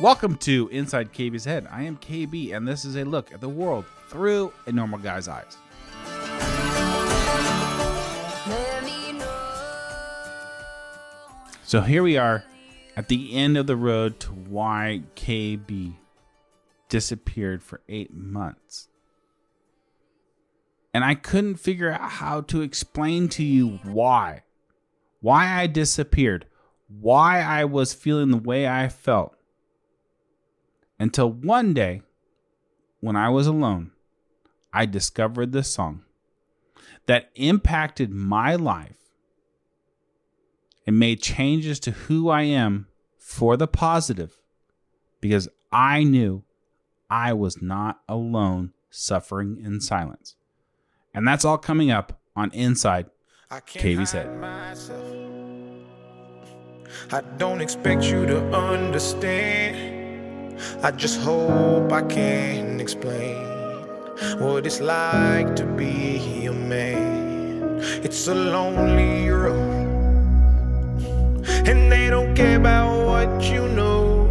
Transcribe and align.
Welcome 0.00 0.36
to 0.38 0.68
Inside 0.72 1.12
KB's 1.12 1.44
Head. 1.44 1.68
I 1.70 1.84
am 1.84 1.96
KB, 1.98 2.52
and 2.52 2.66
this 2.66 2.84
is 2.84 2.96
a 2.96 3.04
look 3.04 3.32
at 3.32 3.40
the 3.40 3.48
world 3.48 3.84
through 4.08 4.52
a 4.66 4.72
normal 4.72 4.98
guy's 4.98 5.28
eyes. 5.28 5.56
So 11.62 11.80
here 11.80 12.02
we 12.02 12.16
are 12.16 12.42
at 12.96 13.06
the 13.06 13.34
end 13.36 13.56
of 13.56 13.68
the 13.68 13.76
road 13.76 14.18
to 14.20 14.32
why 14.32 15.04
KB 15.14 15.94
disappeared 16.88 17.62
for 17.62 17.80
eight 17.88 18.12
months. 18.12 18.88
And 20.92 21.04
I 21.04 21.14
couldn't 21.14 21.56
figure 21.56 21.92
out 21.92 22.10
how 22.10 22.40
to 22.42 22.62
explain 22.62 23.28
to 23.28 23.44
you 23.44 23.78
why. 23.84 24.42
Why 25.20 25.60
I 25.60 25.68
disappeared. 25.68 26.46
Why 26.88 27.42
I 27.42 27.64
was 27.64 27.94
feeling 27.94 28.32
the 28.32 28.36
way 28.38 28.66
I 28.66 28.88
felt. 28.88 29.36
Until 31.04 31.30
one 31.30 31.74
day, 31.74 32.00
when 33.00 33.14
I 33.14 33.28
was 33.28 33.46
alone, 33.46 33.90
I 34.72 34.86
discovered 34.86 35.52
this 35.52 35.70
song 35.70 36.02
that 37.04 37.28
impacted 37.34 38.08
my 38.10 38.54
life 38.54 38.96
and 40.86 40.98
made 40.98 41.20
changes 41.20 41.78
to 41.80 41.90
who 41.90 42.30
I 42.30 42.44
am 42.44 42.86
for 43.18 43.58
the 43.58 43.66
positive 43.66 44.38
because 45.20 45.46
I 45.70 46.04
knew 46.04 46.42
I 47.10 47.34
was 47.34 47.60
not 47.60 48.00
alone 48.08 48.72
suffering 48.88 49.60
in 49.62 49.82
silence. 49.82 50.36
And 51.12 51.28
that's 51.28 51.44
all 51.44 51.58
coming 51.58 51.90
up 51.90 52.18
on 52.34 52.50
Inside 52.52 53.10
KB's 53.50 54.12
Head. 54.12 54.34
Myself. 54.40 55.04
I 57.12 57.20
don't 57.36 57.60
expect 57.60 58.04
you 58.04 58.24
to 58.24 58.38
understand. 58.54 59.93
I 60.82 60.90
just 60.90 61.20
hope 61.20 61.92
I 61.92 62.02
can 62.02 62.80
explain 62.80 63.44
what 64.38 64.66
it's 64.66 64.80
like 64.80 65.56
to 65.56 65.64
be 65.64 66.46
a 66.46 66.52
man. 66.52 67.80
It's 68.02 68.28
a 68.28 68.34
lonely 68.34 69.28
road 69.28 69.84
and 71.66 71.90
they 71.90 72.08
don't 72.10 72.34
care 72.34 72.56
about 72.56 73.06
what 73.06 73.42
you 73.44 73.68
know. 73.68 74.28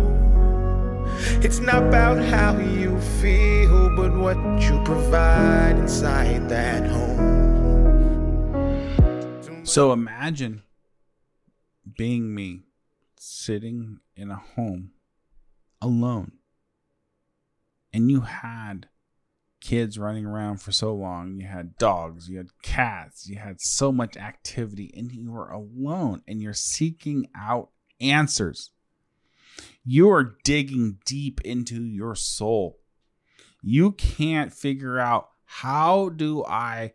It's 1.41 1.59
not 1.59 1.83
about 1.83 2.23
how 2.23 2.57
you 2.57 2.99
feel, 3.21 3.95
but 3.95 4.13
what 4.13 4.37
you 4.61 4.81
provide 4.85 5.77
inside 5.77 6.49
that 6.49 6.89
home. 6.89 7.33
So 9.65 9.91
imagine 9.91 10.63
being 11.97 12.33
me 12.33 12.63
sitting 13.17 13.99
in 14.15 14.31
a 14.31 14.35
home 14.55 14.91
alone, 15.83 16.31
and 17.91 18.09
you 18.09 18.21
had 18.21 18.87
kids 19.59 19.97
running 19.97 20.25
around 20.25 20.57
for 20.57 20.71
so 20.71 20.93
long. 20.93 21.35
You 21.35 21.47
had 21.47 21.77
dogs, 21.77 22.29
you 22.29 22.37
had 22.37 22.49
cats, 22.61 23.27
you 23.27 23.37
had 23.37 23.61
so 23.61 23.91
much 23.91 24.17
activity, 24.17 24.93
and 24.95 25.11
you 25.11 25.31
were 25.31 25.49
alone 25.49 26.21
and 26.27 26.41
you're 26.41 26.53
seeking 26.53 27.27
out 27.35 27.69
answers. 28.01 28.71
You 29.85 30.09
are 30.11 30.35
digging 30.43 30.99
deep 31.05 31.41
into 31.41 31.81
your 31.83 32.15
soul. 32.15 32.79
You 33.61 33.91
can't 33.91 34.51
figure 34.51 34.99
out 34.99 35.29
how 35.45 36.09
do 36.09 36.43
I 36.43 36.93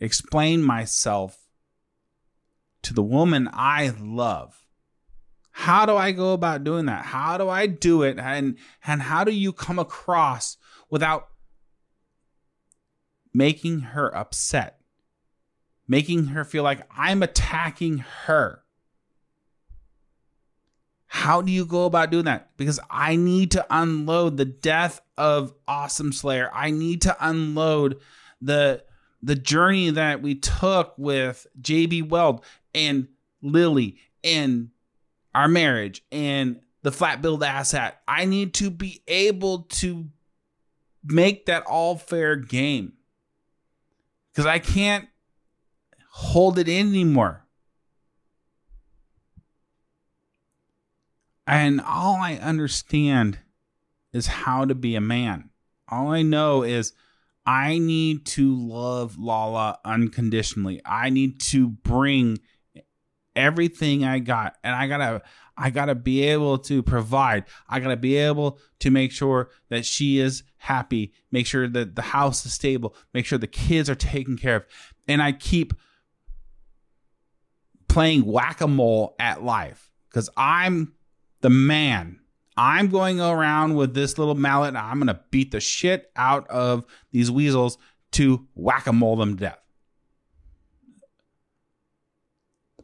explain 0.00 0.62
myself 0.62 1.46
to 2.82 2.92
the 2.92 3.02
woman 3.02 3.48
I 3.52 3.94
love. 3.98 4.64
How 5.58 5.86
do 5.86 5.96
I 5.96 6.12
go 6.12 6.34
about 6.34 6.62
doing 6.62 6.86
that? 6.86 7.04
How 7.04 7.36
do 7.36 7.48
I 7.48 7.66
do 7.66 8.04
it? 8.04 8.16
And 8.16 8.58
and 8.86 9.02
how 9.02 9.24
do 9.24 9.32
you 9.32 9.52
come 9.52 9.80
across 9.80 10.56
without 10.88 11.30
making 13.34 13.80
her 13.80 14.16
upset, 14.16 14.78
making 15.88 16.26
her 16.26 16.44
feel 16.44 16.62
like 16.62 16.86
I'm 16.96 17.24
attacking 17.24 17.98
her. 18.26 18.62
How 21.06 21.42
do 21.42 21.50
you 21.50 21.66
go 21.66 21.86
about 21.86 22.12
doing 22.12 22.26
that? 22.26 22.56
Because 22.56 22.78
I 22.88 23.16
need 23.16 23.50
to 23.50 23.66
unload 23.68 24.36
the 24.36 24.44
death 24.44 25.00
of 25.16 25.52
Awesome 25.66 26.12
Slayer. 26.12 26.50
I 26.54 26.70
need 26.70 27.02
to 27.02 27.16
unload 27.20 27.98
the 28.40 28.84
the 29.24 29.34
journey 29.34 29.90
that 29.90 30.22
we 30.22 30.36
took 30.36 30.94
with 30.96 31.48
JB 31.60 32.10
Weld 32.10 32.44
and 32.72 33.08
Lily 33.42 33.98
and 34.22 34.70
our 35.38 35.46
marriage 35.46 36.02
and 36.10 36.58
the 36.82 36.90
flat 36.90 37.22
build 37.22 37.42
asshat. 37.42 37.92
I 38.08 38.24
need 38.24 38.54
to 38.54 38.70
be 38.70 39.02
able 39.06 39.62
to 39.70 40.06
make 41.04 41.46
that 41.46 41.62
all 41.62 41.96
fair 41.96 42.34
game 42.34 42.94
because 44.32 44.46
I 44.46 44.58
can't 44.58 45.08
hold 46.10 46.58
it 46.58 46.68
in 46.68 46.88
anymore. 46.88 47.46
And 51.46 51.80
all 51.80 52.16
I 52.16 52.34
understand 52.34 53.38
is 54.12 54.26
how 54.26 54.64
to 54.64 54.74
be 54.74 54.96
a 54.96 55.00
man. 55.00 55.50
All 55.88 56.08
I 56.08 56.22
know 56.22 56.64
is 56.64 56.94
I 57.46 57.78
need 57.78 58.26
to 58.26 58.56
love 58.56 59.16
Lala 59.16 59.78
unconditionally. 59.84 60.80
I 60.84 61.10
need 61.10 61.38
to 61.42 61.68
bring 61.68 62.40
everything 63.38 64.04
I 64.04 64.18
got 64.18 64.56
and 64.64 64.74
I 64.74 64.88
got 64.88 64.98
to 64.98 65.22
I 65.56 65.70
got 65.70 65.86
to 65.86 65.94
be 65.94 66.22
able 66.24 66.58
to 66.58 66.82
provide. 66.82 67.44
I 67.68 67.80
got 67.80 67.88
to 67.88 67.96
be 67.96 68.16
able 68.16 68.58
to 68.78 68.90
make 68.90 69.10
sure 69.10 69.50
that 69.70 69.84
she 69.84 70.20
is 70.20 70.44
happy, 70.58 71.12
make 71.32 71.46
sure 71.46 71.66
that 71.66 71.96
the 71.96 72.02
house 72.02 72.46
is 72.46 72.52
stable, 72.52 72.94
make 73.12 73.26
sure 73.26 73.38
the 73.38 73.48
kids 73.48 73.90
are 73.90 73.96
taken 73.96 74.38
care 74.38 74.56
of. 74.56 74.66
And 75.08 75.20
I 75.20 75.32
keep 75.32 75.74
playing 77.88 78.24
whack 78.24 78.60
a 78.60 78.68
mole 78.68 79.16
at 79.18 79.42
life 79.42 79.90
because 80.08 80.30
I'm 80.36 80.94
the 81.40 81.50
man. 81.50 82.20
I'm 82.56 82.88
going 82.88 83.20
around 83.20 83.74
with 83.74 83.94
this 83.94 84.18
little 84.18 84.34
mallet 84.34 84.68
and 84.68 84.78
I'm 84.78 84.98
going 84.98 85.08
to 85.08 85.20
beat 85.30 85.50
the 85.50 85.60
shit 85.60 86.10
out 86.14 86.48
of 86.48 86.86
these 87.10 87.30
weasels 87.30 87.78
to 88.12 88.46
whack 88.54 88.86
a 88.86 88.92
mole 88.92 89.16
them 89.16 89.36
to 89.36 89.44
death. 89.44 89.67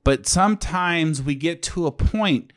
But 0.05 0.27
sometimes 0.27 1.23
we 1.23 1.35
get 1.35 1.63
to 1.65 1.87
a 1.87 1.93
point 1.93 2.53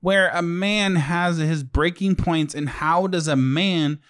where 0.00 0.30
a 0.30 0.42
man 0.42 0.96
has 0.96 1.38
his 1.38 1.62
breaking 1.62 2.16
points 2.16 2.54
and 2.54 2.68
how 2.68 3.06
does 3.06 3.28
a 3.28 3.36
man 3.36 4.00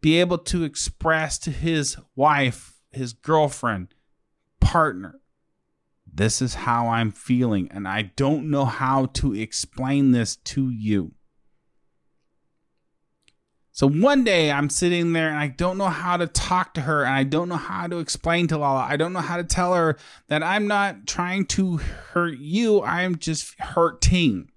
be 0.00 0.18
able 0.20 0.38
to 0.38 0.62
express 0.62 1.38
to 1.38 1.50
his 1.50 1.96
wife, 2.14 2.80
his 2.92 3.12
girlfriend, 3.12 3.88
partner, 4.60 5.20
this 6.16 6.40
is 6.40 6.54
how 6.54 6.88
I'm 6.88 7.10
feeling, 7.10 7.68
and 7.70 7.86
I 7.86 8.02
don't 8.02 8.48
know 8.48 8.64
how 8.64 9.06
to 9.14 9.34
explain 9.34 10.12
this 10.12 10.36
to 10.36 10.70
you. 10.70 11.15
So 13.76 13.86
one 13.86 14.24
day 14.24 14.50
I'm 14.50 14.70
sitting 14.70 15.12
there 15.12 15.28
and 15.28 15.36
I 15.36 15.48
don't 15.48 15.76
know 15.76 15.90
how 15.90 16.16
to 16.16 16.26
talk 16.26 16.72
to 16.74 16.80
her 16.80 17.04
and 17.04 17.12
I 17.12 17.24
don't 17.24 17.50
know 17.50 17.56
how 17.56 17.86
to 17.86 17.98
explain 17.98 18.46
to 18.46 18.56
Lala. 18.56 18.80
I 18.80 18.96
don't 18.96 19.12
know 19.12 19.20
how 19.20 19.36
to 19.36 19.44
tell 19.44 19.74
her 19.74 19.98
that 20.28 20.42
I'm 20.42 20.66
not 20.66 21.06
trying 21.06 21.44
to 21.48 21.76
hurt 21.76 22.38
you. 22.38 22.82
I'm 22.82 23.18
just 23.18 23.54
hurting. 23.60 24.50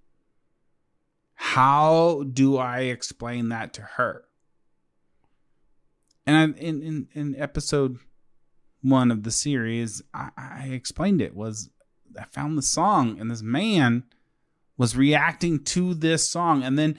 How 1.34 2.24
do 2.32 2.56
I 2.56 2.84
explain 2.84 3.50
that 3.50 3.74
to 3.74 3.82
her? 3.82 4.24
And 6.26 6.38
I, 6.38 6.58
in, 6.58 6.82
in, 6.82 7.08
in 7.14 7.36
episode 7.36 8.00
one 8.82 9.12
of 9.12 9.24
the 9.24 9.32
series, 9.32 10.02
I, 10.14 10.30
I 10.38 10.68
explained 10.72 11.22
it 11.22 11.36
was 11.36 11.70
I 12.18 12.24
found 12.24 12.58
the 12.58 12.62
song 12.62 13.20
and 13.20 13.30
this 13.30 13.42
man 13.42 14.06
was 14.78 14.96
reacting 14.96 15.62
to 15.66 15.94
this 15.94 16.30
song. 16.30 16.64
And 16.64 16.80
then 16.80 16.98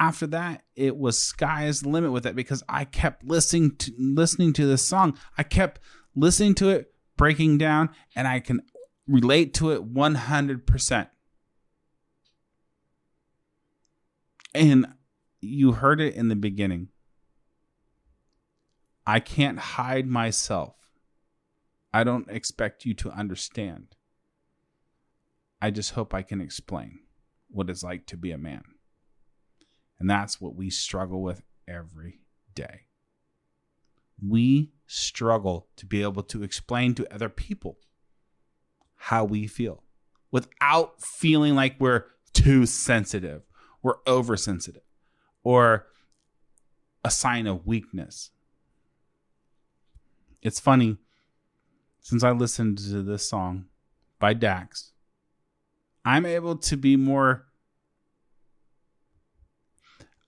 after 0.00 0.26
that, 0.28 0.62
it 0.74 0.96
was 0.96 1.18
sky's 1.18 1.80
the 1.80 1.88
limit 1.88 2.12
with 2.12 2.26
it 2.26 2.34
because 2.34 2.62
I 2.68 2.84
kept 2.84 3.24
listening 3.24 3.76
to 3.76 3.92
listening 3.98 4.52
to 4.54 4.66
this 4.66 4.84
song. 4.84 5.18
I 5.36 5.42
kept 5.42 5.80
listening 6.14 6.54
to 6.56 6.70
it, 6.70 6.92
breaking 7.16 7.58
down, 7.58 7.90
and 8.16 8.26
I 8.26 8.40
can 8.40 8.62
relate 9.06 9.54
to 9.54 9.72
it 9.72 9.92
100%. 9.92 11.08
And 14.54 14.86
you 15.40 15.72
heard 15.72 16.00
it 16.00 16.14
in 16.14 16.28
the 16.28 16.36
beginning. 16.36 16.88
I 19.06 19.20
can't 19.20 19.58
hide 19.58 20.06
myself. 20.06 20.76
I 21.92 22.04
don't 22.04 22.30
expect 22.30 22.84
you 22.84 22.94
to 22.94 23.10
understand. 23.10 23.96
I 25.60 25.70
just 25.70 25.92
hope 25.92 26.14
I 26.14 26.22
can 26.22 26.40
explain 26.40 27.00
what 27.48 27.68
it's 27.68 27.82
like 27.82 28.06
to 28.06 28.16
be 28.16 28.30
a 28.32 28.38
man. 28.38 28.62
And 29.98 30.08
that's 30.08 30.40
what 30.40 30.54
we 30.54 30.70
struggle 30.70 31.22
with 31.22 31.42
every 31.68 32.20
day. 32.54 32.82
We 34.24 34.72
struggle 34.86 35.68
to 35.76 35.86
be 35.86 36.02
able 36.02 36.22
to 36.24 36.42
explain 36.42 36.94
to 36.94 37.14
other 37.14 37.28
people 37.28 37.78
how 38.96 39.24
we 39.24 39.46
feel 39.46 39.82
without 40.30 41.02
feeling 41.02 41.54
like 41.54 41.76
we're 41.78 42.04
too 42.32 42.66
sensitive 42.66 43.42
we're 43.84 43.98
oversensitive 44.06 44.82
or 45.44 45.86
a 47.04 47.10
sign 47.10 47.46
of 47.46 47.66
weakness. 47.66 48.30
It's 50.42 50.58
funny, 50.58 50.96
since 52.00 52.24
I 52.24 52.30
listened 52.32 52.78
to 52.78 53.02
this 53.02 53.28
song 53.28 53.66
by 54.18 54.32
Dax, 54.32 54.92
I'm 56.04 56.26
able 56.26 56.56
to 56.56 56.76
be 56.76 56.96
more. 56.96 57.46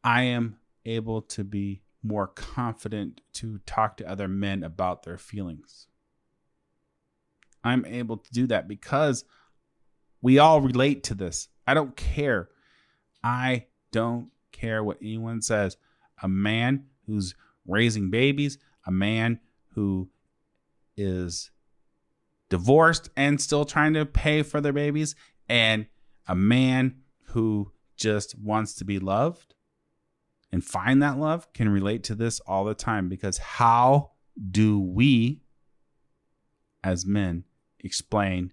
I 0.07 0.23
am 0.23 0.59
able 0.85 1.21
to 1.23 1.43
be 1.43 1.83
more 2.01 2.29
confident 2.29 3.23
to 3.33 3.59
talk 3.67 3.97
to 3.97 4.09
other 4.09 4.29
men 4.29 4.63
about 4.63 5.03
their 5.03 5.19
feelings. 5.19 5.89
I'm 7.65 7.85
able 7.85 8.19
to 8.19 8.33
do 8.33 8.47
that 8.47 8.69
because 8.69 9.25
we 10.23 10.39
all 10.39 10.61
relate 10.61 11.03
to 11.05 11.15
this. 11.15 11.49
I 11.67 11.75
don't 11.75 11.97
care. 11.97 12.49
I 13.25 13.67
don't 13.91 14.31
care 14.53 14.85
what 14.85 14.99
anyone 15.03 15.43
says. 15.43 15.77
A 16.23 16.29
man 16.29 16.85
who's 17.07 17.35
raising 17.67 18.09
babies, 18.09 18.59
a 18.87 18.93
man 18.93 19.41
who 19.75 20.09
is 20.97 21.51
divorced 22.49 23.11
and 23.17 23.41
still 23.41 23.65
trying 23.65 23.95
to 23.95 24.07
pay 24.07 24.45
for 24.45 24.61
their 24.61 24.73
babies, 24.73 25.17
and 25.49 25.87
a 26.29 26.37
man 26.37 26.95
who 27.31 27.73
just 27.97 28.39
wants 28.39 28.73
to 28.75 28.85
be 28.85 29.01
loved 29.01 29.56
and 30.53 30.65
find 30.65 31.03
that 31.03 31.19
love 31.19 31.53
can 31.53 31.69
relate 31.69 32.05
to 32.05 32.15
this 32.15 32.41
all 32.41 32.65
the 32.65 32.75
time 32.75 33.09
because 33.09 33.39
how 33.39 34.13
do 34.51 34.81
we 34.81 35.43
as 36.83 37.05
men 37.05 37.45
explain 37.81 38.53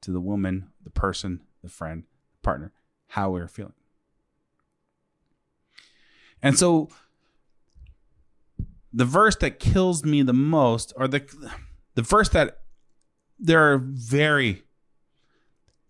to 0.00 0.10
the 0.10 0.20
woman, 0.20 0.70
the 0.82 0.90
person, 0.90 1.40
the 1.62 1.68
friend, 1.68 2.04
the 2.32 2.42
partner, 2.42 2.72
how 3.08 3.30
we're 3.30 3.48
feeling. 3.48 3.74
And 6.42 6.58
so 6.58 6.88
the 8.92 9.04
verse 9.04 9.36
that 9.36 9.58
kills 9.58 10.04
me 10.04 10.22
the 10.22 10.32
most, 10.32 10.92
or 10.96 11.08
the 11.08 11.26
the 11.94 12.02
verse 12.02 12.28
that 12.30 12.60
there 13.38 13.72
are 13.72 13.78
very 13.78 14.62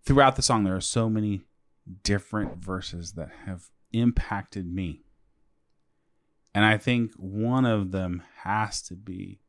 throughout 0.05 0.37
the 0.37 0.43
song, 0.43 0.65
there 0.65 0.77
are 0.77 0.81
so 0.81 1.09
many 1.09 1.43
different 2.03 2.57
verses 2.57 3.13
that 3.13 3.31
have 3.47 3.69
impacted 3.93 4.73
me. 4.73 5.04
And 6.55 6.65
I 6.65 6.79
think 6.79 7.13
one 7.17 7.65
of 7.65 7.91
them 7.91 8.23
has 8.43 8.81
to 8.83 8.95
be 8.95 9.41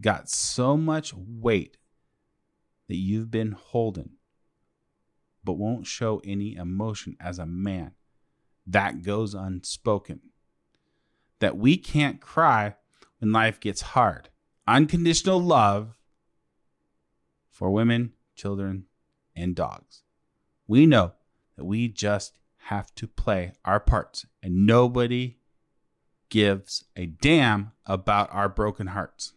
got 0.00 0.28
so 0.28 0.76
much 0.76 1.12
weight 1.14 1.76
that 2.88 2.96
you've 2.96 3.30
been 3.30 3.52
holding, 3.52 4.10
but 5.42 5.54
won't 5.54 5.86
show 5.86 6.20
any 6.24 6.54
emotion 6.54 7.16
as 7.18 7.38
a 7.38 7.46
man. 7.46 7.92
That 8.66 9.02
goes 9.02 9.34
unspoken. 9.34 10.20
That 11.40 11.56
we 11.56 11.76
can't 11.76 12.20
cry 12.20 12.76
when 13.18 13.32
life 13.32 13.58
gets 13.58 13.80
hard. 13.80 14.28
Unconditional 14.66 15.40
love 15.40 15.98
for 17.50 17.70
women, 17.70 18.12
children, 18.34 18.86
and 19.34 19.54
dogs. 19.54 20.02
We 20.66 20.86
know 20.86 21.12
that 21.56 21.64
we 21.64 21.88
just 21.88 22.38
have 22.68 22.94
to 22.94 23.06
play 23.06 23.52
our 23.64 23.80
parts, 23.80 24.24
and 24.42 24.66
nobody 24.66 25.36
gives 26.28 26.84
a 26.96 27.06
damn 27.06 27.72
about 27.86 28.32
our 28.32 28.48
broken 28.48 28.88
hearts. 28.88 29.32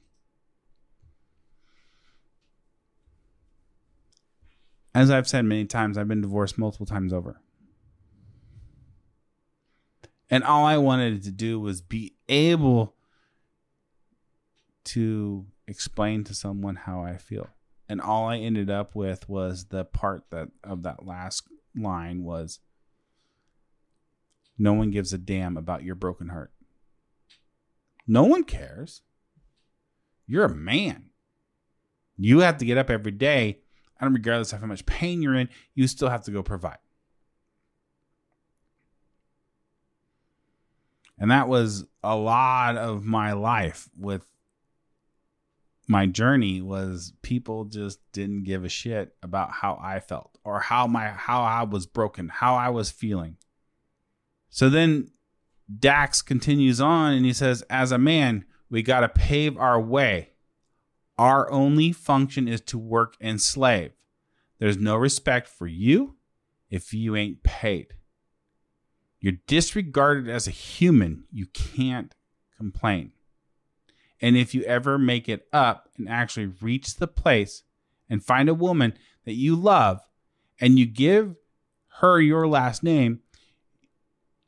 As 4.93 5.11
I've 5.11 5.27
said 5.27 5.45
many 5.45 5.65
times, 5.65 5.97
I've 5.97 6.07
been 6.07 6.21
divorced 6.21 6.57
multiple 6.57 6.87
times 6.87 7.13
over. 7.13 7.39
And 10.29 10.43
all 10.43 10.65
I 10.65 10.77
wanted 10.77 11.23
to 11.23 11.31
do 11.31 11.59
was 11.59 11.81
be 11.81 12.15
able 12.27 12.95
to 14.85 15.45
explain 15.67 16.23
to 16.23 16.33
someone 16.33 16.75
how 16.75 17.03
I 17.03 17.17
feel. 17.17 17.49
And 17.87 18.01
all 18.01 18.27
I 18.27 18.37
ended 18.37 18.69
up 18.69 18.95
with 18.95 19.29
was 19.29 19.65
the 19.65 19.85
part 19.85 20.23
that 20.31 20.49
of 20.63 20.83
that 20.83 21.05
last 21.05 21.43
line 21.75 22.23
was 22.23 22.59
no 24.57 24.73
one 24.73 24.91
gives 24.91 25.13
a 25.13 25.17
damn 25.17 25.57
about 25.57 25.83
your 25.83 25.95
broken 25.95 26.29
heart. 26.29 26.51
No 28.07 28.23
one 28.23 28.43
cares. 28.43 29.01
You're 30.25 30.45
a 30.45 30.55
man. 30.55 31.09
You 32.17 32.39
have 32.39 32.57
to 32.57 32.65
get 32.65 32.77
up 32.77 32.89
every 32.89 33.11
day 33.11 33.59
and 33.99 34.13
regardless 34.13 34.53
of 34.53 34.61
how 34.61 34.67
much 34.67 34.85
pain 34.85 35.21
you're 35.21 35.35
in, 35.35 35.49
you 35.73 35.87
still 35.87 36.09
have 36.09 36.23
to 36.25 36.31
go 36.31 36.43
provide. 36.43 36.77
And 41.19 41.31
that 41.31 41.47
was 41.47 41.85
a 42.03 42.15
lot 42.15 42.77
of 42.77 43.03
my 43.03 43.33
life 43.33 43.89
with 43.97 44.23
my 45.87 46.05
journey 46.05 46.61
was 46.61 47.13
people 47.21 47.65
just 47.65 47.99
didn't 48.11 48.43
give 48.43 48.63
a 48.65 48.69
shit 48.69 49.15
about 49.23 49.51
how 49.51 49.79
I 49.81 49.99
felt 49.99 50.37
or 50.43 50.59
how 50.59 50.85
my 50.85 51.07
how 51.07 51.41
I 51.41 51.63
was 51.63 51.87
broken, 51.87 52.29
how 52.29 52.55
I 52.55 52.69
was 52.69 52.91
feeling. 52.91 53.37
So 54.49 54.69
then 54.69 55.09
Dax 55.67 56.21
continues 56.21 56.79
on 56.79 57.13
and 57.13 57.25
he 57.25 57.33
says, 57.33 57.63
As 57.69 57.91
a 57.91 57.97
man, 57.97 58.45
we 58.69 58.81
got 58.81 59.01
to 59.01 59.09
pave 59.09 59.57
our 59.57 59.79
way. 59.79 60.31
Our 61.17 61.51
only 61.51 61.91
function 61.91 62.47
is 62.47 62.61
to 62.61 62.77
work 62.77 63.15
and 63.19 63.41
slave. 63.41 63.91
There's 64.59 64.77
no 64.77 64.95
respect 64.95 65.47
for 65.47 65.67
you 65.67 66.15
if 66.69 66.93
you 66.93 67.15
ain't 67.15 67.43
paid. 67.43 67.93
You're 69.19 69.39
disregarded 69.47 70.29
as 70.29 70.47
a 70.47 70.51
human. 70.51 71.25
You 71.31 71.47
can't 71.47 72.13
complain. 72.55 73.11
And 74.21 74.35
if 74.35 74.53
you 74.55 74.63
ever 74.63 74.97
make 74.97 75.27
it 75.29 75.47
up 75.53 75.89
and 75.97 76.09
actually 76.09 76.47
reach 76.61 76.95
the 76.95 77.07
place 77.07 77.63
and 78.09 78.23
find 78.23 78.49
a 78.49 78.53
woman 78.53 78.93
that 79.25 79.33
you 79.33 79.55
love 79.55 80.01
and 80.59 80.79
you 80.79 80.85
give 80.85 81.35
her 81.99 82.19
your 82.19 82.47
last 82.47 82.83
name, 82.83 83.19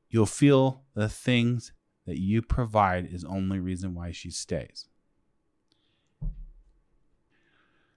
you'll 0.09 0.25
feel 0.25 0.83
the 0.99 1.09
things 1.09 1.71
that 2.05 2.19
you 2.19 2.41
provide 2.41 3.07
is 3.09 3.23
only 3.23 3.59
reason 3.59 3.95
why 3.95 4.11
she 4.11 4.29
stays. 4.29 4.87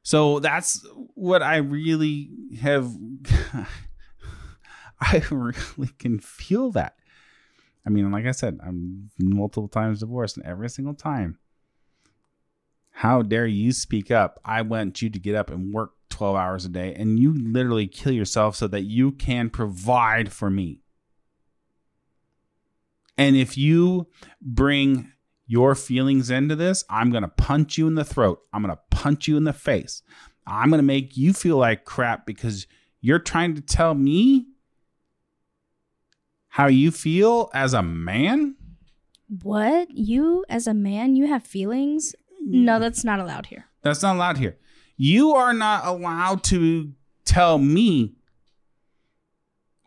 So 0.05 0.39
that's 0.39 0.87
what 1.15 1.43
I 1.43 1.57
really 1.57 2.31
have. 2.61 2.93
I 5.01 5.23
really 5.31 5.91
can 5.99 6.21
feel 6.21 6.71
that. 6.73 6.97
I 7.85 7.91
mean, 7.91 8.13
like 8.13 8.27
I 8.27 8.31
said, 8.31 8.61
I'm 8.65 9.11
multiple 9.19 9.69
times 9.69 10.01
divorced, 10.01 10.37
and 10.37 10.47
every 10.47 10.71
single 10.71 10.95
time, 10.95 11.39
how 12.91 13.23
dare 13.23 13.47
you 13.47 13.73
speak 13.73 14.13
up? 14.13 14.39
I 14.45 14.63
want 14.63 15.03
you 15.03 15.11
to 15.11 15.19
get 15.19 15.35
up 15.35 15.51
and 15.51 15.75
work 15.75 15.95
12 16.11 16.37
hours 16.37 16.65
a 16.65 16.69
day, 16.69 16.95
and 16.95 17.19
you 17.19 17.33
literally 17.33 17.89
kill 17.89 18.13
yourself 18.13 18.55
so 18.55 18.69
that 18.69 18.83
you 18.83 19.11
can 19.11 19.51
provide 19.51 20.31
for 20.33 20.51
me. 20.51 20.82
And 23.17 23.37
if 23.37 23.57
you 23.57 24.09
bring 24.41 25.13
your 25.47 25.75
feelings 25.75 26.31
into 26.31 26.57
this, 26.57 26.85
I'm 26.89 27.11
going 27.11 27.23
to 27.23 27.29
punch 27.29 27.77
you 27.77 27.87
in 27.87 27.95
the 27.95 28.05
throat. 28.05 28.41
I'm 28.53 28.63
going 28.63 28.75
to 28.75 28.81
punch 28.91 29.29
you 29.29 29.37
in 29.37 29.45
the 29.45 29.53
face. 29.53 30.03
I'm 30.47 30.71
going 30.71 30.79
to 30.79 30.85
make 30.85 31.17
you 31.17 31.33
feel 31.33 31.57
like 31.57 31.85
crap 31.85 32.27
because 32.27 32.67
you're 33.01 33.19
trying 33.19 33.55
to 33.55 33.61
tell 33.61 33.95
me 33.95 34.47
how 36.49 36.67
you 36.67 36.91
feel 36.91 37.51
as 37.55 37.73
a 37.73 37.83
man? 37.83 38.57
What? 39.43 39.91
You, 39.91 40.45
as 40.51 40.67
a 40.67 40.75
man, 40.75 41.17
you 41.17 41.27
have 41.27 41.45
feelings? 41.45 42.15
No, 42.43 42.79
that's 42.79 43.05
not 43.05 43.21
allowed 43.21 43.47
here. 43.47 43.67
That's 43.83 44.03
not 44.03 44.17
allowed 44.17 44.37
here. 44.37 44.59
You 44.97 45.33
are 45.33 45.55
not 45.55 45.87
allowed 45.87 46.45
to 46.45 46.93
tell 47.25 47.57
me 47.57 48.17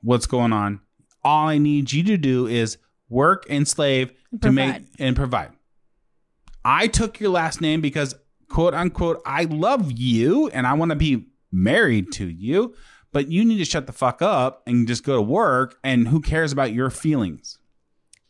what's 0.01 0.25
going 0.25 0.53
on. 0.53 0.79
All 1.23 1.47
I 1.47 1.59
need 1.59 1.91
you 1.91 2.03
to 2.05 2.17
do 2.17 2.47
is 2.47 2.77
work 3.09 3.45
and 3.49 3.67
slave 3.67 4.13
to 4.41 4.51
make 4.51 4.83
and 4.99 5.15
provide. 5.15 5.51
I 6.63 6.87
took 6.87 7.19
your 7.19 7.29
last 7.29 7.61
name 7.61 7.81
because 7.81 8.15
quote 8.49 8.73
unquote 8.73 9.21
I 9.25 9.43
love 9.43 9.91
you 9.91 10.49
and 10.49 10.65
I 10.65 10.73
want 10.73 10.89
to 10.89 10.95
be 10.95 11.27
married 11.51 12.11
to 12.13 12.27
you, 12.27 12.75
but 13.11 13.27
you 13.29 13.45
need 13.45 13.57
to 13.57 13.65
shut 13.65 13.87
the 13.87 13.93
fuck 13.93 14.21
up 14.21 14.63
and 14.65 14.87
just 14.87 15.03
go 15.03 15.15
to 15.15 15.21
work 15.21 15.77
and 15.83 16.07
who 16.07 16.21
cares 16.21 16.51
about 16.51 16.73
your 16.73 16.89
feelings? 16.89 17.59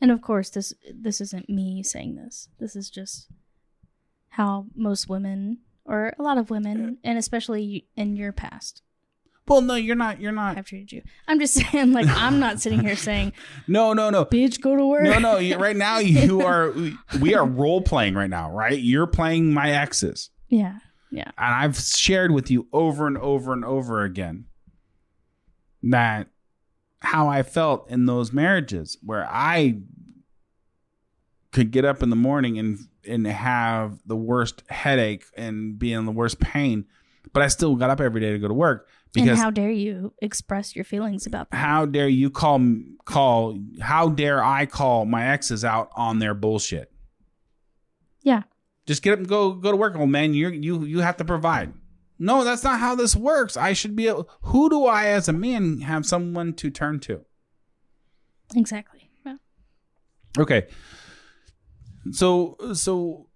And 0.01 0.11
of 0.11 0.21
course 0.21 0.49
this 0.49 0.73
this 0.93 1.21
isn't 1.21 1.49
me 1.49 1.81
saying 1.81 2.15
this. 2.15 2.49
This 2.59 2.75
is 2.75 2.89
just 2.89 3.27
how 4.29 4.67
most 4.75 5.07
women 5.07 5.59
or 5.85 6.13
a 6.19 6.23
lot 6.23 6.37
of 6.37 6.49
women 6.49 6.97
and 7.03 7.17
especially 7.17 7.87
in 7.95 8.15
your 8.15 8.33
past 8.33 8.81
well, 9.47 9.61
no, 9.61 9.75
you're 9.75 9.95
not. 9.95 10.19
You're 10.19 10.31
not. 10.31 10.57
I've 10.57 10.65
treated 10.65 10.91
you. 10.91 11.01
I'm 11.27 11.39
just 11.39 11.53
saying, 11.71 11.93
like, 11.93 12.07
I'm 12.07 12.39
not 12.39 12.61
sitting 12.61 12.81
here 12.81 12.95
saying, 12.95 13.33
no, 13.67 13.93
no, 13.93 14.09
no, 14.09 14.25
bitch, 14.25 14.59
go 14.59 14.75
to 14.75 14.85
work. 14.85 15.03
No, 15.03 15.19
no. 15.19 15.37
You, 15.37 15.57
right 15.59 15.75
now, 15.75 15.99
you 15.99 16.41
are. 16.41 16.73
We 17.19 17.35
are 17.35 17.45
role 17.45 17.81
playing 17.81 18.15
right 18.15 18.29
now, 18.29 18.51
right? 18.51 18.77
You're 18.77 19.07
playing 19.07 19.53
my 19.53 19.71
exes. 19.71 20.29
Yeah, 20.49 20.79
yeah. 21.11 21.31
And 21.37 21.55
I've 21.55 21.77
shared 21.77 22.31
with 22.31 22.49
you 22.49 22.67
over 22.73 23.07
and 23.07 23.17
over 23.17 23.53
and 23.53 23.63
over 23.63 24.03
again 24.03 24.45
that 25.83 26.27
how 26.99 27.27
I 27.27 27.43
felt 27.43 27.89
in 27.89 28.07
those 28.07 28.33
marriages 28.33 28.97
where 29.03 29.27
I 29.29 29.79
could 31.51 31.69
get 31.69 31.85
up 31.85 32.01
in 32.01 32.09
the 32.09 32.15
morning 32.15 32.57
and 32.57 32.79
and 33.07 33.27
have 33.27 33.99
the 34.07 34.15
worst 34.15 34.63
headache 34.69 35.25
and 35.37 35.77
be 35.77 35.93
in 35.93 36.05
the 36.05 36.11
worst 36.11 36.39
pain, 36.39 36.85
but 37.31 37.43
I 37.43 37.47
still 37.47 37.75
got 37.75 37.91
up 37.91 38.01
every 38.01 38.19
day 38.19 38.31
to 38.31 38.39
go 38.39 38.47
to 38.47 38.53
work 38.53 38.87
because 39.15 39.29
and 39.31 39.39
how 39.39 39.49
dare 39.49 39.71
you 39.71 40.13
express 40.21 40.75
your 40.75 40.85
feelings 40.85 41.25
about 41.25 41.49
that? 41.51 41.57
how 41.57 41.85
dare 41.85 42.07
you 42.07 42.29
call 42.29 42.61
call 43.05 43.57
how 43.81 44.09
dare 44.09 44.43
I 44.43 44.65
call 44.65 45.05
my 45.05 45.27
exes 45.27 45.65
out 45.65 45.89
on 45.95 46.19
their 46.19 46.33
bullshit? 46.33 46.91
Yeah. 48.21 48.43
Just 48.85 49.01
get 49.01 49.13
up 49.13 49.19
and 49.19 49.27
go 49.27 49.53
go 49.53 49.71
to 49.71 49.77
work, 49.77 49.95
old 49.95 50.09
man. 50.09 50.33
You 50.33 50.49
you 50.49 50.83
you 50.83 50.99
have 50.99 51.17
to 51.17 51.25
provide. 51.25 51.73
No, 52.17 52.43
that's 52.43 52.63
not 52.63 52.79
how 52.79 52.95
this 52.95 53.15
works. 53.15 53.57
I 53.57 53.73
should 53.73 53.95
be 53.95 54.07
able, 54.07 54.29
who 54.43 54.69
do 54.69 54.85
I 54.85 55.07
as 55.07 55.27
a 55.27 55.33
man 55.33 55.81
have 55.81 56.05
someone 56.05 56.53
to 56.53 56.69
turn 56.69 56.99
to? 57.01 57.25
Exactly. 58.55 59.09
Yeah. 59.25 59.35
Okay. 60.37 60.67
So 62.11 62.57
so 62.73 63.27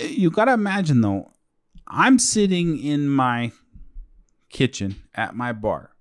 you 0.00 0.30
got 0.30 0.46
to 0.46 0.52
imagine 0.52 1.00
though, 1.00 1.32
I'm 1.86 2.18
sitting 2.18 2.78
in 2.78 3.08
my 3.08 3.52
kitchen 4.52 5.02
at 5.14 5.34
my 5.34 5.52
bar 5.52 5.92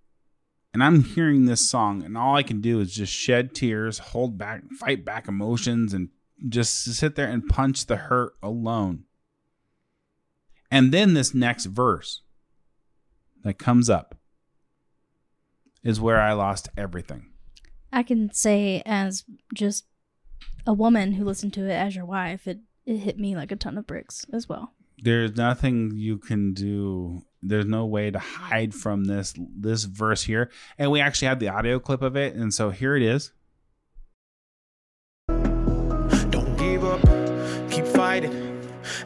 and 0.74 0.84
I'm 0.84 1.04
hearing 1.04 1.46
this 1.46 1.70
song 1.70 2.04
and 2.04 2.18
all 2.18 2.36
I 2.36 2.44
can 2.44 2.62
do 2.62 2.80
is 2.80 2.94
just 2.94 3.14
shed 3.14 3.54
tears, 3.54 4.00
hold 4.00 4.38
back, 4.38 4.64
fight 4.80 5.04
back 5.04 5.28
emotions 5.28 5.94
and 5.94 6.10
just 6.48 6.84
sit 6.84 7.16
there 7.16 7.30
and 7.30 7.48
punch 7.48 7.86
the 7.86 7.98
hurt 7.98 8.34
alone. 8.42 9.04
And 10.70 10.94
then 10.94 11.14
this 11.14 11.34
next 11.34 11.66
verse 11.66 12.22
that 13.44 13.60
comes 13.60 13.90
up 13.90 14.16
is 15.84 16.00
where 16.00 16.22
I 16.22 16.32
lost 16.34 16.70
everything. 16.78 17.32
I 17.92 18.04
can 18.04 18.32
say 18.32 18.82
as 18.86 19.26
just 19.54 19.86
a 20.66 20.74
woman 20.74 21.14
who 21.14 21.26
listened 21.26 21.54
to 21.54 21.66
it 21.66 21.74
as 21.74 21.96
your 21.96 22.06
wife, 22.06 22.48
it, 22.48 22.60
it 22.86 22.98
hit 22.98 23.20
me 23.20 23.36
like 23.36 23.52
a 23.52 23.58
ton 23.58 23.78
of 23.78 23.86
bricks 23.86 24.26
as 24.32 24.48
well. 24.48 24.74
There's 25.00 25.36
nothing 25.36 25.92
you 25.96 26.18
can 26.18 26.54
do. 26.54 27.24
There's 27.44 27.66
no 27.66 27.86
way 27.86 28.12
to 28.12 28.20
hide 28.20 28.74
from 28.74 29.06
this 29.06 29.34
this 29.38 29.84
verse 29.86 30.24
here. 30.24 30.52
And 30.78 30.92
we 30.92 31.00
actually 31.00 31.30
have 31.30 31.40
the 31.40 31.50
audio 31.50 31.80
clip 31.80 32.02
of 32.02 32.16
it, 32.16 32.36
and 32.36 32.54
so 32.54 32.70
here 32.70 32.96
it 32.96 33.04
is. 33.04 33.32
Don't 35.28 36.56
give 36.58 36.84
up, 36.84 37.02
keep 37.72 37.86
fighting. 37.86 38.52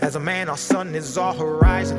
As 0.02 0.16
a 0.16 0.20
man, 0.20 0.50
our 0.50 0.58
sun 0.58 0.96
is 0.96 1.18
our 1.18 1.34
horizon. 1.34 1.98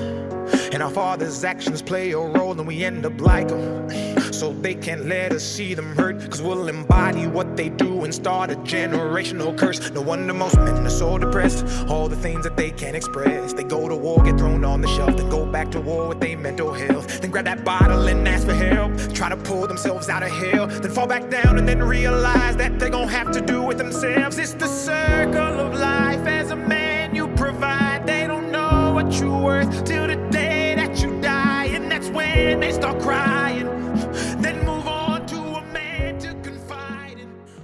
And 0.73 0.83
our 0.83 0.91
father's 0.91 1.43
actions 1.45 1.81
play 1.83 2.13
a 2.13 2.19
role, 2.19 2.53
and 2.53 2.67
we 2.67 2.85
end 2.85 3.07
up 3.07 3.21
like 3.21 3.49
them. 3.49 4.16
So 4.37 4.53
they 4.53 4.75
can't 4.75 5.07
let 5.07 5.33
us 5.33 5.43
see 5.43 5.73
them 5.73 5.97
hurt, 5.97 6.21
cause 6.31 6.43
we'll 6.43 6.69
embody 6.69 7.27
what 7.27 7.57
they 7.57 7.71
do 7.71 8.05
and 8.05 8.15
start 8.15 8.51
a 8.51 8.57
generational 8.57 9.57
curse. 9.57 9.91
No 9.93 10.03
wonder 10.03 10.35
most 10.35 10.57
men 10.59 10.87
are 10.87 10.91
so 10.91 11.17
depressed. 11.17 11.65
All 11.89 12.07
the 12.07 12.17
things 12.17 12.45
that 12.45 12.55
they 12.55 12.71
can't 12.71 12.95
express. 12.95 13.55
They 13.55 13.65
go 13.65 13.89
to 13.89 13.97
war, 13.97 14.23
get 14.23 14.37
thrown 14.37 14.63
on 14.63 14.83
the 14.83 14.89
shelf, 14.89 15.17
then 15.17 15.31
go 15.31 15.47
back 15.47 15.71
to 15.71 15.81
war 15.81 16.09
with 16.09 16.21
their 16.21 16.37
mental 16.37 16.71
health. 16.75 17.23
Then 17.23 17.31
grab 17.31 17.47
that 17.47 17.65
bottle 17.65 18.09
and 18.09 18.29
ask 18.29 18.47
for 18.47 18.53
help. 18.53 18.93
Try 19.15 19.31
to 19.31 19.39
pull 19.39 19.67
themselves 19.67 20.11
out 20.11 20.23
of 20.23 20.31
hell, 20.31 20.67
then 20.67 20.91
fall 20.91 21.07
back 21.07 21.31
down 21.31 21.57
and 21.57 21.67
then 21.67 21.83
realize 21.83 22.57
that 22.57 22.79
they're 22.79 22.91
gonna 22.91 23.11
have 23.11 23.33
to 23.33 23.41
do 23.41 23.71
it 23.71 23.79
themselves. 23.79 24.37
It's 24.39 24.53
the 24.53 24.69
circle 24.69 25.61
of 25.67 25.73
life. 25.73 26.27
As 26.27 26.51
a 26.51 26.57
man, 26.57 27.15
you 27.15 27.29
provide. 27.29 28.07
They 28.07 28.27
don't 28.27 28.53
know 28.53 28.93
what 28.93 29.19
you're 29.19 29.43
worth 29.43 29.87
till 29.87 30.07
the 30.07 30.17
day 30.31 30.75
that 30.77 31.01
you 31.01 31.19
die, 31.23 31.71
and 31.73 31.91
that's 31.91 32.11
when 32.11 32.61
they 32.61 32.73
start 32.73 33.01
crying. 33.01 33.36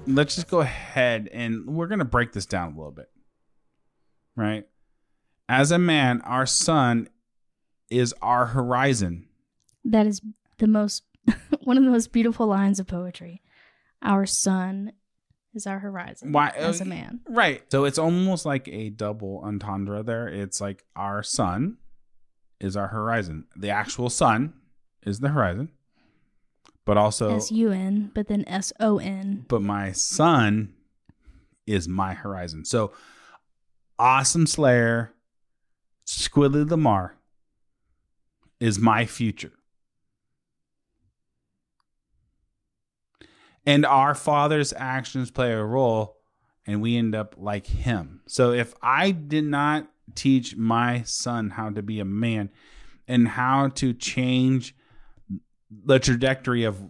Let's 0.06 0.34
just 0.34 0.48
go 0.48 0.60
ahead 0.60 1.28
and 1.32 1.66
we're 1.66 1.86
going 1.86 2.00
to 2.00 2.04
break 2.04 2.32
this 2.32 2.46
down 2.46 2.72
a 2.72 2.76
little 2.76 2.92
bit. 2.92 3.08
Right? 4.36 4.66
As 5.48 5.70
a 5.70 5.78
man, 5.78 6.20
our 6.22 6.46
sun 6.46 7.08
is 7.90 8.14
our 8.20 8.46
horizon. 8.46 9.28
That 9.84 10.06
is 10.06 10.20
the 10.58 10.66
most 10.66 11.04
one 11.60 11.78
of 11.78 11.84
the 11.84 11.90
most 11.90 12.12
beautiful 12.12 12.46
lines 12.46 12.80
of 12.80 12.86
poetry. 12.86 13.42
Our 14.02 14.26
sun 14.26 14.92
is 15.54 15.66
our 15.66 15.78
horizon 15.78 16.32
Why 16.32 16.48
as 16.56 16.80
a 16.80 16.84
uh, 16.84 16.88
man. 16.88 17.20
Right. 17.28 17.62
So 17.70 17.84
it's 17.84 17.98
almost 17.98 18.44
like 18.44 18.68
a 18.68 18.90
double 18.90 19.42
entendre 19.44 20.02
there. 20.02 20.26
It's 20.26 20.60
like 20.60 20.84
our 20.96 21.22
sun 21.22 21.76
is 22.60 22.76
our 22.76 22.88
horizon. 22.88 23.46
The 23.56 23.70
actual 23.70 24.10
sun 24.10 24.54
is 25.04 25.20
the 25.20 25.28
horizon. 25.28 25.70
But 26.84 26.96
also 26.96 27.36
S 27.36 27.52
U 27.52 27.70
N, 27.70 28.10
but 28.14 28.26
then 28.28 28.44
S 28.46 28.72
O 28.80 28.98
N. 28.98 29.44
but 29.48 29.62
my 29.62 29.92
son 29.92 30.74
is 31.66 31.86
my 31.88 32.14
horizon. 32.14 32.64
So 32.64 32.92
awesome 33.98 34.46
Slayer, 34.46 35.12
Squidly 36.06 36.68
Lamar 36.68 37.16
is 38.58 38.78
my 38.78 39.06
future. 39.06 39.52
And 43.64 43.86
our 43.86 44.14
father's 44.14 44.72
actions 44.76 45.30
play 45.30 45.52
a 45.52 45.62
role, 45.62 46.16
and 46.66 46.82
we 46.82 46.96
end 46.96 47.14
up 47.14 47.36
like 47.38 47.66
him. 47.66 48.22
So 48.26 48.52
if 48.52 48.74
I 48.82 49.12
did 49.12 49.44
not 49.44 49.88
teach 50.16 50.56
my 50.56 51.02
son 51.02 51.50
how 51.50 51.70
to 51.70 51.82
be 51.82 52.00
a 52.00 52.04
man 52.04 52.50
and 53.06 53.28
how 53.28 53.68
to 53.68 53.92
change 53.92 54.74
the 55.84 55.98
trajectory 55.98 56.64
of 56.64 56.82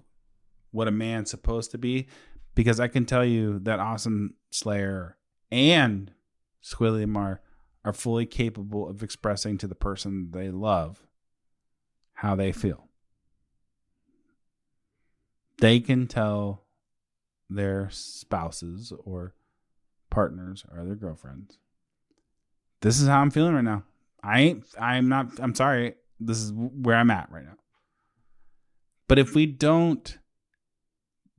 what 0.71 0.89
a 0.89 0.93
man's 0.93 1.31
supposed 1.31 1.71
to 1.73 1.79
be, 1.79 2.09
because 2.55 2.81
I 2.81 2.89
can 2.89 3.05
tell 3.05 3.25
you 3.25 3.59
that 3.61 3.81
Awesome 3.81 4.35
Slayer 4.51 5.17
and 5.51 6.13
Squilly 6.63 7.03
Lamar 7.03 7.41
are 7.85 7.93
fully 7.93 8.27
capable 8.27 8.89
of 8.89 9.03
expressing 9.03 9.59
to 9.59 9.67
the 9.67 9.75
person 9.75 10.31
they 10.31 10.51
love 10.51 11.07
how 12.15 12.35
they 12.35 12.53
feel. 12.53 12.89
They 15.59 15.81
can 15.81 16.07
tell 16.07 16.63
their 17.51 17.89
spouses 17.91 18.93
or 19.05 19.35
partners 20.11 20.65
or 20.73 20.85
their 20.85 20.95
girlfriends, 20.95 21.59
this 22.81 23.01
is 23.01 23.09
how 23.09 23.21
I'm 23.21 23.31
feeling 23.31 23.55
right 23.55 23.65
now. 23.65 23.85
I 24.23 24.41
ain't, 24.41 24.65
I'm 24.79 25.09
not, 25.09 25.41
I'm 25.41 25.55
sorry. 25.55 25.95
This 26.21 26.39
is 26.39 26.53
where 26.53 26.97
I'm 26.97 27.11
at 27.11 27.31
right 27.31 27.45
now. 27.45 27.57
But 29.13 29.19
if 29.19 29.35
we 29.35 29.45
don't 29.45 30.17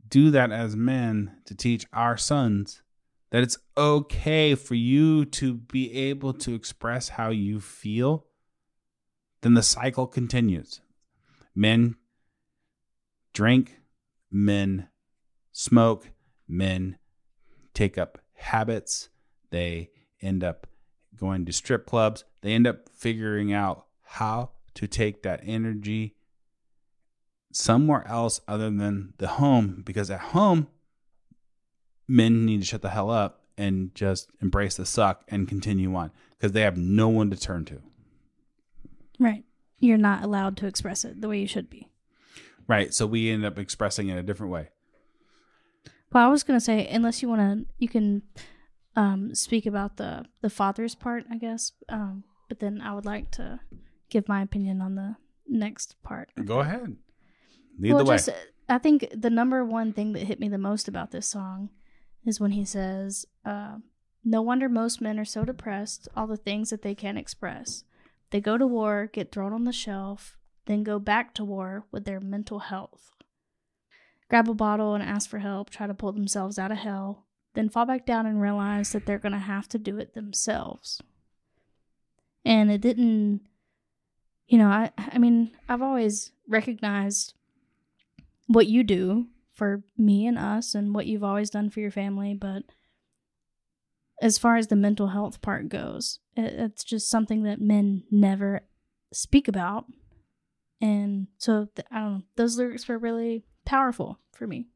do 0.07 0.29
that 0.29 0.51
as 0.51 0.75
men 0.75 1.37
to 1.45 1.55
teach 1.55 1.87
our 1.91 2.17
sons 2.17 2.83
that 3.31 3.41
it's 3.41 3.57
okay 3.75 4.53
for 4.53 4.75
you 4.75 5.25
to 5.25 5.55
be 5.55 5.91
able 5.91 6.35
to 6.35 6.53
express 6.53 7.09
how 7.09 7.31
you 7.31 7.59
feel, 7.59 8.27
then 9.41 9.55
the 9.55 9.63
cycle 9.63 10.05
continues. 10.05 10.81
Men 11.55 11.95
drink, 13.33 13.79
men 14.29 14.89
smoke, 15.51 16.11
men 16.47 16.99
take 17.73 17.97
up 17.97 18.19
habits, 18.35 19.09
they 19.49 19.89
end 20.21 20.43
up 20.43 20.67
going 21.15 21.43
to 21.47 21.51
strip 21.51 21.87
clubs, 21.87 22.23
they 22.41 22.53
end 22.53 22.67
up 22.67 22.87
figuring 22.87 23.51
out 23.51 23.87
how 24.03 24.51
to 24.75 24.85
take 24.85 25.23
that 25.23 25.41
energy 25.43 26.13
somewhere 27.53 28.05
else 28.07 28.41
other 28.47 28.69
than 28.69 29.13
the 29.19 29.27
home 29.27 29.81
because 29.85 30.09
at 30.11 30.19
home 30.19 30.67
men 32.07 32.45
need 32.45 32.59
to 32.59 32.65
shut 32.65 32.81
the 32.81 32.89
hell 32.89 33.09
up 33.09 33.41
and 33.57 33.93
just 33.95 34.29
embrace 34.41 34.75
the 34.75 34.85
suck 34.85 35.23
and 35.29 35.47
continue 35.47 35.93
on 35.95 36.11
because 36.31 36.51
they 36.51 36.61
have 36.61 36.75
no 36.77 37.07
one 37.07 37.29
to 37.29 37.37
turn 37.37 37.63
to 37.65 37.81
Right. 39.19 39.43
You're 39.79 39.97
not 39.97 40.23
allowed 40.23 40.57
to 40.57 40.67
express 40.67 41.05
it 41.05 41.21
the 41.21 41.29
way 41.29 41.39
you 41.39 41.47
should 41.47 41.69
be. 41.69 41.87
right 42.67 42.93
so 42.93 43.05
we 43.05 43.29
end 43.29 43.45
up 43.45 43.57
expressing 43.59 44.09
it 44.09 44.17
a 44.17 44.23
different 44.23 44.51
way 44.51 44.69
Well, 46.11 46.25
I 46.25 46.29
was 46.29 46.43
gonna 46.43 46.59
say, 46.59 46.87
unless 46.87 47.21
you 47.21 47.29
want 47.29 47.41
to, 47.41 47.65
you 47.77 47.87
can 47.87 48.21
um, 48.95 49.33
speak 49.35 49.65
about 49.65 49.97
the 49.97 50.25
the 50.41 50.49
father's 50.49 50.95
part, 50.95 51.25
I 51.31 51.37
guess. 51.37 51.71
Um, 51.89 52.23
but 52.49 52.59
then 52.59 52.81
I 52.81 52.93
would 52.93 53.05
like 53.05 53.31
to 53.31 53.59
give 54.09 54.27
my 54.27 54.41
opinion 54.43 54.81
on 54.81 54.95
the 54.95 55.15
next 55.47 55.95
part. 56.03 56.29
go 56.45 56.59
ahead 56.59 56.95
lead 57.77 57.93
well, 57.93 58.05
way 58.05 58.15
just 58.15 58.29
I 58.69 58.77
think 58.77 59.07
the 59.13 59.29
number 59.29 59.63
one 59.65 59.93
thing 59.93 60.13
that 60.13 60.23
hit 60.23 60.39
me 60.39 60.47
the 60.47 60.57
most 60.57 60.87
about 60.87 61.11
this 61.11 61.27
song 61.27 61.69
is 62.25 62.39
when 62.39 62.51
he 62.51 62.63
says, 62.63 63.25
uh, 63.45 63.77
"No 64.23 64.41
wonder 64.41 64.69
most 64.69 65.01
men 65.01 65.19
are 65.19 65.25
so 65.25 65.43
depressed. 65.43 66.07
All 66.15 66.27
the 66.27 66.37
things 66.37 66.69
that 66.69 66.81
they 66.81 66.95
can't 66.95 67.17
express. 67.17 67.83
They 68.29 68.39
go 68.39 68.57
to 68.57 68.65
war, 68.65 69.09
get 69.11 69.31
thrown 69.31 69.53
on 69.53 69.65
the 69.65 69.73
shelf, 69.73 70.37
then 70.65 70.83
go 70.83 70.97
back 70.97 71.33
to 71.35 71.43
war 71.43 71.85
with 71.91 72.05
their 72.05 72.19
mental 72.19 72.59
health. 72.59 73.11
Grab 74.29 74.49
a 74.49 74.53
bottle 74.53 74.95
and 74.95 75.03
ask 75.03 75.29
for 75.29 75.39
help. 75.39 75.69
Try 75.69 75.87
to 75.87 75.93
pull 75.93 76.13
themselves 76.13 76.57
out 76.57 76.71
of 76.71 76.77
hell." 76.77 77.27
Then 77.53 77.69
fall 77.69 77.85
back 77.85 78.05
down 78.05 78.25
and 78.25 78.41
realize 78.41 78.91
that 78.93 79.05
they're 79.05 79.19
going 79.19 79.33
to 79.33 79.37
have 79.37 79.67
to 79.69 79.77
do 79.77 79.97
it 79.99 80.15
themselves. 80.15 81.01
And 82.43 82.71
it 82.71 82.81
didn't, 82.81 83.41
you 84.47 84.57
know, 84.57 84.69
I, 84.69 84.91
I 84.97 85.19
mean, 85.19 85.51
I've 85.69 85.83
always 85.83 86.31
recognized 86.47 87.35
what 88.47 88.67
you 88.67 88.83
do 88.83 89.27
for 89.53 89.83
me 89.97 90.25
and 90.25 90.37
us 90.37 90.75
and 90.75 90.93
what 90.93 91.05
you've 91.05 91.23
always 91.23 91.49
done 91.49 91.69
for 91.69 91.79
your 91.79 91.91
family, 91.91 92.33
but 92.33 92.63
as 94.21 94.37
far 94.37 94.55
as 94.55 94.67
the 94.67 94.75
mental 94.75 95.07
health 95.07 95.41
part 95.41 95.69
goes, 95.69 96.19
it, 96.35 96.53
it's 96.53 96.83
just 96.83 97.09
something 97.09 97.43
that 97.43 97.61
men 97.61 98.03
never 98.09 98.61
speak 99.11 99.47
about. 99.47 99.85
And 100.81 101.27
so 101.37 101.67
I 101.91 101.99
don't 101.99 102.13
know, 102.13 102.21
those 102.35 102.57
lyrics 102.57 102.87
were 102.87 102.97
really 102.97 103.43
powerful 103.65 104.19
for 104.33 104.47
me. 104.47 104.67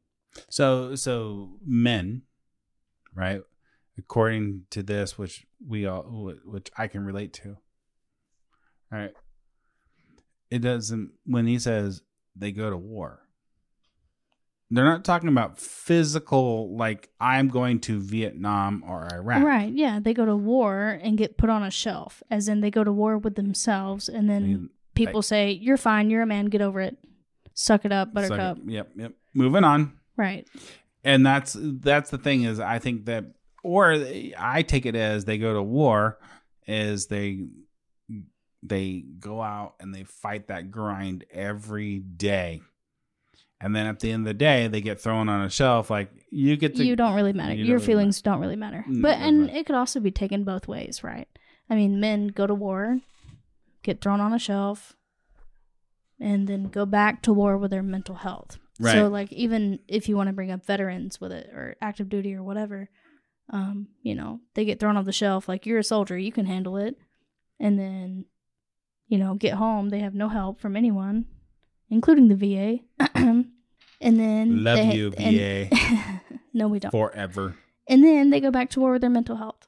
So 0.48 0.94
so 0.94 1.58
men, 1.64 2.22
right? 3.14 3.42
According 3.98 4.66
to 4.70 4.82
this, 4.82 5.18
which 5.18 5.46
we 5.66 5.86
all, 5.86 6.32
which 6.44 6.70
I 6.76 6.86
can 6.86 7.04
relate 7.04 7.32
to. 7.34 7.56
All 8.92 8.98
right. 8.98 9.12
It 10.50 10.60
doesn't 10.60 11.12
when 11.26 11.46
he 11.46 11.58
says 11.58 12.02
they 12.36 12.52
go 12.52 12.70
to 12.70 12.76
war. 12.76 13.27
They're 14.70 14.84
not 14.84 15.04
talking 15.04 15.28
about 15.30 15.58
physical, 15.58 16.76
like 16.76 17.08
I'm 17.20 17.48
going 17.48 17.80
to 17.80 17.98
Vietnam 18.00 18.84
or 18.86 19.08
Iraq. 19.12 19.42
Right. 19.42 19.72
Yeah. 19.72 19.98
They 20.00 20.12
go 20.12 20.26
to 20.26 20.36
war 20.36 20.98
and 21.02 21.16
get 21.16 21.38
put 21.38 21.48
on 21.48 21.62
a 21.62 21.70
shelf, 21.70 22.22
as 22.30 22.48
in 22.48 22.60
they 22.60 22.70
go 22.70 22.84
to 22.84 22.92
war 22.92 23.16
with 23.16 23.34
themselves. 23.34 24.08
And 24.10 24.28
then 24.28 24.42
I 24.42 24.46
mean, 24.46 24.70
people 24.94 25.22
say, 25.22 25.52
You're 25.52 25.78
fine. 25.78 26.10
You're 26.10 26.22
a 26.22 26.26
man. 26.26 26.46
Get 26.46 26.60
over 26.60 26.80
it. 26.80 26.98
Suck 27.54 27.84
it 27.84 27.92
up, 27.92 28.12
buttercup. 28.14 28.58
yep, 28.66 28.90
yep. 28.94 29.12
Moving 29.34 29.64
on. 29.64 29.94
Right. 30.16 30.46
and 31.04 31.24
that's 31.24 31.56
that's 31.58 32.10
the 32.10 32.18
thing 32.18 32.42
is 32.42 32.58
i 32.58 32.80
think 32.80 33.04
that 33.06 33.24
or 33.62 34.04
i 34.36 34.62
take 34.62 34.84
it 34.84 34.96
as 34.96 35.24
they 35.24 35.38
go 35.38 35.54
to 35.54 35.62
war 35.62 36.18
is 36.66 37.06
they 37.06 37.46
they 38.64 39.04
go 39.20 39.40
out 39.40 39.74
and 39.78 39.94
they 39.94 40.02
fight 40.02 40.48
that 40.48 40.72
grind 40.72 41.24
every 41.32 42.00
day 42.00 42.60
and 43.60 43.74
then 43.74 43.86
at 43.86 44.00
the 44.00 44.10
end 44.12 44.22
of 44.22 44.26
the 44.26 44.34
day 44.34 44.68
they 44.68 44.80
get 44.80 45.00
thrown 45.00 45.28
on 45.28 45.42
a 45.42 45.50
shelf 45.50 45.90
like 45.90 46.10
you 46.30 46.56
get 46.56 46.76
to 46.76 46.84
you 46.84 46.94
don't 46.96 47.14
really 47.14 47.32
matter. 47.32 47.54
you 47.54 47.64
Your 47.64 47.78
don't 47.78 47.86
really 47.86 47.86
feelings 47.86 48.22
don't 48.22 48.40
really 48.40 48.56
matter. 48.56 48.84
Mm, 48.88 49.02
But 49.02 49.12
doesn't 49.12 49.24
and 49.28 49.40
matter. 49.46 49.58
it 49.58 49.66
could 49.66 49.74
also 49.76 50.00
be 50.00 50.10
taken 50.10 50.44
both 50.44 50.68
ways, 50.68 51.02
right? 51.02 51.28
I 51.70 51.74
mean, 51.74 52.00
men 52.00 52.28
go 52.28 52.46
to 52.46 52.54
war, 52.54 53.00
get 53.82 54.00
thrown 54.00 54.20
on 54.20 54.32
a 54.32 54.38
shelf, 54.38 54.96
and 56.20 56.48
then 56.48 56.64
go 56.68 56.84
back 56.86 57.22
to 57.22 57.32
war 57.32 57.56
with 57.58 57.70
their 57.70 57.82
mental 57.82 58.16
health. 58.16 58.58
Right. 58.80 58.92
So 58.94 59.08
like 59.08 59.32
even 59.32 59.80
if 59.88 60.08
you 60.08 60.16
want 60.16 60.28
to 60.28 60.32
bring 60.32 60.50
up 60.50 60.64
veterans 60.64 61.20
with 61.20 61.32
it 61.32 61.50
or 61.52 61.76
active 61.80 62.08
duty 62.08 62.34
or 62.34 62.42
whatever, 62.42 62.88
um, 63.50 63.88
you 64.02 64.14
know, 64.14 64.40
they 64.54 64.64
get 64.64 64.78
thrown 64.78 64.96
off 64.96 65.04
the 65.04 65.12
shelf 65.12 65.48
like 65.48 65.66
you're 65.66 65.78
a 65.78 65.84
soldier, 65.84 66.16
you 66.18 66.32
can 66.32 66.46
handle 66.46 66.76
it. 66.76 66.96
And 67.60 67.78
then 67.78 68.24
you 69.08 69.16
know, 69.16 69.34
get 69.34 69.54
home, 69.54 69.88
they 69.88 70.00
have 70.00 70.14
no 70.14 70.28
help 70.28 70.60
from 70.60 70.76
anyone, 70.76 71.24
including 71.90 72.28
the 72.28 72.36
VA. 72.36 72.78
and 73.14 73.50
then 74.20 74.62
love 74.64 74.76
they- 74.78 74.94
you 74.94 75.12
and- 75.16 75.70
va 75.70 76.20
no, 76.54 76.68
we 76.68 76.78
don't. 76.78 76.90
forever 76.90 77.56
And 77.88 78.02
then 78.04 78.30
they 78.30 78.40
go 78.40 78.50
back 78.50 78.70
to 78.70 78.80
war 78.80 78.92
with 78.92 79.00
their 79.02 79.10
mental 79.10 79.36
health. 79.36 79.66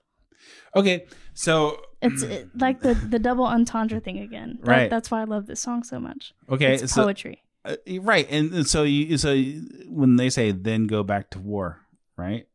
okay 0.77 1.07
so 1.35 1.81
It's 2.03 2.23
it, 2.23 2.49
like 2.59 2.81
the 2.81 2.95
the 2.95 3.19
double 3.19 3.45
entendre 3.47 4.00
thing 4.00 4.19
again. 4.19 4.59
That- 4.62 4.69
Right. 4.71 4.91
that's 4.91 5.11
why 5.11 5.21
I 5.21 5.25
love 5.25 5.47
this 5.47 5.61
song 5.61 5.83
so 5.85 5.99
much. 6.00 6.33
okay 6.49 6.75
it's 6.75 6.93
so 6.95 7.05
poetry. 7.05 7.43
uh, 7.65 7.77
right 8.03 8.27
and 8.31 8.53
and 8.55 8.67
so 8.67 8.83
you 8.85 9.19
so 9.19 9.33
you, 9.33 9.67
when 9.89 10.17
they 10.17 10.31
say 10.31 10.53
then 10.53 10.87
go 10.87 11.03
back 11.03 11.31
to 11.31 11.39
war 11.39 11.81
right 12.17 12.47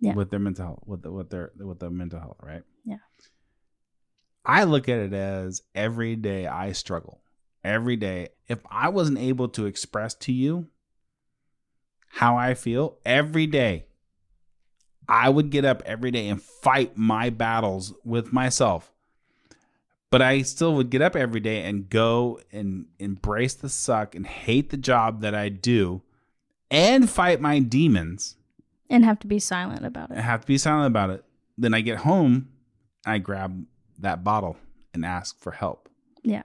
Yeah. 0.00 0.14
with 0.14 0.30
their 0.30 0.40
mental 0.40 0.64
health 0.66 0.82
with 0.86 1.02
the, 1.02 1.10
with 1.12 1.28
their 1.30 1.52
with 1.58 1.78
the 1.78 1.90
mental 1.90 2.20
health 2.20 2.38
right 2.42 2.62
Yeah. 2.84 3.02
i 4.44 4.64
look 4.64 4.88
at 4.88 4.98
it 4.98 5.12
as 5.12 5.62
every 5.74 6.16
day 6.16 6.46
i 6.46 6.72
struggle 6.72 7.20
every 7.66 7.96
day 7.96 8.28
if 8.48 8.60
i 8.70 8.88
wasn't 8.88 9.18
able 9.18 9.48
to 9.48 9.66
express 9.66 10.14
to 10.14 10.32
you 10.32 10.66
how 12.08 12.36
i 12.36 12.54
feel 12.54 12.96
every 13.04 13.46
day 13.46 13.84
i 15.08 15.28
would 15.28 15.50
get 15.50 15.64
up 15.64 15.82
every 15.84 16.10
day 16.10 16.28
and 16.28 16.40
fight 16.42 16.96
my 16.96 17.28
battles 17.30 17.92
with 18.04 18.32
myself 18.32 18.92
but 20.08 20.22
I 20.22 20.42
still 20.42 20.74
would 20.76 20.88
get 20.90 21.02
up 21.02 21.16
every 21.16 21.40
day 21.40 21.64
and 21.64 21.90
go 21.90 22.40
and 22.52 22.86
embrace 23.00 23.54
the 23.54 23.68
suck 23.68 24.14
and 24.14 24.24
hate 24.24 24.70
the 24.70 24.76
job 24.76 25.20
that 25.22 25.34
I 25.34 25.48
do 25.48 26.02
and 26.70 27.10
fight 27.10 27.40
my 27.40 27.58
demons 27.58 28.36
And 28.88 29.04
have 29.04 29.18
to 29.20 29.26
be 29.26 29.40
silent 29.40 29.84
about 29.84 30.12
it. 30.12 30.18
have 30.18 30.42
to 30.42 30.46
be 30.46 30.58
silent 30.58 30.86
about 30.86 31.10
it. 31.10 31.24
Then 31.58 31.74
I 31.74 31.80
get 31.80 31.98
home, 31.98 32.48
I 33.04 33.18
grab 33.18 33.66
that 33.98 34.22
bottle 34.22 34.56
and 34.94 35.04
ask 35.04 35.40
for 35.40 35.50
help. 35.50 35.88
Yeah. 36.22 36.44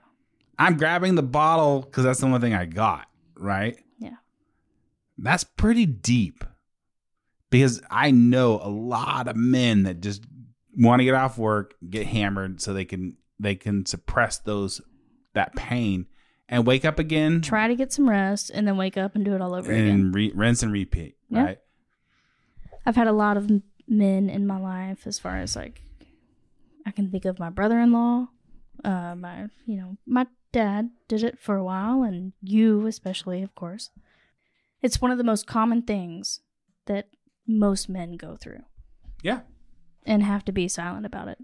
I'm 0.62 0.76
grabbing 0.76 1.14
the 1.14 1.22
bottle 1.22 1.80
because 1.82 2.04
that's 2.04 2.20
the 2.20 2.26
only 2.26 2.40
thing 2.40 2.54
I 2.54 2.64
got, 2.66 3.08
right? 3.36 3.78
Yeah. 3.98 4.16
That's 5.18 5.44
pretty 5.44 5.86
deep 5.86 6.44
because 7.50 7.82
I 7.90 8.10
know 8.10 8.60
a 8.62 8.68
lot 8.68 9.28
of 9.28 9.36
men 9.36 9.82
that 9.84 10.00
just 10.00 10.24
want 10.76 11.00
to 11.00 11.04
get 11.04 11.14
off 11.14 11.36
work, 11.38 11.74
get 11.88 12.06
hammered 12.06 12.60
so 12.60 12.72
they 12.72 12.84
can 12.84 13.16
they 13.38 13.54
can 13.54 13.84
suppress 13.86 14.38
those 14.38 14.80
that 15.34 15.54
pain 15.56 16.06
and 16.48 16.66
wake 16.66 16.84
up 16.84 16.98
again 16.98 17.40
Try 17.40 17.66
to 17.68 17.74
get 17.74 17.92
some 17.92 18.08
rest 18.08 18.50
and 18.54 18.68
then 18.68 18.76
wake 18.76 18.96
up 18.96 19.14
and 19.14 19.24
do 19.24 19.34
it 19.34 19.40
all 19.40 19.54
over 19.54 19.72
again. 19.72 19.88
and 19.88 20.14
re- 20.14 20.32
rinse 20.34 20.62
and 20.62 20.70
repeat, 20.72 21.16
Yeah. 21.28 21.44
right? 21.44 21.58
I've 22.86 22.96
had 22.96 23.06
a 23.06 23.12
lot 23.12 23.36
of 23.36 23.50
men 23.88 24.28
in 24.30 24.46
my 24.46 24.58
life 24.58 25.06
as 25.06 25.18
far 25.18 25.36
as 25.38 25.56
like 25.56 25.82
I 26.86 26.90
can 26.90 27.10
think 27.10 27.24
of 27.24 27.38
my 27.38 27.48
brother-in-law, 27.50 28.28
uh 28.84 29.14
my 29.16 29.46
you 29.66 29.76
know, 29.76 29.96
my 30.06 30.26
dad 30.52 30.90
did 31.08 31.22
it 31.22 31.38
for 31.38 31.56
a 31.56 31.64
while 31.64 32.02
and 32.02 32.32
you 32.42 32.86
especially, 32.86 33.42
of 33.42 33.54
course. 33.54 33.90
It's 34.82 35.00
one 35.00 35.10
of 35.12 35.18
the 35.18 35.24
most 35.24 35.46
common 35.46 35.82
things 35.82 36.40
that 36.86 37.08
most 37.46 37.88
men 37.88 38.16
go 38.16 38.36
through 38.36 38.62
Yeah. 39.22 39.40
and 40.04 40.22
have 40.22 40.44
to 40.46 40.52
be 40.52 40.66
silent 40.68 41.06
about 41.06 41.28
it. 41.28 41.38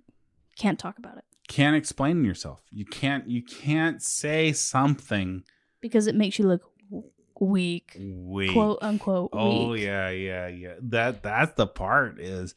Can't 0.58 0.78
talk 0.78 0.98
about 0.98 1.16
it 1.18 1.24
Can't 1.48 1.76
explain 1.76 2.24
yourself. 2.24 2.60
You 2.70 2.84
can't 2.84 3.28
you 3.28 3.42
can't 3.42 4.02
say 4.02 4.52
something 4.52 5.44
because 5.80 6.06
it 6.08 6.14
makes 6.16 6.38
you 6.38 6.46
look 6.48 6.62
weak, 7.40 7.96
weak. 8.00 8.52
quote 8.52 8.78
unquote 8.82 9.30
Oh 9.32 9.70
weak. 9.70 9.82
yeah, 9.84 10.10
yeah, 10.10 10.48
yeah. 10.48 10.74
That 10.82 11.22
that's 11.22 11.52
the 11.54 11.66
part 11.68 12.20
is 12.20 12.54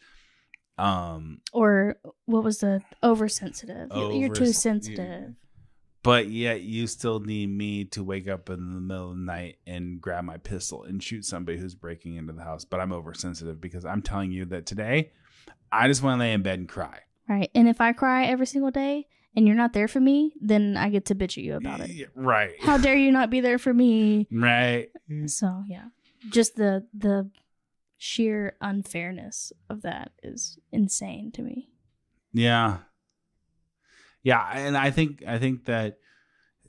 um 0.81 1.41
Or 1.53 1.97
what 2.25 2.43
was 2.43 2.59
the 2.59 2.81
oversensitive? 3.03 3.89
You- 3.95 4.13
You're 4.13 4.33
too 4.33 4.53
sensitive. 4.53 5.35
but 6.03 6.27
yet 6.29 6.61
you 6.61 6.87
still 6.87 7.19
need 7.19 7.47
me 7.49 7.85
to 7.85 8.03
wake 8.03 8.27
up 8.27 8.49
in 8.49 8.73
the 8.73 8.81
middle 8.81 9.11
of 9.11 9.17
the 9.17 9.23
night 9.23 9.57
and 9.67 10.01
grab 10.01 10.23
my 10.23 10.37
pistol 10.37 10.83
and 10.83 11.01
shoot 11.03 11.23
somebody 11.25 11.57
who's 11.59 11.75
breaking 11.75 12.15
into 12.15 12.33
the 12.33 12.43
house. 12.43 12.65
But 12.65 12.79
I'm 12.79 12.91
oversensitive 12.91 13.61
because 13.61 13.85
I'm 13.85 14.01
telling 14.01 14.31
you 14.31 14.45
that 14.45 14.65
today 14.65 15.11
I 15.71 15.87
just 15.87 16.01
want 16.03 16.15
to 16.17 16.19
lay 16.25 16.33
in 16.33 16.41
bed 16.41 16.59
and 16.59 16.67
cry. 16.67 16.99
Right. 17.29 17.49
And 17.55 17.67
if 17.69 17.79
I 17.79 17.93
cry 17.93 18.25
every 18.25 18.47
single 18.47 18.71
day 18.71 19.07
and 19.35 19.45
you're 19.47 19.55
not 19.55 19.73
there 19.73 19.87
for 19.87 19.99
me, 20.01 20.33
then 20.41 20.75
I 20.75 20.89
get 20.89 21.05
to 21.05 21.15
bitch 21.15 21.37
at 21.37 21.43
you 21.43 21.55
about 21.55 21.79
it. 21.81 22.09
Right. 22.15 22.55
How 22.59 22.77
dare 22.77 22.97
you 22.97 23.11
not 23.11 23.29
be 23.29 23.39
there 23.39 23.59
for 23.59 23.73
me? 23.73 24.27
right. 24.33 24.89
So 25.27 25.63
yeah. 25.67 25.85
Just 26.29 26.55
the 26.55 26.85
the 26.93 27.29
sheer 28.03 28.55
unfairness 28.61 29.53
of 29.69 29.83
that 29.83 30.11
is 30.23 30.57
insane 30.71 31.31
to 31.31 31.43
me. 31.43 31.69
Yeah. 32.33 32.79
Yeah, 34.23 34.43
and 34.55 34.75
I 34.75 34.89
think 34.89 35.23
I 35.27 35.37
think 35.37 35.65
that 35.65 35.99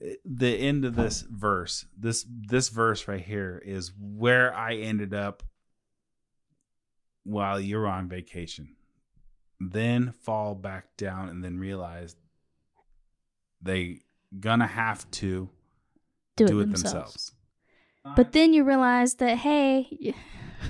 uh, 0.05 0.09
the 0.27 0.55
end 0.55 0.85
of 0.85 0.95
this 0.95 1.23
verse, 1.23 1.87
this 1.99 2.27
this 2.29 2.69
verse 2.69 3.09
right 3.09 3.23
here 3.23 3.63
is 3.65 3.93
where 3.99 4.55
I 4.55 4.75
ended 4.75 5.15
up 5.15 5.43
while 7.25 7.59
you're 7.59 7.87
on 7.87 8.09
vacation. 8.11 8.77
Then 9.59 10.13
fall 10.13 10.55
back 10.55 10.97
down 10.99 11.31
and 11.31 11.43
then 11.43 11.59
realize 11.59 12.15
they 13.63 14.01
gonna 14.39 14.67
have 14.67 15.11
to 15.13 15.49
Do, 16.37 16.47
do, 16.47 16.61
it, 16.61 16.65
it 16.65 16.67
themselves. 16.67 16.93
themselves. 16.95 17.33
But 18.17 18.33
then 18.33 18.53
you 18.53 18.65
realize 18.65 19.15
that 19.15 19.39
hey, 19.39 20.15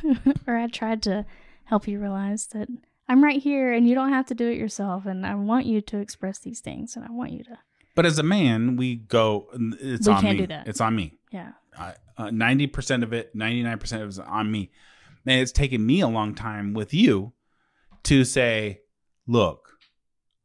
or 0.46 0.56
I 0.56 0.66
tried 0.68 1.02
to 1.04 1.24
help 1.64 1.86
you 1.88 1.98
realize 2.00 2.46
that 2.48 2.68
I'm 3.08 3.22
right 3.22 3.40
here 3.42 3.72
and 3.72 3.88
you 3.88 3.94
don't 3.94 4.12
have 4.12 4.26
to 4.26 4.34
do 4.34 4.48
it 4.48 4.56
yourself 4.58 5.06
and 5.06 5.26
I 5.26 5.34
want 5.34 5.66
you 5.66 5.80
to 5.80 5.98
express 5.98 6.38
these 6.38 6.60
things 6.60 6.96
and 6.96 7.04
I 7.04 7.10
want 7.10 7.32
you 7.32 7.44
to 7.44 7.58
But 7.94 8.06
as 8.06 8.18
a 8.18 8.22
man, 8.22 8.76
we 8.76 8.96
go. 8.96 9.48
It's 9.80 10.06
We 10.06 10.14
on 10.14 10.20
can't 10.22 10.38
me. 10.38 10.42
do 10.42 10.46
that. 10.48 10.66
It's 10.68 10.80
on 10.80 10.94
me. 10.96 11.18
yeah. 11.30 11.52
Uh, 12.18 12.30
ninety 12.30 12.66
percent 12.66 13.02
of 13.02 13.12
it, 13.14 13.34
ninety 13.34 13.62
nine 13.62 13.78
percent 13.78 14.02
of 14.02 14.08
it 14.08 14.10
is 14.10 14.18
on 14.18 14.50
me, 14.52 14.70
and 15.26 15.40
it's 15.40 15.50
taken 15.52 15.84
me 15.84 16.00
a 16.02 16.06
long 16.08 16.34
time 16.34 16.74
with 16.74 16.92
you 16.92 17.32
to 18.04 18.22
say, 18.24 18.82
"Look, 19.26 19.78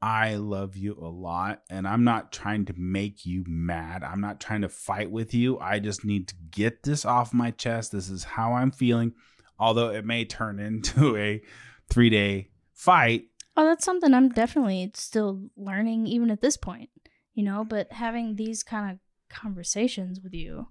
I 0.02 0.36
love 0.36 0.78
you 0.78 0.94
a 0.94 1.10
lot, 1.10 1.64
and 1.70 1.86
I'm 1.86 2.06
not 2.06 2.32
trying 2.32 2.64
to 2.66 2.74
make 2.78 3.26
you 3.26 3.44
mad. 3.48 4.02
I'm 4.04 4.22
not 4.22 4.40
trying 4.40 4.62
to 4.62 4.70
fight 4.70 5.12
with 5.12 5.34
you. 5.34 5.60
I 5.60 5.80
just 5.80 6.06
need 6.06 6.30
to 6.30 6.36
get 6.52 6.84
this 6.84 7.04
off 7.04 7.34
my 7.34 7.52
chest. 7.52 7.92
This 7.92 8.10
is 8.10 8.24
how 8.24 8.54
I'm 8.54 8.72
feeling, 8.72 9.14
although 9.60 9.90
it 9.90 10.06
may 10.06 10.26
turn 10.26 10.60
into 10.68 11.16
a 11.18 11.42
three 11.90 12.10
day 12.10 12.50
fight. 12.74 13.26
Oh, 13.56 13.66
that's 13.66 13.86
something 13.86 14.14
I'm 14.14 14.30
definitely 14.30 14.92
still 14.94 15.50
learning 15.58 16.06
even 16.08 16.30
at 16.30 16.42
this 16.42 16.58
point, 16.58 16.90
you 17.34 17.44
know, 17.44 17.66
but 17.68 17.92
having 17.92 18.36
these 18.36 18.62
kind 18.62 18.92
of 18.92 19.00
conversations 19.30 20.20
with 20.22 20.34
you 20.34 20.68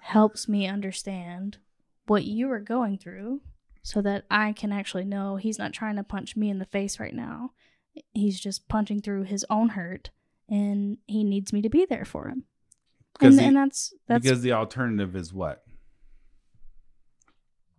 helps 0.00 0.48
me 0.48 0.66
understand 0.66 1.58
what 2.06 2.24
you 2.24 2.50
are 2.50 2.60
going 2.60 2.98
through 2.98 3.40
so 3.82 4.02
that 4.02 4.24
I 4.30 4.52
can 4.52 4.72
actually 4.72 5.04
know 5.04 5.36
he's 5.36 5.58
not 5.58 5.72
trying 5.72 5.96
to 5.96 6.02
punch 6.04 6.36
me 6.36 6.50
in 6.50 6.58
the 6.58 6.66
face 6.66 7.00
right 7.00 7.14
now. 7.14 7.52
He's 8.12 8.38
just 8.38 8.68
punching 8.68 9.00
through 9.00 9.24
his 9.24 9.44
own 9.48 9.70
hurt 9.70 10.10
and 10.48 10.98
he 11.06 11.24
needs 11.24 11.52
me 11.52 11.62
to 11.62 11.68
be 11.70 11.84
there 11.86 12.04
for 12.04 12.28
him. 12.28 12.44
And, 13.20 13.38
the- 13.38 13.42
and 13.42 13.56
that's 13.56 13.92
that's 14.06 14.22
because 14.22 14.42
the 14.42 14.52
alternative 14.52 15.16
is 15.16 15.32
what? 15.32 15.64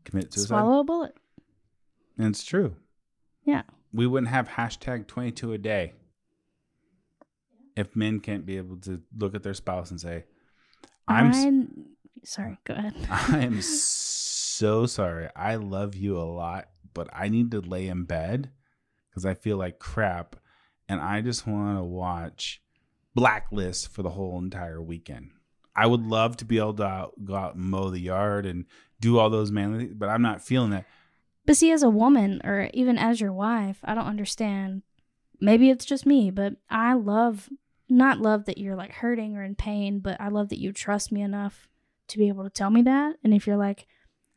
Commit 0.05 0.33
suicide. 0.33 0.47
swallow 0.47 0.79
a 0.79 0.83
bullet. 0.83 1.15
And 2.17 2.27
it's 2.27 2.43
true. 2.43 2.75
Yeah. 3.43 3.63
We 3.93 4.07
wouldn't 4.07 4.31
have 4.31 4.49
hashtag 4.49 5.07
22 5.07 5.53
a 5.53 5.57
day 5.57 5.93
if 7.75 7.95
men 7.95 8.19
can't 8.19 8.45
be 8.45 8.57
able 8.57 8.77
to 8.77 9.01
look 9.17 9.33
at 9.35 9.43
their 9.43 9.53
spouse 9.53 9.89
and 9.89 9.99
say, 9.99 10.25
I'm, 11.07 11.33
I'm 11.33 11.85
sorry, 12.23 12.57
go 12.65 12.73
ahead. 12.73 12.93
I 13.09 13.39
am 13.39 13.61
so 13.61 14.85
sorry. 14.85 15.29
I 15.35 15.55
love 15.55 15.95
you 15.95 16.17
a 16.17 16.23
lot, 16.23 16.67
but 16.93 17.09
I 17.13 17.29
need 17.29 17.51
to 17.51 17.61
lay 17.61 17.87
in 17.87 18.03
bed 18.03 18.51
because 19.09 19.25
I 19.25 19.33
feel 19.33 19.57
like 19.57 19.79
crap. 19.79 20.35
And 20.87 20.99
I 20.99 21.21
just 21.21 21.47
want 21.47 21.77
to 21.77 21.83
watch 21.83 22.61
Blacklist 23.15 23.89
for 23.89 24.03
the 24.03 24.09
whole 24.09 24.37
entire 24.39 24.81
weekend. 24.81 25.31
I 25.75 25.87
would 25.87 26.05
love 26.05 26.37
to 26.37 26.45
be 26.45 26.57
able 26.57 26.75
to 26.75 27.09
go 27.23 27.35
out 27.35 27.55
and 27.55 27.63
mow 27.63 27.89
the 27.89 27.99
yard 27.99 28.45
and 28.45 28.65
do 28.99 29.17
all 29.17 29.29
those 29.29 29.51
manly 29.51 29.79
things, 29.79 29.93
but 29.95 30.09
I'm 30.09 30.21
not 30.21 30.41
feeling 30.41 30.71
that. 30.71 30.85
But 31.45 31.57
see, 31.57 31.71
as 31.71 31.83
a 31.83 31.89
woman, 31.89 32.41
or 32.43 32.69
even 32.73 32.97
as 32.97 33.21
your 33.21 33.31
wife, 33.33 33.79
I 33.83 33.95
don't 33.95 34.05
understand. 34.05 34.83
Maybe 35.39 35.69
it's 35.69 35.85
just 35.85 36.05
me, 36.05 36.31
but 36.31 36.53
I 36.69 36.93
love, 36.93 37.49
not 37.87 38.19
love 38.19 38.45
that 38.45 38.57
you're 38.57 38.75
like 38.75 38.91
hurting 38.91 39.35
or 39.35 39.43
in 39.43 39.55
pain, 39.55 39.99
but 39.99 40.19
I 40.19 40.27
love 40.27 40.49
that 40.49 40.59
you 40.59 40.71
trust 40.71 41.11
me 41.11 41.21
enough 41.21 41.67
to 42.09 42.17
be 42.17 42.27
able 42.27 42.43
to 42.43 42.49
tell 42.49 42.69
me 42.69 42.81
that. 42.83 43.15
And 43.23 43.33
if 43.33 43.47
you're 43.47 43.57
like, 43.57 43.87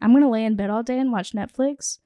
I'm 0.01 0.12
going 0.12 0.23
to 0.23 0.29
lay 0.29 0.45
in 0.45 0.57
bed 0.57 0.71
all 0.71 0.83
day 0.83 0.99
and 0.99 1.12
watch 1.12 1.33
Netflix, 1.33 1.99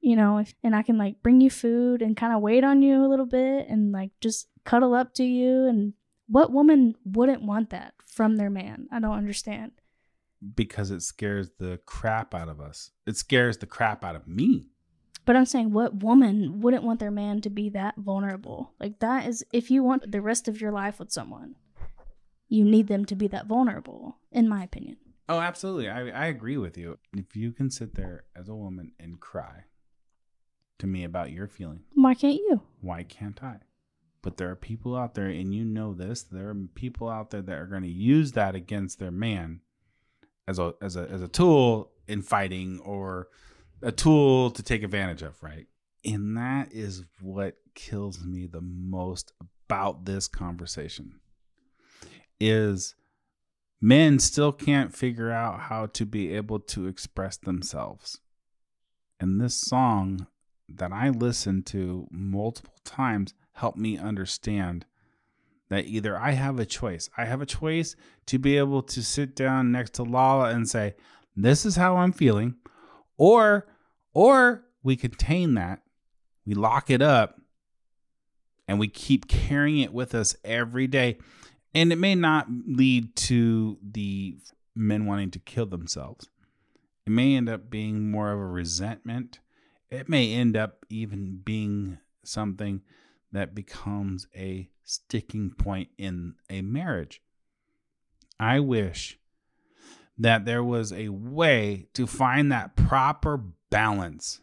you 0.00 0.16
know, 0.16 0.38
if, 0.38 0.54
and 0.62 0.74
I 0.74 0.82
can 0.82 0.98
like 0.98 1.22
bring 1.22 1.40
you 1.40 1.50
food 1.50 2.02
and 2.02 2.16
kind 2.16 2.34
of 2.34 2.40
wait 2.40 2.64
on 2.64 2.82
you 2.82 3.04
a 3.04 3.08
little 3.08 3.26
bit 3.26 3.68
and 3.68 3.92
like 3.92 4.10
just 4.20 4.48
cuddle 4.64 4.94
up 4.94 5.14
to 5.14 5.24
you. 5.24 5.66
And 5.66 5.92
what 6.28 6.52
woman 6.52 6.94
wouldn't 7.04 7.42
want 7.42 7.70
that 7.70 7.94
from 8.06 8.36
their 8.36 8.50
man? 8.50 8.86
I 8.92 9.00
don't 9.00 9.16
understand. 9.16 9.72
because 10.54 10.90
it 10.92 11.02
scares 11.02 11.50
the 11.58 11.80
crap 11.84 12.32
out 12.34 12.48
of 12.48 12.60
us. 12.60 12.92
It 13.06 13.16
scares 13.16 13.58
the 13.58 13.66
crap 13.66 14.04
out 14.04 14.14
of 14.14 14.28
me. 14.28 14.66
But 15.24 15.34
I'm 15.36 15.44
saying, 15.46 15.72
what 15.72 16.02
woman 16.02 16.60
wouldn't 16.60 16.84
want 16.84 17.00
their 17.00 17.10
man 17.10 17.40
to 17.42 17.50
be 17.50 17.68
that 17.70 17.96
vulnerable? 17.96 18.72
Like, 18.80 19.00
that 19.00 19.26
is, 19.26 19.44
if 19.52 19.70
you 19.70 19.82
want 19.82 20.10
the 20.12 20.20
rest 20.22 20.46
of 20.48 20.60
your 20.60 20.70
life 20.72 20.98
with 21.00 21.10
someone, 21.12 21.56
you 22.48 22.64
need 22.64 22.86
them 22.86 23.04
to 23.06 23.14
be 23.16 23.26
that 23.28 23.46
vulnerable, 23.46 24.16
in 24.32 24.48
my 24.48 24.62
opinion. 24.62 24.96
Oh, 25.28 25.40
absolutely. 25.40 25.88
I, 25.90 26.08
I 26.08 26.26
agree 26.26 26.56
with 26.56 26.78
you. 26.78 26.98
If 27.14 27.36
you 27.36 27.52
can 27.52 27.70
sit 27.70 27.94
there 27.94 28.24
as 28.34 28.48
a 28.48 28.54
woman 28.54 28.92
and 28.98 29.20
cry 29.20 29.64
to 30.78 30.86
me 30.86 31.04
about 31.04 31.30
your 31.32 31.46
feeling, 31.48 31.80
Why 31.94 32.14
can't 32.14 32.36
you? 32.36 32.62
why 32.80 33.02
can't 33.02 33.42
I? 33.42 33.56
But 34.22 34.36
there 34.36 34.50
are 34.50 34.56
people 34.56 34.96
out 34.96 35.14
there, 35.14 35.26
and 35.26 35.54
you 35.54 35.64
know 35.64 35.94
this. 35.94 36.22
There 36.22 36.48
are 36.48 36.56
people 36.74 37.08
out 37.08 37.30
there 37.30 37.42
that 37.42 37.58
are 37.58 37.66
going 37.66 37.82
to 37.82 37.88
use 37.88 38.32
that 38.32 38.54
against 38.54 38.98
their 38.98 39.12
man 39.12 39.60
as 40.46 40.58
a 40.58 40.74
as 40.82 40.96
a 40.96 41.08
as 41.08 41.22
a 41.22 41.28
tool 41.28 41.92
in 42.08 42.22
fighting 42.22 42.80
or 42.80 43.28
a 43.82 43.92
tool 43.92 44.50
to 44.50 44.62
take 44.62 44.82
advantage 44.82 45.22
of, 45.22 45.40
right? 45.42 45.66
And 46.04 46.36
that 46.36 46.72
is 46.72 47.04
what 47.20 47.56
kills 47.74 48.24
me 48.24 48.46
the 48.46 48.60
most 48.60 49.32
about 49.40 50.04
this 50.04 50.26
conversation 50.26 51.20
is 52.40 52.94
men 53.80 54.18
still 54.18 54.52
can't 54.52 54.94
figure 54.94 55.30
out 55.30 55.60
how 55.60 55.86
to 55.86 56.06
be 56.06 56.34
able 56.34 56.60
to 56.60 56.86
express 56.86 57.36
themselves. 57.36 58.18
And 59.20 59.40
this 59.40 59.54
song 59.54 60.26
that 60.68 60.92
I 60.92 61.10
listened 61.10 61.66
to 61.66 62.06
multiple 62.10 62.74
times 62.84 63.34
helped 63.58 63.78
me 63.78 63.98
understand 63.98 64.86
that 65.68 65.86
either 65.86 66.18
I 66.18 66.32
have 66.32 66.58
a 66.58 66.66
choice. 66.66 67.10
I 67.16 67.26
have 67.26 67.42
a 67.42 67.46
choice 67.46 67.94
to 68.26 68.38
be 68.38 68.56
able 68.56 68.82
to 68.82 69.02
sit 69.02 69.36
down 69.36 69.70
next 69.70 69.94
to 69.94 70.02
Lala 70.02 70.50
and 70.50 70.68
say, 70.68 70.94
"This 71.36 71.66
is 71.66 71.76
how 71.76 71.96
I'm 71.96 72.12
feeling," 72.12 72.56
or 73.16 73.66
or 74.14 74.64
we 74.82 74.96
contain 74.96 75.54
that, 75.54 75.82
we 76.46 76.54
lock 76.54 76.88
it 76.88 77.02
up, 77.02 77.40
and 78.66 78.78
we 78.78 78.88
keep 78.88 79.28
carrying 79.28 79.80
it 79.80 79.92
with 79.92 80.14
us 80.14 80.34
every 80.44 80.86
day. 80.86 81.18
And 81.74 81.92
it 81.92 81.96
may 81.96 82.14
not 82.14 82.48
lead 82.50 83.14
to 83.16 83.78
the 83.82 84.38
men 84.74 85.04
wanting 85.04 85.30
to 85.32 85.38
kill 85.38 85.66
themselves. 85.66 86.28
It 87.06 87.10
may 87.10 87.36
end 87.36 87.48
up 87.48 87.70
being 87.70 88.10
more 88.10 88.32
of 88.32 88.38
a 88.38 88.46
resentment. 88.46 89.40
It 89.90 90.08
may 90.08 90.32
end 90.32 90.56
up 90.56 90.86
even 90.88 91.40
being 91.44 91.98
something 92.24 92.82
that 93.32 93.54
becomes 93.54 94.26
a 94.34 94.68
sticking 94.84 95.50
point 95.50 95.88
in 95.98 96.34
a 96.48 96.62
marriage. 96.62 97.20
I 98.40 98.60
wish 98.60 99.18
that 100.16 100.44
there 100.44 100.64
was 100.64 100.92
a 100.92 101.08
way 101.08 101.86
to 101.94 102.06
find 102.06 102.50
that 102.50 102.76
proper 102.76 103.40
balance. 103.70 104.40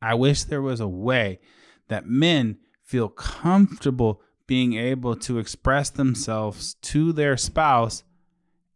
I 0.00 0.14
wish 0.14 0.44
there 0.44 0.62
was 0.62 0.80
a 0.80 0.88
way 0.88 1.40
that 1.88 2.06
men 2.06 2.58
feel 2.82 3.08
comfortable 3.08 4.22
being 4.46 4.74
able 4.74 5.16
to 5.16 5.38
express 5.38 5.90
themselves 5.90 6.74
to 6.74 7.12
their 7.12 7.36
spouse 7.36 8.02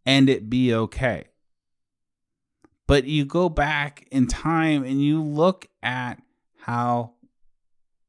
and 0.04 0.28
it 0.28 0.48
be 0.48 0.72
okay. 0.72 1.26
But 2.86 3.04
you 3.04 3.24
go 3.24 3.48
back 3.48 4.06
in 4.12 4.26
time 4.26 4.84
and 4.84 5.02
you 5.02 5.22
look 5.22 5.66
at 5.82 6.22
how 6.60 7.14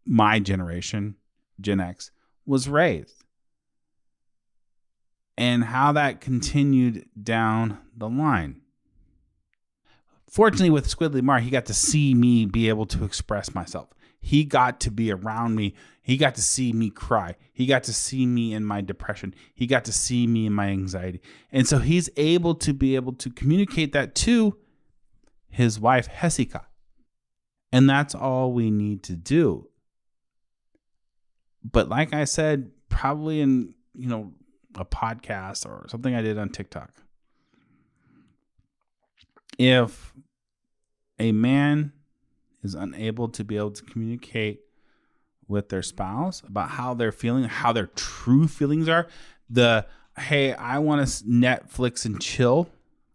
my 0.06 0.40
generation, 0.40 1.16
Gen 1.60 1.80
X, 1.80 2.12
was 2.46 2.70
raised 2.70 3.24
and 5.38 5.66
how 5.66 5.92
that 5.92 6.20
continued 6.20 7.08
down 7.22 7.78
the 7.96 8.10
line. 8.10 8.62
Fortunately, 10.28 10.70
with 10.70 10.88
Squidly 10.88 11.22
Mar, 11.22 11.40
he 11.40 11.50
got 11.50 11.66
to 11.68 11.74
see 11.74 12.14
me 12.14 12.46
be 12.46 12.68
able 12.70 12.86
to 12.88 13.06
express 13.06 13.54
myself. 13.54 13.90
He 14.20 14.44
got 14.44 14.80
to 14.82 14.92
be 14.92 15.12
around 15.12 15.56
me. 15.56 15.74
He 16.02 16.18
got 16.18 16.36
to 16.36 16.42
see 16.42 16.74
me 16.74 16.90
cry. 16.90 17.36
He 17.54 17.66
got 17.66 17.84
to 17.84 17.94
see 17.94 18.26
me 18.26 18.54
in 18.54 18.66
my 18.66 18.82
depression. 18.82 19.34
He 19.54 19.68
got 19.68 19.86
to 19.86 19.94
see 19.94 20.28
me 20.28 20.48
in 20.48 20.54
my 20.54 20.68
anxiety. 20.68 21.22
And 21.52 21.68
so 21.68 21.80
he's 21.80 22.10
able 22.18 22.56
to 22.56 22.74
be 22.74 22.96
able 22.96 23.14
to 23.14 23.30
communicate 23.30 23.94
that 23.94 24.16
to 24.16 24.58
his 25.50 25.80
wife, 25.80 26.10
Hesika. 26.10 26.66
And 27.72 27.90
that's 27.90 28.16
all 28.16 28.52
we 28.52 28.70
need 28.72 29.04
to 29.04 29.16
do. 29.16 29.70
But 31.72 31.90
like 31.90 32.14
I 32.14 32.26
said, 32.26 32.72
probably 32.90 33.42
in, 33.42 33.74
you 33.94 34.08
know, 34.08 34.32
a 34.76 34.86
podcast 34.86 35.66
or 35.66 35.88
something 35.90 36.14
I 36.14 36.22
did 36.22 36.38
on 36.38 36.50
TikTok. 36.50 36.92
If 39.58 40.14
a 41.20 41.32
man 41.32 41.92
is 42.64 42.76
unable 42.76 43.30
to 43.30 43.44
be 43.44 43.58
able 43.58 43.72
to 43.72 43.84
communicate 43.84 44.62
with 45.48 45.70
their 45.70 45.82
spouse 45.82 46.42
about 46.42 46.70
how 46.70 46.94
they're 46.94 47.12
feeling, 47.12 47.46
how 47.46 47.74
their 47.74 47.88
true 47.88 48.48
feelings 48.48 48.88
are, 48.88 49.08
the 49.50 49.86
hey, 50.18 50.54
I 50.54 50.80
want 50.80 51.08
to 51.08 51.24
Netflix 51.26 52.06
and 52.06 52.22
chill 52.22 52.70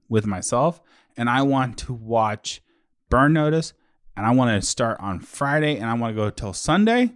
with 0.09 0.27
myself, 0.27 0.81
and 1.17 1.29
I 1.29 1.43
want 1.43 1.79
to 1.79 1.93
watch 1.93 2.63
Burn 3.09 3.33
Notice, 3.33 3.73
and 4.17 4.25
I 4.25 4.31
want 4.31 4.51
to 4.51 4.67
start 4.67 4.99
on 5.01 5.21
Friday, 5.21 5.77
and 5.77 5.87
I 5.87 5.95
want 5.95 6.17
to 6.17 6.23
go 6.23 6.31
till 6.31 6.53
Sunday, 6.53 7.13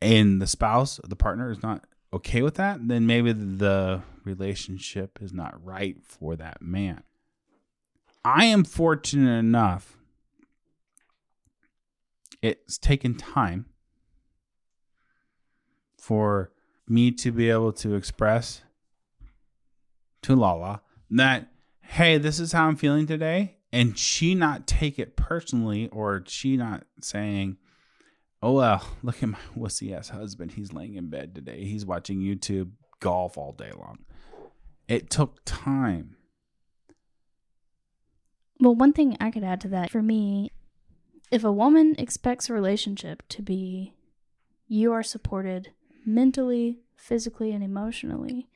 and 0.00 0.40
the 0.40 0.46
spouse, 0.46 1.00
the 1.06 1.16
partner 1.16 1.50
is 1.50 1.62
not 1.62 1.84
okay 2.12 2.42
with 2.42 2.54
that, 2.56 2.88
then 2.88 3.06
maybe 3.06 3.32
the 3.32 4.02
relationship 4.24 5.18
is 5.20 5.32
not 5.32 5.64
right 5.64 5.96
for 6.02 6.36
that 6.36 6.60
man. 6.60 7.02
I 8.24 8.46
am 8.46 8.64
fortunate 8.64 9.38
enough. 9.38 9.96
It's 12.42 12.78
taken 12.78 13.14
time 13.14 13.66
for 15.98 16.50
me 16.88 17.12
to 17.12 17.30
be 17.30 17.50
able 17.50 17.72
to 17.72 17.94
express 17.94 18.62
to 20.22 20.34
Lala 20.34 20.82
that, 21.10 21.48
hey, 21.82 22.18
this 22.18 22.40
is 22.40 22.52
how 22.52 22.66
I'm 22.66 22.76
feeling 22.76 23.06
today. 23.06 23.56
And 23.72 23.96
she 23.96 24.34
not 24.34 24.66
take 24.66 24.98
it 24.98 25.16
personally 25.16 25.88
or 25.88 26.24
she 26.26 26.56
not 26.56 26.84
saying, 27.00 27.58
oh, 28.42 28.52
well, 28.52 28.86
look 29.02 29.22
at 29.22 29.28
my 29.28 29.38
wussy 29.56 29.96
ass 29.96 30.10
husband. 30.10 30.52
He's 30.52 30.72
laying 30.72 30.94
in 30.94 31.08
bed 31.08 31.34
today. 31.34 31.64
He's 31.64 31.86
watching 31.86 32.20
YouTube 32.20 32.70
golf 33.00 33.36
all 33.36 33.52
day 33.52 33.70
long. 33.76 33.98
It 34.88 35.10
took 35.10 35.44
time. 35.44 36.16
Well, 38.58 38.74
one 38.74 38.92
thing 38.92 39.16
I 39.20 39.30
could 39.30 39.44
add 39.44 39.60
to 39.62 39.68
that 39.68 39.90
for 39.90 40.02
me, 40.02 40.50
if 41.30 41.44
a 41.44 41.52
woman 41.52 41.94
expects 41.96 42.50
a 42.50 42.52
relationship 42.52 43.22
to 43.28 43.42
be 43.42 43.94
you 44.66 44.92
are 44.92 45.02
supported 45.02 45.70
mentally, 46.04 46.80
physically, 46.96 47.52
and 47.52 47.64
emotionally, 47.64 48.48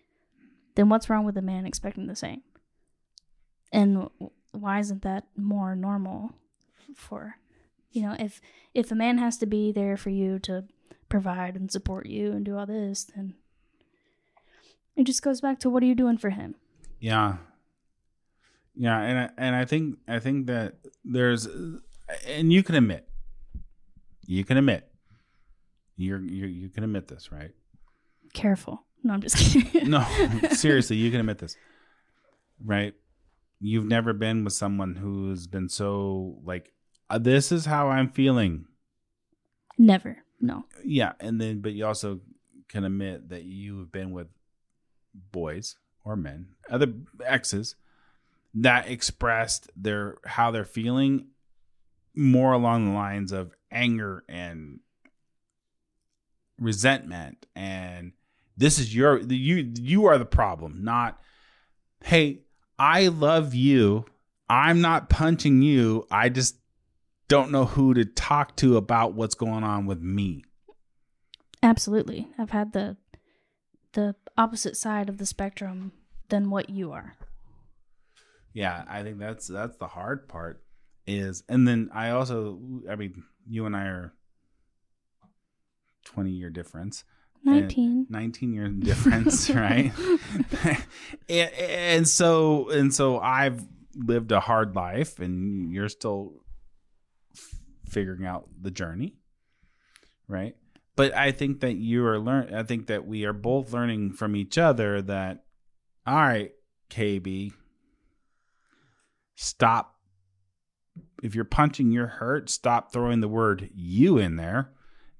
then 0.74 0.88
what's 0.88 1.08
wrong 1.08 1.24
with 1.24 1.36
a 1.36 1.42
man 1.42 1.66
expecting 1.66 2.06
the 2.06 2.16
same? 2.16 2.42
And 3.72 4.08
why 4.52 4.80
isn't 4.80 5.02
that 5.02 5.24
more 5.36 5.74
normal 5.74 6.32
for 6.94 7.36
you 7.94 8.02
know 8.02 8.14
if 8.18 8.40
if 8.74 8.90
a 8.92 8.94
man 8.94 9.16
has 9.18 9.38
to 9.38 9.46
be 9.46 9.72
there 9.72 9.96
for 9.96 10.10
you 10.10 10.38
to 10.40 10.64
provide 11.08 11.54
and 11.56 11.70
support 11.72 12.06
you 12.06 12.32
and 12.32 12.44
do 12.44 12.58
all 12.58 12.66
this 12.66 13.04
then 13.04 13.34
it 14.96 15.04
just 15.04 15.22
goes 15.22 15.40
back 15.40 15.58
to 15.60 15.70
what 15.70 15.82
are 15.82 15.86
you 15.86 15.94
doing 15.94 16.18
for 16.18 16.30
him 16.30 16.54
Yeah. 17.00 17.36
Yeah, 18.76 18.98
and 19.00 19.18
I, 19.20 19.30
and 19.38 19.54
I 19.54 19.64
think 19.66 19.98
I 20.08 20.18
think 20.18 20.46
that 20.48 20.74
there's 21.04 21.46
and 22.26 22.52
you 22.52 22.64
can 22.64 22.74
admit 22.74 23.08
you 24.26 24.42
can 24.44 24.56
admit 24.56 24.90
you're 25.96 26.18
you 26.20 26.46
you 26.46 26.68
can 26.68 26.82
admit 26.82 27.06
this, 27.08 27.30
right? 27.30 27.52
careful 28.32 28.82
no 29.04 29.14
i'm 29.14 29.20
just 29.20 29.36
kidding 29.36 29.88
No, 29.96 30.04
seriously, 30.50 30.96
you 30.96 31.12
can 31.12 31.20
admit 31.20 31.38
this. 31.38 31.56
Right? 32.64 32.94
You've 33.60 33.86
never 33.86 34.12
been 34.12 34.42
with 34.42 34.54
someone 34.54 34.96
who's 34.96 35.46
been 35.46 35.68
so 35.68 36.38
like 36.44 36.72
Uh, 37.10 37.18
this 37.18 37.52
is 37.52 37.66
how 37.66 37.88
I'm 37.88 38.08
feeling. 38.08 38.66
never 39.78 40.18
no 40.40 40.64
Yeah, 40.84 41.12
and 41.20 41.40
then 41.40 41.60
but 41.60 41.72
you 41.72 41.86
also 41.86 42.20
can 42.68 42.84
admit 42.84 43.28
that 43.28 43.44
you've 43.44 43.92
been 43.92 44.12
with 44.12 44.28
boys 45.32 45.76
or 46.04 46.16
men, 46.16 46.48
other 46.68 46.92
exes 47.24 47.76
that 48.54 48.88
expressed 48.88 49.70
their 49.76 50.16
how 50.24 50.50
they're 50.50 50.64
feeling 50.64 51.26
more 52.14 52.52
along 52.52 52.86
the 52.86 52.94
lines 52.94 53.32
of 53.32 53.52
anger 53.72 54.24
and 54.28 54.78
resentment 56.60 57.46
and 57.56 58.12
this 58.56 58.78
is 58.78 58.94
your 58.94 59.18
you 59.18 59.72
you 59.76 60.06
are 60.06 60.18
the 60.18 60.24
problem, 60.24 60.84
not 60.84 61.20
hey, 62.04 62.40
I 62.78 63.08
love 63.08 63.54
you. 63.54 64.04
I'm 64.48 64.80
not 64.80 65.08
punching 65.08 65.62
you. 65.62 66.06
I 66.10 66.28
just 66.28 66.56
don't 67.34 67.50
know 67.50 67.64
who 67.64 67.94
to 67.94 68.04
talk 68.04 68.54
to 68.56 68.76
about 68.76 69.14
what's 69.14 69.34
going 69.34 69.64
on 69.64 69.86
with 69.86 70.00
me. 70.00 70.44
absolutely 71.62 72.28
i've 72.38 72.50
had 72.50 72.72
the 72.72 72.96
the 73.94 74.14
opposite 74.36 74.76
side 74.76 75.08
of 75.08 75.18
the 75.18 75.26
spectrum 75.26 75.92
than 76.28 76.50
what 76.50 76.68
you 76.70 76.92
are 76.92 77.14
Yeah, 78.52 78.84
I 78.88 79.02
think 79.02 79.18
that's 79.18 79.46
that's 79.48 79.76
the 79.78 79.88
hard 79.88 80.28
part 80.28 80.62
is 81.06 81.42
and 81.48 81.66
then 81.66 81.90
I 81.92 82.10
also 82.10 82.58
I 82.88 82.94
mean 82.96 83.24
you 83.48 83.66
and 83.66 83.76
I 83.76 83.84
are 83.86 84.12
20 86.04 86.30
year 86.30 86.50
difference. 86.50 87.04
and 87.44 87.60
19 87.62 88.06
19 88.08 88.52
year 88.52 88.68
difference, 88.90 89.50
right? 89.64 89.92
and, 91.28 91.50
and 91.52 92.08
so 92.08 92.70
and 92.70 92.94
so 92.94 93.18
I've 93.18 93.60
lived 93.96 94.32
a 94.32 94.40
hard 94.40 94.74
life 94.76 95.18
and 95.20 95.72
you're 95.72 95.88
still 95.88 96.43
figuring 97.86 98.26
out 98.26 98.48
the 98.60 98.70
journey, 98.70 99.14
right? 100.28 100.56
But 100.96 101.14
I 101.14 101.32
think 101.32 101.60
that 101.60 101.74
you 101.74 102.06
are 102.06 102.18
learn 102.18 102.54
I 102.54 102.62
think 102.62 102.86
that 102.86 103.06
we 103.06 103.24
are 103.24 103.32
both 103.32 103.72
learning 103.72 104.12
from 104.12 104.36
each 104.36 104.58
other 104.58 105.02
that 105.02 105.44
all 106.06 106.16
right, 106.16 106.52
KB, 106.90 107.52
stop 109.34 109.96
if 111.22 111.34
you're 111.34 111.44
punching 111.44 111.90
your 111.90 112.06
hurt, 112.06 112.50
stop 112.50 112.92
throwing 112.92 113.20
the 113.20 113.28
word 113.28 113.70
you 113.74 114.18
in 114.18 114.36
there. 114.36 114.70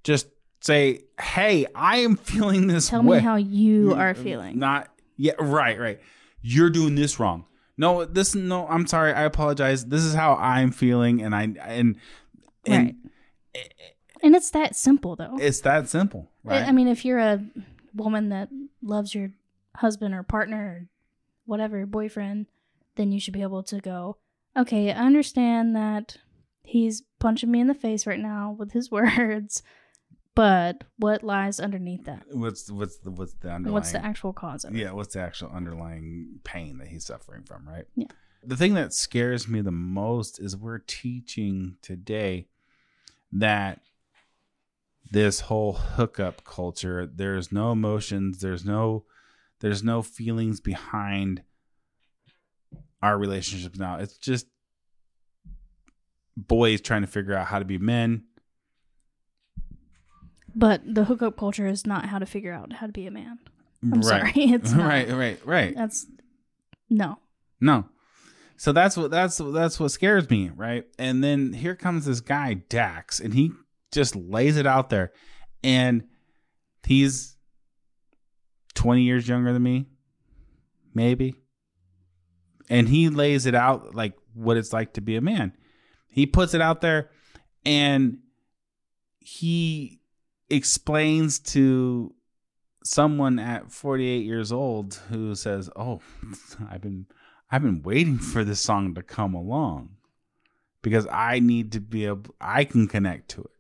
Just 0.05 0.29
say, 0.61 1.05
"Hey, 1.21 1.67
I 1.75 1.99
am 1.99 2.17
feeling 2.17 2.67
this 2.67 2.89
tell 2.89 3.03
way." 3.03 3.19
me 3.19 3.23
how 3.23 3.37
you 3.37 3.95
are 3.95 4.15
feeling 4.15 4.59
Not 4.59 4.91
yeah, 5.17 5.33
right, 5.39 5.79
right. 5.79 6.01
You're 6.43 6.71
doing 6.71 6.95
this 6.95 7.19
wrong. 7.19 7.47
No, 7.77 8.05
this 8.05 8.35
no. 8.35 8.67
I'm 8.69 8.87
sorry. 8.87 9.13
I 9.13 9.23
apologize. 9.23 9.87
This 9.87 10.05
is 10.05 10.15
how 10.15 10.35
I'm 10.35 10.71
feeling, 10.71 11.23
and 11.23 11.35
I 11.35 11.55
and 11.67 11.97
and 12.67 12.95
Right. 13.55 13.73
and 14.23 14.35
it's 14.35 14.51
that 14.51 14.75
simple 14.77 15.17
though 15.17 15.37
it's 15.39 15.61
that 15.61 15.89
simple, 15.89 16.31
I- 16.45 16.49
right? 16.61 16.69
I 16.69 16.73
mean, 16.73 16.89
if 16.89 17.05
you're 17.05 17.19
a 17.19 17.45
woman 17.95 18.29
that 18.31 18.49
loves 18.83 19.15
your 19.15 19.31
husband 19.77 20.15
or 20.15 20.23
partner 20.23 20.57
or 20.65 20.89
whatever, 21.47 21.85
boyfriend, 21.87 22.47
then 22.97 23.13
you 23.13 23.21
should 23.21 23.35
be 23.35 23.43
able 23.43 23.63
to 23.65 23.79
go, 23.81 24.17
okay, 24.57 24.91
I 24.93 25.05
understand 25.05 25.75
that 25.77 26.17
he's 26.63 27.03
punching 27.19 27.51
me 27.51 27.61
in 27.61 27.67
the 27.67 27.75
face 27.75 28.07
right 28.07 28.19
now 28.21 28.55
with 28.59 28.73
his 28.73 28.91
words, 28.91 29.63
but 30.35 30.85
what 30.99 31.23
lies 31.23 31.61
underneath 31.61 32.05
that? 32.07 32.25
what's 32.33 32.71
what's 32.71 32.97
the 32.99 33.11
what's 33.11 33.35
the 33.35 33.51
underlying 33.51 33.75
What's 33.75 33.93
the 33.93 34.05
actual 34.05 34.33
cause 34.33 34.65
of 34.65 34.75
it? 34.75 34.79
yeah 34.79 34.93
what's 34.93 35.15
the 35.15 35.21
actual 35.21 35.51
underlying 35.51 36.41
pain 36.45 36.79
that 36.79 36.89
he's 36.89 37.05
suffering 37.07 37.43
from 37.45 37.69
right 37.69 37.85
Yeah. 37.95 38.07
the 38.43 38.57
thing 38.57 38.75
that 38.75 38.93
scares 38.93 39.47
me 39.49 39.61
the 39.61 39.71
most 39.71 40.41
is 40.41 40.57
we're 40.57 40.79
teaching 40.79 41.77
today 41.83 42.49
that 43.35 43.81
this 45.11 45.41
whole 45.41 45.75
hookup 45.75 46.45
culture 46.45 47.07
there's 47.07 47.53
no 47.53 47.71
emotions 47.73 48.41
there's 48.41 48.65
no 48.65 49.05
there's 49.61 49.83
no 49.83 50.03
feelings 50.03 50.61
behind 50.61 51.43
our 53.03 53.19
relationships 53.19 53.79
now 53.79 53.99
it's 53.99 54.17
just 54.17 54.47
boys 56.37 56.81
trying 56.81 57.03
to 57.03 57.07
figure 57.07 57.35
out 57.35 57.47
how 57.47 57.59
to 57.59 57.65
be 57.65 57.79
men 57.79 58.25
But 60.57 60.83
the 60.87 61.05
hookup 61.05 61.37
culture 61.37 61.67
is 61.67 61.85
not 61.87 62.07
how 62.07 62.19
to 62.19 62.27
figure 62.27 62.53
out 62.53 62.73
how 62.75 62.87
to 62.87 62.93
be 62.93 63.07
a 63.07 63.11
man. 63.11 63.39
I'm 63.83 64.01
right 64.01 64.05
sorry, 64.05 64.33
it's 64.37 64.73
not. 64.79 64.87
right 64.87 65.09
right 65.11 65.47
right 65.47 65.75
That's 65.77 66.07
no. 66.89 67.19
No. 67.61 67.87
So 68.57 68.73
that's 68.73 68.97
what 68.97 69.11
that's 69.11 69.39
that's 69.39 69.81
what 69.81 69.91
scares 69.91 70.31
me, 70.31 70.51
right? 70.55 70.85
And 70.99 71.23
then 71.23 71.53
here 71.53 71.75
comes 71.75 72.07
this 72.07 72.21
guy 72.21 72.55
Dax, 72.55 73.21
and 73.21 73.35
he 73.35 73.53
just 73.91 74.15
lays 74.15 74.57
it 74.57 74.67
out 74.67 74.91
there, 74.91 75.13
and 75.63 76.05
he's 76.87 77.37
twenty 78.75 79.03
years 79.03 79.27
younger 79.27 79.53
than 79.53 79.63
me, 79.63 79.87
maybe, 80.95 81.35
and 82.69 82.89
he 82.89 83.09
lays 83.09 83.47
it 83.47 83.55
out 83.55 83.95
like 83.95 84.15
what 84.35 84.57
it's 84.57 84.73
like 84.73 84.95
to 84.95 85.01
be 85.01 85.17
a 85.17 85.21
man. 85.21 85.53
He 86.09 86.27
puts 86.27 86.55
it 86.55 86.61
out 86.61 86.81
there, 86.81 87.11
and 87.67 88.19
he 89.19 90.01
explains 90.49 91.41
to 91.41 92.15
someone 92.85 93.39
at 93.39 93.73
48 93.73 94.25
years 94.25 94.53
old 94.53 94.95
who 95.09 95.35
says, 95.35 95.69
"Oh, 95.75 96.01
I've 96.71 96.83
been 96.83 97.07
I've 97.55 97.63
been 97.63 97.83
waiting 97.83 98.19
for 98.19 98.43
this 98.43 98.61
song 98.61 98.95
to 98.95 99.03
come 99.03 99.33
along 99.35 99.91
because 100.83 101.07
I 101.11 101.39
need 101.39 101.71
to 101.73 101.81
be 101.81 102.05
able 102.07 102.35
I 102.41 102.65
can 102.65 102.89
connect 102.89 103.29
to 103.31 103.43
it." 103.43 103.51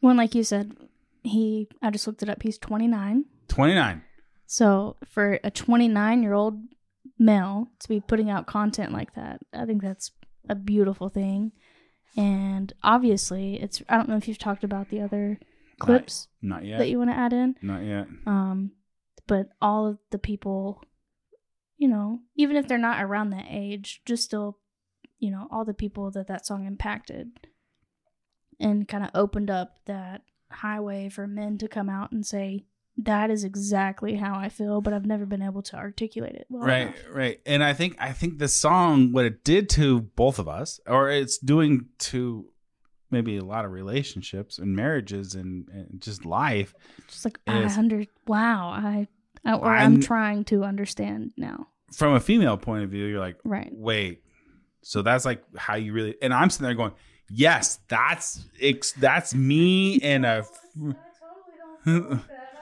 When, 0.00 0.16
like 0.16 0.34
you 0.34 0.44
said, 0.44 0.76
he, 1.22 1.68
I 1.82 1.90
just 1.90 2.06
looked 2.06 2.22
it 2.22 2.28
up, 2.28 2.42
he's 2.42 2.56
29. 2.56 3.24
29. 3.48 4.02
So 4.46 4.96
for 5.04 5.38
a 5.42 5.50
29 5.50 6.22
year 6.22 6.32
old 6.32 6.60
male 7.18 7.68
to 7.80 7.88
be 7.88 8.00
putting 8.00 8.30
out 8.30 8.46
content 8.46 8.92
like 8.92 9.14
that, 9.14 9.40
I 9.52 9.66
think 9.66 9.82
that's 9.82 10.12
a 10.48 10.54
beautiful 10.54 11.08
thing. 11.08 11.52
And 12.16 12.72
obviously, 12.82 13.60
it's, 13.60 13.82
I 13.88 13.96
don't 13.96 14.08
know 14.08 14.16
if 14.16 14.26
you've 14.26 14.38
talked 14.38 14.64
about 14.64 14.88
the 14.88 15.00
other 15.00 15.38
clips 15.78 16.28
Not 16.42 16.64
yet. 16.64 16.78
that 16.78 16.88
you 16.88 16.98
want 16.98 17.10
to 17.10 17.16
add 17.16 17.32
in. 17.32 17.56
Not 17.60 17.82
yet. 17.82 18.06
Um, 18.26 18.72
but 19.26 19.48
all 19.60 19.86
of 19.86 19.98
the 20.10 20.18
people, 20.18 20.82
you 21.80 21.88
know, 21.88 22.20
even 22.36 22.56
if 22.56 22.68
they're 22.68 22.76
not 22.78 23.02
around 23.02 23.30
that 23.30 23.46
age, 23.48 24.02
just 24.04 24.22
still, 24.22 24.58
you 25.18 25.30
know, 25.30 25.48
all 25.50 25.64
the 25.64 25.72
people 25.74 26.10
that 26.10 26.26
that 26.28 26.46
song 26.46 26.66
impacted 26.66 27.30
and 28.58 28.86
kind 28.86 29.02
of 29.02 29.10
opened 29.14 29.50
up 29.50 29.78
that 29.86 30.22
highway 30.50 31.08
for 31.08 31.26
men 31.26 31.56
to 31.58 31.66
come 31.68 31.88
out 31.88 32.12
and 32.12 32.24
say, 32.26 32.66
that 32.98 33.30
is 33.30 33.44
exactly 33.44 34.16
how 34.16 34.38
I 34.38 34.50
feel, 34.50 34.82
but 34.82 34.92
I've 34.92 35.06
never 35.06 35.24
been 35.24 35.40
able 35.40 35.62
to 35.62 35.76
articulate 35.76 36.34
it 36.34 36.46
well 36.50 36.66
right 36.66 36.88
enough." 36.88 36.96
right 37.10 37.40
and 37.46 37.64
i 37.64 37.72
think 37.72 37.96
i 37.98 38.12
think 38.12 38.38
the 38.38 38.48
song 38.48 39.12
what 39.12 39.24
it 39.24 39.42
did 39.42 39.70
to 39.70 40.02
both 40.02 40.38
of 40.38 40.48
us 40.48 40.80
or 40.86 41.08
it's 41.08 41.38
doing 41.38 41.86
to 41.98 42.44
maybe 43.10 43.38
a 43.38 43.44
lot 43.44 43.64
of 43.64 43.70
relationships 43.72 44.58
and 44.58 44.76
marriages 44.76 45.34
and, 45.34 45.66
and 45.72 46.02
just 46.02 46.26
life 46.26 46.74
Just 47.08 47.24
like 47.24 47.38
I 47.46 47.62
under 47.74 48.04
wow, 48.26 48.68
I, 48.68 49.08
I 49.46 49.54
or 49.54 49.68
I'm- 49.68 49.94
I'm 49.94 50.00
trying 50.02 50.44
to 50.46 50.64
understand 50.64 51.30
now. 51.38 51.68
From 51.92 52.14
a 52.14 52.20
female 52.20 52.56
point 52.56 52.84
of 52.84 52.90
view 52.90 53.04
you're 53.06 53.20
like 53.20 53.36
Right. 53.44 53.70
wait 53.72 54.22
so 54.82 55.02
that's 55.02 55.24
like 55.24 55.42
how 55.56 55.74
you 55.76 55.92
really 55.92 56.14
and 56.22 56.32
i'm 56.32 56.48
sitting 56.50 56.64
there 56.66 56.74
going 56.74 56.92
yes 57.28 57.78
that's 57.88 58.46
ex- 58.60 58.92
that's 58.92 59.34
me 59.34 59.96
in 59.96 60.24
a 60.24 60.44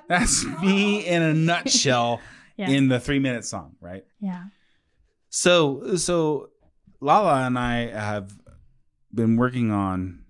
that's 0.09 0.45
me 0.63 1.07
in 1.07 1.23
a 1.23 1.35
nutshell 1.35 2.21
Yeah. 2.57 2.71
in 2.71 2.89
the 2.89 2.99
three 2.99 3.19
minute 3.21 3.45
song 3.45 3.77
right 3.81 4.05
Yeah. 4.21 4.45
So 5.29 5.95
so 5.97 6.51
Lala 7.01 7.47
and 7.47 7.57
I 7.59 7.87
have 7.87 8.33
been 9.15 9.37
working 9.37 9.71
on 9.71 10.25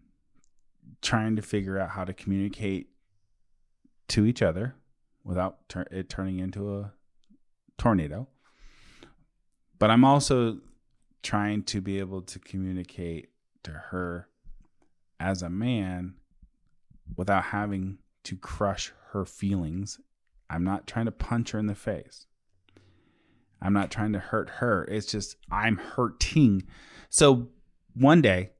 trying 1.00 1.36
to 1.36 1.42
figure 1.42 1.78
out 1.78 1.90
how 1.90 2.04
to 2.04 2.12
communicate 2.12 2.88
to 4.08 4.26
each 4.26 4.42
other 4.42 4.74
without 5.24 5.66
tur- 5.68 5.86
it 5.90 6.08
turning 6.10 6.38
into 6.40 6.76
a 6.78 6.92
tornado. 7.78 8.28
But 9.78 9.90
I'm 9.90 10.04
also 10.04 10.58
trying 11.22 11.62
to 11.64 11.80
be 11.80 11.98
able 11.98 12.22
to 12.22 12.38
communicate 12.38 13.30
to 13.64 13.70
her 13.70 14.28
as 15.20 15.42
a 15.42 15.50
man 15.50 16.14
without 17.16 17.44
having 17.44 17.98
to 18.24 18.36
crush 18.36 18.92
her 19.12 19.24
feelings. 19.24 19.98
I'm 20.50 20.64
not 20.64 20.86
trying 20.86 21.06
to 21.06 21.12
punch 21.12 21.50
her 21.50 21.58
in 21.58 21.66
the 21.66 21.74
face. 21.74 22.26
I'm 23.60 23.72
not 23.72 23.90
trying 23.90 24.12
to 24.12 24.18
hurt 24.18 24.50
her. 24.50 24.84
It's 24.84 25.06
just 25.06 25.36
I'm 25.50 25.76
hurting. 25.76 26.64
So 27.10 27.48
one 27.94 28.22
day, 28.22 28.50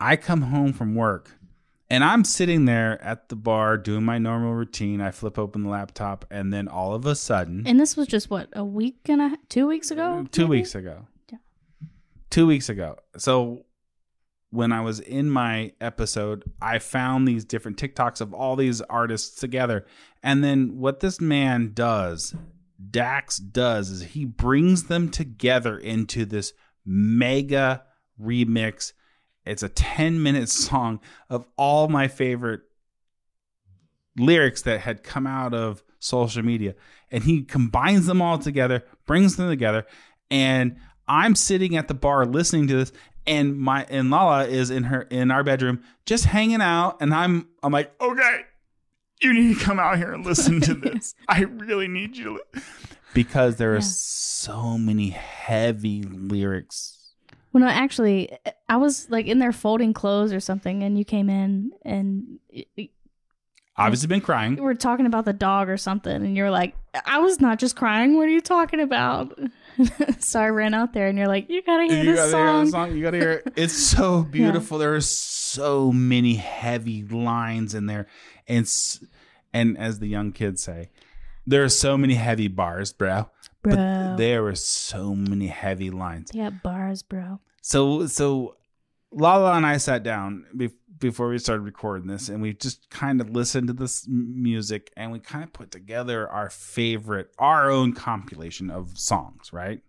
I 0.00 0.16
come 0.16 0.42
home 0.42 0.72
from 0.72 0.94
work 0.94 1.37
and 1.90 2.04
I'm 2.04 2.24
sitting 2.24 2.64
there 2.66 3.02
at 3.02 3.28
the 3.28 3.36
bar 3.36 3.76
doing 3.78 4.04
my 4.04 4.18
normal 4.18 4.54
routine. 4.54 5.00
I 5.00 5.10
flip 5.10 5.38
open 5.38 5.62
the 5.64 5.70
laptop, 5.70 6.24
and 6.30 6.52
then 6.52 6.68
all 6.68 6.94
of 6.94 7.06
a 7.06 7.14
sudden, 7.14 7.64
And 7.66 7.78
this 7.80 7.96
was 7.96 8.06
just 8.06 8.30
what 8.30 8.48
a 8.52 8.64
week 8.64 9.08
and 9.08 9.20
a 9.20 9.36
two 9.48 9.66
weeks 9.66 9.90
ago. 9.90 10.20
Uh, 10.20 10.24
two 10.30 10.42
maybe? 10.42 10.58
weeks 10.58 10.74
ago. 10.74 11.06
Yeah. 11.30 11.38
Two 12.30 12.46
weeks 12.46 12.68
ago. 12.68 12.96
So 13.16 13.64
when 14.50 14.72
I 14.72 14.80
was 14.80 15.00
in 15.00 15.30
my 15.30 15.72
episode, 15.80 16.42
I 16.60 16.78
found 16.78 17.28
these 17.28 17.44
different 17.44 17.76
TikToks 17.76 18.20
of 18.20 18.32
all 18.32 18.56
these 18.56 18.80
artists 18.82 19.38
together. 19.38 19.84
And 20.22 20.42
then 20.42 20.78
what 20.78 21.00
this 21.00 21.20
man 21.20 21.72
does, 21.74 22.34
Dax 22.90 23.38
does, 23.38 23.90
is 23.90 24.02
he 24.02 24.24
brings 24.24 24.84
them 24.84 25.10
together 25.10 25.76
into 25.76 26.24
this 26.24 26.54
mega 26.86 27.84
remix. 28.20 28.92
It's 29.48 29.62
a 29.62 29.68
10 29.68 30.22
minute 30.22 30.48
song 30.48 31.00
of 31.30 31.46
all 31.56 31.88
my 31.88 32.08
favorite 32.08 32.60
lyrics 34.16 34.62
that 34.62 34.80
had 34.80 35.02
come 35.02 35.26
out 35.26 35.54
of 35.54 35.82
social 36.00 36.42
media 36.42 36.74
and 37.10 37.24
he 37.24 37.42
combines 37.42 38.06
them 38.06 38.20
all 38.22 38.38
together 38.38 38.84
brings 39.06 39.36
them 39.36 39.48
together 39.48 39.84
and 40.30 40.76
i'm 41.08 41.34
sitting 41.34 41.76
at 41.76 41.88
the 41.88 41.94
bar 41.94 42.24
listening 42.26 42.66
to 42.68 42.74
this 42.76 42.92
and 43.26 43.56
my 43.58 43.84
and 43.88 44.10
lala 44.10 44.46
is 44.46 44.70
in 44.70 44.84
her 44.84 45.02
in 45.02 45.30
our 45.30 45.42
bedroom 45.44 45.80
just 46.06 46.24
hanging 46.24 46.60
out 46.60 46.96
and 47.00 47.12
i'm 47.14 47.48
i'm 47.62 47.72
like 47.72 47.92
okay 48.00 48.40
you 49.22 49.32
need 49.32 49.56
to 49.56 49.64
come 49.64 49.78
out 49.80 49.96
here 49.98 50.12
and 50.12 50.24
listen 50.24 50.60
to 50.60 50.74
this 50.74 51.14
i 51.28 51.40
really 51.42 51.88
need 51.88 52.16
you 52.16 52.40
to 52.54 52.60
because 53.14 53.56
there 53.56 53.72
are 53.72 53.76
Yeah. 53.76 53.80
so 53.82 54.78
many 54.78 55.10
heavy 55.10 56.02
lyrics 56.02 56.97
Well, 57.58 57.66
no, 57.66 57.74
actually, 57.74 58.30
I 58.68 58.76
was 58.76 59.10
like 59.10 59.26
in 59.26 59.40
there 59.40 59.50
folding 59.52 59.92
clothes 59.92 60.32
or 60.32 60.38
something, 60.38 60.84
and 60.84 60.96
you 60.96 61.04
came 61.04 61.28
in 61.28 61.72
and 61.84 62.38
y- 62.54 62.88
obviously 63.76 64.06
been 64.06 64.20
crying. 64.20 64.54
We 64.54 64.60
were 64.60 64.76
talking 64.76 65.06
about 65.06 65.24
the 65.24 65.32
dog 65.32 65.68
or 65.68 65.76
something, 65.76 66.14
and 66.14 66.36
you're 66.36 66.52
like, 66.52 66.76
"I 67.04 67.18
was 67.18 67.40
not 67.40 67.58
just 67.58 67.74
crying. 67.74 68.16
What 68.16 68.26
are 68.26 68.30
you 68.30 68.40
talking 68.40 68.78
about?" 68.78 69.36
so 70.20 70.40
I 70.40 70.50
ran 70.50 70.72
out 70.72 70.92
there, 70.92 71.08
and 71.08 71.18
you're 71.18 71.26
like, 71.26 71.50
"You 71.50 71.60
gotta 71.62 71.92
hear 71.92 72.04
you 72.04 72.12
this 72.12 72.30
gotta 72.30 72.36
hear 72.36 72.46
song." 72.46 72.64
the 72.66 72.70
song. 72.70 72.96
You 72.96 73.02
gotta 73.02 73.18
hear 73.18 73.32
it. 73.32 73.52
It's 73.56 73.76
so 73.76 74.22
beautiful. 74.30 74.78
There 74.78 74.94
are 74.94 75.00
so 75.00 75.90
many 75.90 76.36
heavy 76.36 77.02
lines 77.02 77.74
in 77.74 77.86
there, 77.86 78.06
and 78.46 78.72
and 79.52 79.76
as 79.76 79.98
the 79.98 80.06
young 80.06 80.30
kids 80.30 80.62
say, 80.62 80.90
there 81.44 81.64
are 81.64 81.68
so 81.68 81.98
many 81.98 82.14
heavy 82.14 82.46
bars, 82.46 82.92
bro. 82.92 83.30
Bro, 83.62 83.74
But 83.74 84.16
there 84.16 84.42
were 84.42 84.54
so 84.54 85.14
many 85.14 85.48
heavy 85.48 85.90
lines. 85.90 86.30
Yeah, 86.32 86.50
bars, 86.50 87.02
bro. 87.02 87.40
So 87.60 88.06
so, 88.06 88.56
Lala 89.10 89.54
and 89.54 89.66
I 89.66 89.78
sat 89.78 90.02
down 90.02 90.46
be- 90.56 90.70
before 90.98 91.28
we 91.28 91.38
started 91.38 91.62
recording 91.62 92.06
this, 92.06 92.28
and 92.28 92.40
we 92.40 92.54
just 92.54 92.88
kind 92.90 93.20
of 93.20 93.30
listened 93.30 93.66
to 93.68 93.72
this 93.72 94.06
music, 94.08 94.92
and 94.96 95.12
we 95.12 95.18
kind 95.18 95.44
of 95.44 95.52
put 95.52 95.70
together 95.70 96.28
our 96.28 96.50
favorite, 96.50 97.32
our 97.38 97.70
own 97.70 97.92
compilation 97.92 98.70
of 98.70 98.96
songs, 98.96 99.52
right? 99.52 99.82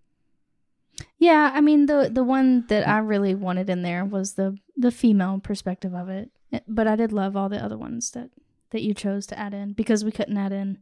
Yeah, 1.17 1.51
I 1.53 1.61
mean 1.61 1.85
the 1.85 1.93
mm-hmm. 1.93 2.13
the 2.13 2.23
one 2.23 2.65
that 2.67 2.83
mm-hmm. 2.83 2.91
I 2.91 2.99
really 2.99 3.35
wanted 3.35 3.69
in 3.69 3.83
there 3.83 4.03
was 4.03 4.33
the 4.33 4.57
the 4.75 4.91
female 4.91 5.39
perspective 5.39 5.93
of 5.93 6.09
it, 6.09 6.31
eh, 6.51 6.59
but 6.67 6.87
I 6.87 6.95
did 6.95 7.11
love 7.11 7.35
all 7.35 7.49
the 7.49 7.63
other 7.63 7.77
ones 7.77 8.11
that 8.11 8.29
that 8.71 8.81
you 8.81 8.93
chose 8.93 9.25
to 9.27 9.39
add 9.39 9.53
in 9.53 9.73
because 9.73 10.03
we 10.03 10.11
couldn't 10.11 10.37
add 10.37 10.51
in 10.51 10.79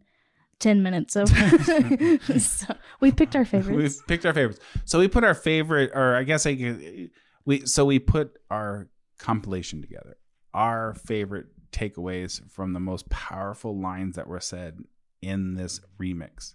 ten 0.60 0.84
minutes 0.84 1.16
of. 1.16 1.30
so 2.40 2.76
we 3.00 3.12
picked 3.12 3.36
our 3.36 3.46
favorites. 3.46 4.02
we 4.02 4.04
picked 4.08 4.26
our 4.26 4.34
favorites. 4.34 4.60
So 4.86 5.00
we 5.00 5.08
put 5.08 5.24
our 5.24 5.34
favorite, 5.34 5.92
or 5.94 6.16
I 6.16 6.24
guess 6.24 6.46
I 6.46 7.10
we 7.46 7.66
so 7.66 7.86
we 7.86 8.00
put 8.00 8.34
our 8.50 8.90
compilation 9.18 9.82
together. 9.82 10.18
Our 10.54 10.96
favorite 10.96 11.48
takeaways 11.72 12.42
from 12.52 12.74
the 12.74 12.80
most 12.80 13.10
powerful 13.10 13.80
lines 13.80 14.16
that 14.16 14.28
were 14.28 14.40
said 14.40 14.80
in 15.22 15.56
this 15.56 15.80
remix. 16.00 16.54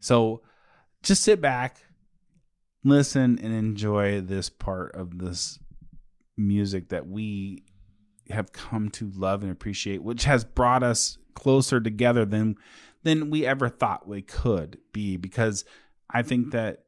So 0.00 0.42
just 1.02 1.22
sit 1.22 1.40
back, 1.40 1.84
listen, 2.84 3.38
and 3.42 3.52
enjoy 3.52 4.20
this 4.20 4.48
part 4.48 4.94
of 4.94 5.18
this 5.18 5.58
music 6.36 6.88
that 6.88 7.06
we 7.06 7.64
have 8.30 8.52
come 8.52 8.88
to 8.88 9.10
love 9.14 9.42
and 9.42 9.52
appreciate, 9.52 10.02
which 10.02 10.24
has 10.24 10.44
brought 10.44 10.82
us 10.82 11.18
closer 11.34 11.80
together 11.80 12.24
than 12.24 12.56
than 13.04 13.30
we 13.30 13.46
ever 13.46 13.68
thought 13.68 14.08
we 14.08 14.22
could 14.22 14.78
be. 14.92 15.16
Because 15.16 15.64
I 16.10 16.22
think 16.22 16.50
that 16.50 16.84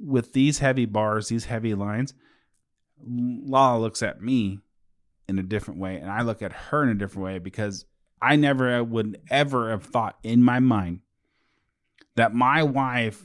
with 0.00 0.32
these 0.32 0.58
heavy 0.58 0.86
bars, 0.86 1.28
these 1.28 1.44
heavy 1.44 1.74
lines, 1.74 2.14
Lala 3.06 3.78
looks 3.78 4.02
at 4.02 4.20
me 4.20 4.60
in 5.28 5.38
a 5.38 5.42
different 5.42 5.80
way, 5.80 5.96
and 5.96 6.10
I 6.10 6.22
look 6.22 6.42
at 6.42 6.52
her 6.52 6.82
in 6.82 6.88
a 6.90 6.94
different 6.94 7.24
way 7.24 7.38
because 7.38 7.86
I 8.20 8.36
never 8.36 8.82
would 8.82 9.20
ever 9.30 9.70
have 9.70 9.84
thought 9.84 10.18
in 10.22 10.42
my 10.42 10.60
mind 10.60 11.00
that 12.16 12.34
my 12.34 12.62
wife 12.62 13.22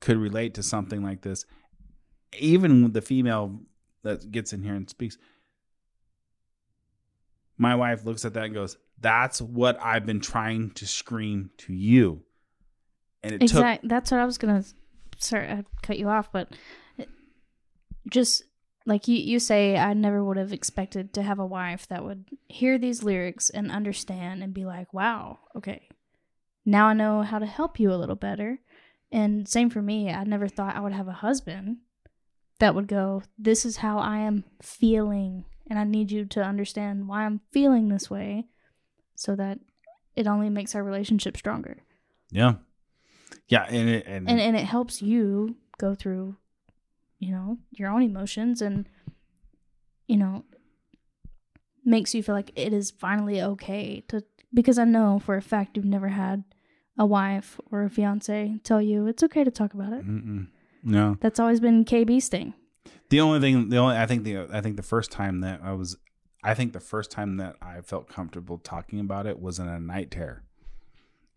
could 0.00 0.16
relate 0.16 0.54
to 0.54 0.62
something 0.62 1.02
like 1.02 1.22
this. 1.22 1.46
Even 2.38 2.92
the 2.92 3.00
female 3.00 3.60
that 4.02 4.30
gets 4.30 4.52
in 4.52 4.62
here 4.62 4.74
and 4.74 4.88
speaks, 4.88 5.18
my 7.56 7.74
wife 7.74 8.04
looks 8.04 8.24
at 8.24 8.34
that 8.34 8.44
and 8.44 8.54
goes, 8.54 8.76
"That's 9.00 9.40
what 9.40 9.80
I've 9.80 10.06
been 10.06 10.20
trying 10.20 10.70
to 10.72 10.86
scream 10.86 11.50
to 11.58 11.72
you." 11.72 12.24
And 13.22 13.34
it 13.34 13.38
took 13.40 13.50
Exactly. 13.50 13.88
That's 13.88 14.10
what 14.10 14.20
I 14.20 14.24
was 14.24 14.38
gonna. 14.38 14.64
Sorry, 15.18 15.48
I 15.48 15.64
cut 15.82 15.98
you 15.98 16.08
off, 16.08 16.30
but 16.32 16.54
just 18.10 18.42
like 18.86 19.08
you, 19.08 19.16
you 19.16 19.38
say, 19.38 19.78
I 19.78 19.94
never 19.94 20.22
would 20.22 20.36
have 20.36 20.52
expected 20.52 21.14
to 21.14 21.22
have 21.22 21.38
a 21.38 21.46
wife 21.46 21.86
that 21.88 22.04
would 22.04 22.26
hear 22.48 22.76
these 22.76 23.02
lyrics 23.02 23.48
and 23.48 23.70
understand 23.70 24.42
and 24.42 24.52
be 24.52 24.66
like, 24.66 24.92
"Wow, 24.92 25.38
okay, 25.56 25.88
now 26.66 26.88
I 26.88 26.92
know 26.92 27.22
how 27.22 27.38
to 27.38 27.46
help 27.46 27.80
you 27.80 27.92
a 27.92 27.96
little 27.96 28.16
better." 28.16 28.60
And 29.10 29.48
same 29.48 29.70
for 29.70 29.80
me. 29.80 30.10
I 30.10 30.24
never 30.24 30.48
thought 30.48 30.76
I 30.76 30.80
would 30.80 30.92
have 30.92 31.08
a 31.08 31.12
husband 31.12 31.78
that 32.58 32.74
would 32.74 32.88
go, 32.88 33.22
"This 33.38 33.64
is 33.64 33.78
how 33.78 33.98
I 33.98 34.18
am 34.18 34.44
feeling, 34.60 35.44
and 35.66 35.78
I 35.78 35.84
need 35.84 36.10
you 36.10 36.24
to 36.26 36.44
understand 36.44 37.08
why 37.08 37.24
I'm 37.24 37.40
feeling 37.52 37.88
this 37.88 38.10
way," 38.10 38.48
so 39.14 39.34
that 39.36 39.58
it 40.16 40.26
only 40.26 40.48
makes 40.50 40.74
our 40.74 40.82
relationship 40.84 41.36
stronger. 41.36 41.78
yeah, 42.30 42.54
yeah, 43.48 43.64
and 43.68 43.88
it, 43.88 44.06
and, 44.06 44.28
and 44.28 44.40
and 44.40 44.56
it 44.56 44.64
helps 44.64 45.02
you 45.02 45.56
go 45.78 45.94
through 45.94 46.36
you 47.18 47.30
know 47.32 47.58
your 47.72 47.90
own 47.90 48.02
emotions 48.02 48.62
and 48.62 48.88
you 50.06 50.16
know 50.16 50.44
makes 51.84 52.14
you 52.14 52.22
feel 52.22 52.34
like 52.34 52.50
it 52.56 52.72
is 52.72 52.90
finally 52.90 53.42
okay 53.42 54.02
to 54.08 54.22
because 54.52 54.78
i 54.78 54.84
know 54.84 55.18
for 55.18 55.36
a 55.36 55.42
fact 55.42 55.76
you've 55.76 55.84
never 55.84 56.08
had 56.08 56.44
a 56.98 57.04
wife 57.04 57.58
or 57.70 57.82
a 57.84 57.90
fiance 57.90 58.56
tell 58.62 58.80
you 58.80 59.06
it's 59.06 59.22
okay 59.22 59.44
to 59.44 59.50
talk 59.50 59.74
about 59.74 59.92
it 59.92 60.06
Mm-mm. 60.06 60.46
no. 60.82 61.16
that's 61.20 61.38
always 61.40 61.60
been 61.60 61.84
kb's 61.84 62.28
thing 62.28 62.54
The 63.10 63.20
only 63.20 63.40
thing, 63.40 63.68
the 63.68 63.76
only 63.78 63.96
I 63.96 64.06
think 64.06 64.24
the 64.24 64.46
I 64.52 64.60
think 64.60 64.76
the 64.76 64.82
first 64.82 65.10
time 65.12 65.40
that 65.40 65.60
I 65.62 65.72
was, 65.72 65.96
I 66.44 66.54
think 66.54 66.72
the 66.72 66.80
first 66.80 67.10
time 67.10 67.38
that 67.38 67.56
I 67.60 67.80
felt 67.80 68.08
comfortable 68.08 68.58
talking 68.58 69.00
about 69.00 69.26
it 69.26 69.40
was 69.40 69.58
in 69.58 69.66
a 69.66 69.80
night 69.80 70.10
terror, 70.10 70.44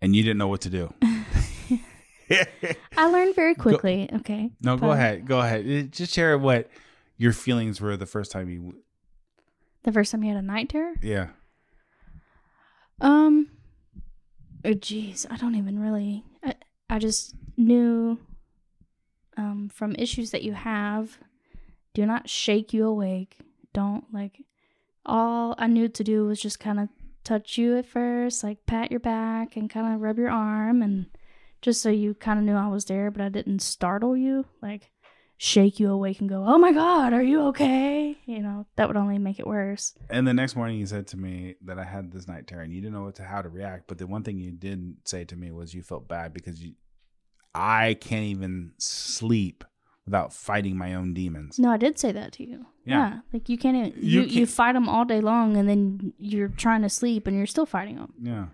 and 0.02 0.16
you 0.16 0.22
didn't 0.22 0.38
know 0.38 0.50
what 0.50 0.62
to 0.62 0.70
do. 0.70 0.94
i 2.98 3.06
learned 3.06 3.34
very 3.36 3.56
quickly 3.56 4.10
okay 4.14 4.52
no, 4.62 4.76
go 4.76 4.92
ahead, 4.92 5.26
go 5.26 5.40
ahead. 5.40 5.62
Uh, 5.66 5.84
Just 5.84 6.14
share 6.14 6.38
what 6.38 6.70
your 7.18 7.32
feelings 7.32 7.80
were 7.80 7.96
the 7.96 8.06
first 8.06 8.32
time 8.32 8.50
you. 8.50 8.76
the 9.84 9.94
first 9.94 10.12
time 10.12 10.24
you 10.24 10.34
had 10.34 10.44
a 10.44 10.46
night 10.46 10.68
terror 10.70 10.94
Yeah. 11.02 11.28
Um, 13.00 13.50
oh, 14.66 14.72
jeez, 14.72 15.26
I 15.30 15.38
don't 15.38 15.56
even 15.56 15.80
really. 15.80 16.24
I, 16.44 16.56
I 16.90 17.00
just 17.00 17.36
knew 17.56 18.18
um, 19.38 19.70
from 19.72 19.96
issues 19.96 20.32
that 20.32 20.42
you 20.44 20.54
have, 20.54 21.20
do 21.94 22.06
not 22.06 22.28
shake 22.30 22.74
you 22.74 22.86
awake. 22.86 23.38
Don't 23.74 24.12
like. 24.12 24.44
All 25.08 25.56
I 25.58 25.68
knew 25.68 25.88
to 25.88 26.04
do 26.04 26.26
was 26.26 26.40
just 26.42 26.60
kind 26.60 26.80
of 26.80 26.90
touch 27.24 27.58
you 27.58 27.78
at 27.78 27.86
first, 27.86 28.44
like 28.44 28.66
pat 28.66 28.92
your 28.92 29.00
back 29.00 29.56
and 29.56 29.70
kind 29.70 29.94
of 29.96 30.02
rub 30.02 30.18
your 30.18 30.30
arm, 30.30 30.82
and 30.82 31.08
just 31.62 31.82
so 31.82 31.90
you 31.90 32.14
kind 32.14 32.38
of 32.38 32.46
knew 32.46 32.56
I 32.56 32.68
was 32.68 32.86
there, 32.86 33.10
but 33.10 33.22
I 33.22 33.30
didn't 33.30 33.60
startle 33.60 34.16
you, 34.16 34.46
like 34.62 34.92
shake 35.40 35.80
you 35.80 35.92
awake 35.92 36.20
and 36.20 36.28
go, 36.28 36.44
"Oh 36.46 36.58
my 36.58 36.72
God, 36.72 37.14
are 37.14 37.24
you 37.24 37.42
okay?" 37.48 38.18
You 38.26 38.40
know 38.40 38.66
that 38.76 38.88
would 38.88 38.98
only 38.98 39.18
make 39.18 39.40
it 39.40 39.48
worse. 39.48 39.94
And 40.10 40.28
the 40.28 40.34
next 40.34 40.56
morning, 40.56 40.78
you 40.78 40.86
said 40.86 41.08
to 41.08 41.18
me 41.18 41.56
that 41.64 41.80
I 41.80 41.84
had 41.84 42.12
this 42.12 42.28
night 42.28 42.48
terror, 42.48 42.64
and 42.64 42.74
you 42.74 42.82
didn't 42.82 42.94
know 42.94 43.04
what 43.04 43.16
to 43.16 43.24
how 43.24 43.42
to 43.42 43.50
react. 43.50 43.88
But 43.88 44.00
the 44.00 44.08
one 44.08 44.24
thing 44.24 44.40
you 44.40 44.52
didn't 44.52 45.08
say 45.08 45.24
to 45.26 45.36
me 45.36 45.52
was 45.52 45.74
you 45.74 45.84
felt 45.84 46.08
bad 46.08 46.34
because 46.34 46.62
you, 46.62 46.74
I 47.56 47.96
can't 47.96 48.26
even 48.26 48.74
sleep 48.78 49.64
without 50.08 50.34
fighting 50.34 50.76
my 50.78 50.96
own 50.96 51.14
demons. 51.14 51.60
No, 51.60 51.70
I 51.70 51.78
did 51.78 52.00
say 52.00 52.12
that 52.14 52.32
to 52.34 52.44
you. 52.44 52.66
Yeah. 52.86 53.20
like 53.34 53.50
you 53.50 53.58
can't 53.58 53.76
even 53.78 53.94
You 54.04 54.22
you 54.22 54.40
you, 54.42 54.46
fight 54.48 54.74
them 54.74 54.88
all 54.90 55.06
day 55.06 55.20
long, 55.22 55.56
and 55.58 55.68
then 55.70 56.14
you're 56.18 56.48
trying 56.48 56.82
to 56.82 56.90
sleep, 56.90 57.28
and 57.28 57.38
you're 57.38 57.46
still 57.46 57.66
fighting 57.66 57.98
them, 57.98 58.14
Yeah. 58.22 58.46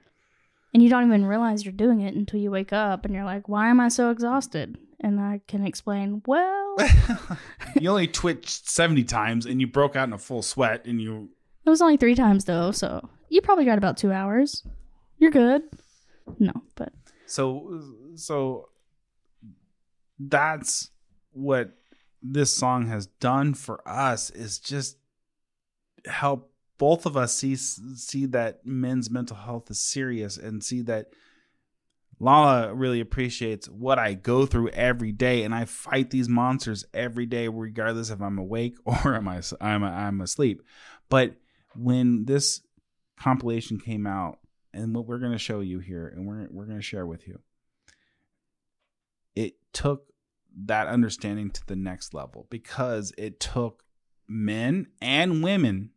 and 0.74 0.82
you 0.84 0.90
don't 0.90 1.06
even 1.06 1.26
realize 1.26 1.64
you're 1.64 1.72
doing 1.72 2.02
it 2.02 2.16
until 2.16 2.40
you 2.40 2.50
wake 2.52 2.74
up, 2.74 3.06
and 3.06 3.14
you're 3.14 3.24
like, 3.24 3.48
"Why 3.48 3.70
am 3.70 3.80
I 3.80 3.88
so 3.90 4.10
exhausted?" 4.10 4.78
And 5.00 5.20
I 5.20 5.42
can 5.50 5.66
explain, 5.66 6.22
well, 6.26 6.78
you 7.80 7.90
only 7.90 8.08
twitched 8.08 8.70
70 8.70 9.04
times 9.04 9.46
and 9.46 9.60
you 9.60 9.68
broke 9.68 9.98
out 9.98 10.08
in 10.08 10.14
a 10.14 10.18
full 10.18 10.42
sweat 10.42 10.86
and 10.86 11.02
you 11.02 11.30
It 11.66 11.70
was 11.70 11.82
only 11.82 11.98
three 11.98 12.16
times 12.16 12.46
though, 12.46 12.72
so 12.72 13.10
you 13.28 13.42
probably 13.42 13.66
got 13.66 13.78
about 13.78 13.98
two 13.98 14.14
hours. 14.14 14.66
You're 15.18 15.30
good. 15.32 15.64
No, 16.40 16.54
but 16.76 16.94
so 17.26 17.82
so 18.16 18.70
that's 20.20 20.90
what 21.34 21.72
this 22.22 22.56
song 22.56 22.88
has 22.88 23.08
done 23.08 23.54
for 23.54 23.86
us 23.88 24.30
is 24.30 24.60
just 24.60 24.98
help 26.06 26.52
both 26.78 27.06
of 27.06 27.16
us 27.16 27.34
see 27.34 27.56
see 27.56 28.26
that 28.26 28.66
men's 28.66 29.10
mental 29.10 29.38
health 29.38 29.70
is 29.70 29.82
serious 29.82 30.38
and 30.38 30.64
see 30.64 30.82
that 30.82 31.08
Lala 32.20 32.74
really 32.74 33.02
appreciates 33.02 33.68
what 33.68 34.00
I 34.00 34.14
go 34.14 34.46
through 34.46 34.70
every 34.70 35.12
day, 35.12 35.44
and 35.44 35.54
I 35.54 35.66
fight 35.66 36.10
these 36.10 36.30
monsters 36.30 36.86
every 36.94 37.26
day, 37.26 37.50
regardless 37.50 38.12
if 38.12 38.22
I'm 38.22 38.38
awake 38.38 38.76
or 38.86 39.16
am 39.16 39.28
I 39.28 39.42
I'm 39.60 39.84
I'm 39.84 40.22
asleep. 40.22 40.62
But 41.10 41.36
when 41.76 42.26
this 42.26 42.62
compilation 43.20 43.80
came 43.80 44.08
out, 44.08 44.40
and 44.74 44.96
what 44.96 45.06
we're 45.06 45.20
going 45.20 45.34
to 45.34 45.38
show 45.38 45.60
you 45.60 45.80
here, 45.80 46.08
and 46.08 46.26
we're 46.26 46.48
we're 46.50 46.66
going 46.66 46.80
to 46.80 46.84
share 46.84 47.06
with 47.06 47.28
you, 47.28 47.40
it 49.36 49.56
took 49.74 50.13
that 50.66 50.88
understanding 50.88 51.50
to 51.52 51.66
the 51.68 51.76
next 51.76 52.14
level 52.14 52.48
because 52.50 53.12
it 53.18 53.40
took 53.40 53.84
men 54.28 54.88
and 55.02 55.44
women 55.44 55.92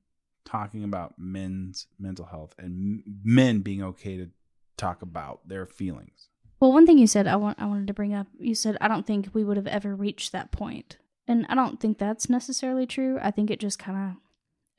talking 0.45 0.85
about 0.85 1.15
men's 1.19 1.87
mental 1.99 2.25
health 2.27 2.55
and 2.59 3.03
men 3.25 3.61
being 3.61 3.83
okay 3.83 4.17
to 4.17 4.29
talk 4.77 5.03
about 5.03 5.47
their 5.49 5.67
feelings. 5.67 6.29
Well, 6.61 6.73
one 6.73 6.87
thing 6.87 6.99
you 6.99 7.07
said 7.07 7.27
I 7.27 7.37
want 7.37 7.61
I 7.61 7.67
wanted 7.67 7.87
to 7.89 7.95
bring 7.95 8.15
up. 8.15 8.27
You 8.39 8.55
said 8.55 8.79
I 8.81 8.89
don't 8.89 9.07
think 9.07 9.29
we 9.33 9.45
would 9.45 9.57
have 9.57 9.67
ever 9.67 9.95
reached 9.95 10.33
that 10.33 10.53
point, 10.53 10.97
and 11.29 11.45
I 11.49 11.55
don't 11.55 11.81
think 11.81 11.99
that's 11.99 12.31
necessarily 12.31 12.87
true. 12.87 13.19
I 13.21 13.31
think 13.31 13.51
it 13.51 13.61
just 13.61 13.79
kind 13.79 13.99
of 14.13 14.17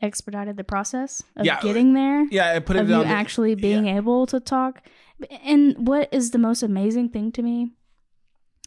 expedited 0.02 0.58
the 0.58 0.64
process 0.64 1.24
of 1.36 1.46
Yeah, 1.46 1.58
uh, 1.58 1.62
getting 1.62 1.94
there. 1.94 2.26
Yeah, 2.32 2.54
I 2.56 2.60
put 2.60 2.76
it 2.78 2.82
of 2.82 2.90
you 2.90 2.98
the- 2.98 3.06
actually 3.06 3.56
being 3.56 3.88
able 3.88 4.26
to 4.28 4.40
talk. 4.40 4.82
And 5.44 5.88
what 5.88 6.10
is 6.12 6.32
the 6.32 6.38
most 6.38 6.62
amazing 6.64 7.10
thing 7.10 7.32
to 7.34 7.42
me 7.42 7.72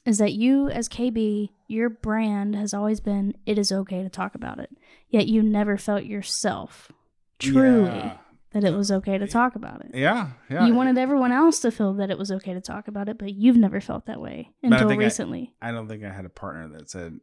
is 0.07 0.18
that 0.18 0.32
you, 0.32 0.68
as 0.70 0.88
KB, 0.88 1.51
your 1.68 1.88
brand 1.90 2.57
has 2.57 2.72
always 2.74 3.01
been 3.01 3.34
it 3.46 3.59
is 3.59 3.70
okay 3.70 4.03
to 4.03 4.09
talk 4.09 4.34
about 4.34 4.59
it. 4.59 4.70
Yet 5.09 5.26
you 5.28 5.42
never 5.42 5.76
felt 5.76 6.05
yourself 6.05 6.90
truly 7.38 7.84
Yeah. 7.98 8.16
that 8.53 8.64
it 8.64 8.72
was 8.74 8.90
okay 8.90 9.18
to 9.18 9.26
talk 9.26 9.55
about 9.55 9.84
it. 9.84 9.90
Yeah, 9.94 10.30
yeah. 10.48 10.66
You 10.66 10.74
wanted 10.74 10.98
everyone 10.98 11.32
else 11.32 11.61
to 11.61 11.70
feel 11.70 11.94
that 11.94 12.11
it 12.11 12.18
was 12.18 12.30
okay 12.32 12.55
to 12.55 12.61
talk 12.61 12.88
about 12.88 13.09
it, 13.09 13.18
but 13.18 13.34
you've 13.34 13.57
never 13.57 13.80
felt 13.80 14.07
that 14.07 14.20
way 14.20 14.51
until 14.62 14.88
think 14.88 15.01
I- 15.01 15.05
recently. 15.05 15.53
I 15.61 15.70
don't 15.72 15.88
think 15.88 16.03
I 16.05 16.11
had 16.12 16.24
a 16.24 16.30
partner 16.30 16.68
that 16.76 16.90
said, 16.90 17.20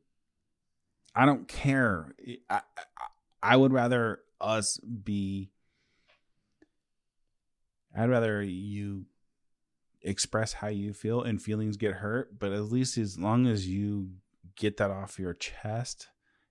"I 1.16 1.26
don't 1.26 1.48
care." 1.48 2.14
I, 2.50 2.62
I, 2.78 2.84
I 3.44 3.56
would 3.58 3.74
rather 3.74 4.20
us 4.40 4.78
be. 4.80 5.52
I'd 7.96 8.10
rather 8.10 8.42
you 8.44 9.06
express 10.08 10.54
how 10.54 10.68
you 10.68 10.94
feel 10.94 11.22
and 11.22 11.42
feelings 11.42 11.78
get 11.78 11.96
hurt, 11.96 12.40
but 12.40 12.52
at 12.52 12.64
least 12.72 12.98
as 12.98 13.18
long 13.20 13.46
as 13.48 13.68
you 13.68 14.10
get 14.56 14.78
that 14.78 14.90
off 14.92 15.20
your 15.20 15.34
chest, 15.34 16.08